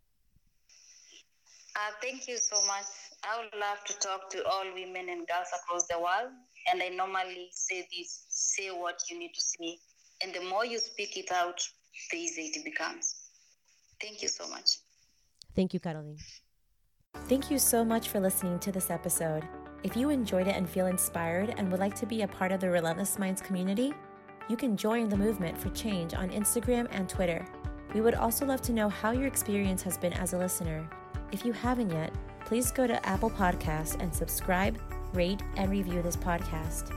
Uh, 1.76 1.92
thank 2.02 2.28
you 2.28 2.38
so 2.38 2.56
much. 2.66 2.86
I 3.24 3.40
would 3.40 3.60
love 3.60 3.84
to 3.86 3.94
talk 4.00 4.30
to 4.32 4.46
all 4.46 4.64
women 4.74 5.10
and 5.10 5.28
girls 5.28 5.48
across 5.60 5.88
the 5.88 6.00
world 6.00 6.32
and 6.72 6.82
I 6.82 6.90
normally 6.90 7.50
say 7.52 7.88
this 7.92 8.26
say 8.30 8.70
what 8.70 9.00
you 9.10 9.18
need 9.18 9.34
to 9.34 9.42
say. 9.42 9.78
And 10.24 10.34
the 10.34 10.42
more 10.50 10.66
you 10.66 10.80
speak 10.80 11.18
it 11.18 11.32
out, 11.32 11.60
the 12.12 12.18
easier 12.18 12.46
it 12.54 12.66
becomes. 12.66 13.16
Thank 14.02 14.22
you 14.22 14.28
so 14.28 14.48
much. 14.50 14.80
Thank 15.56 15.74
you, 15.74 15.80
Carolyne. 15.80 16.20
Thank 17.28 17.52
you 17.52 17.60
so 17.60 17.84
much 17.84 18.10
for 18.10 18.20
listening 18.20 18.60
to 18.60 18.72
this 18.72 18.90
episode. 18.90 19.48
If 19.84 19.96
you 19.96 20.10
enjoyed 20.10 20.48
it 20.48 20.56
and 20.56 20.70
feel 20.70 20.88
inspired 20.88 21.54
and 21.58 21.72
would 21.72 21.80
like 21.80 21.96
to 21.96 22.06
be 22.06 22.22
a 22.22 22.28
part 22.28 22.52
of 22.52 22.60
the 22.60 22.70
Relentless 22.70 23.18
Minds 23.18 23.42
community, 23.42 23.94
you 24.50 24.58
can 24.58 24.76
join 24.76 25.10
the 25.10 25.18
movement 25.18 25.58
for 25.58 25.70
change 25.70 26.14
on 26.14 26.30
Instagram 26.30 26.88
and 26.92 27.08
Twitter. 27.08 27.46
We 27.94 28.02
would 28.02 28.16
also 28.16 28.46
love 28.46 28.62
to 28.64 28.74
know 28.74 28.90
how 28.90 29.12
your 29.12 29.28
experience 29.28 29.82
has 29.84 29.98
been 29.98 30.14
as 30.14 30.34
a 30.34 30.38
listener 30.38 30.88
If 31.32 31.46
you 31.46 31.54
haven't 31.54 31.92
yet, 31.92 32.12
please 32.46 32.72
go 32.72 32.88
to 32.88 33.06
Apple 33.06 33.30
Podcasts 33.30 34.02
and 34.02 34.14
subscribe, 34.14 34.80
rate, 35.14 35.42
and 35.58 35.70
review 35.70 36.02
this 36.02 36.16
podcast. 36.16 36.94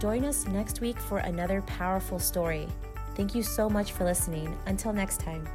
Join 0.00 0.24
us 0.24 0.46
next 0.46 0.80
week 0.80 0.98
for 0.98 1.18
another 1.18 1.62
powerful 1.62 2.18
story. 2.18 2.68
Thank 3.14 3.34
you 3.34 3.42
so 3.42 3.70
much 3.70 3.92
for 3.92 4.04
listening. 4.04 4.56
Until 4.66 4.92
next 4.92 5.20
time. 5.20 5.46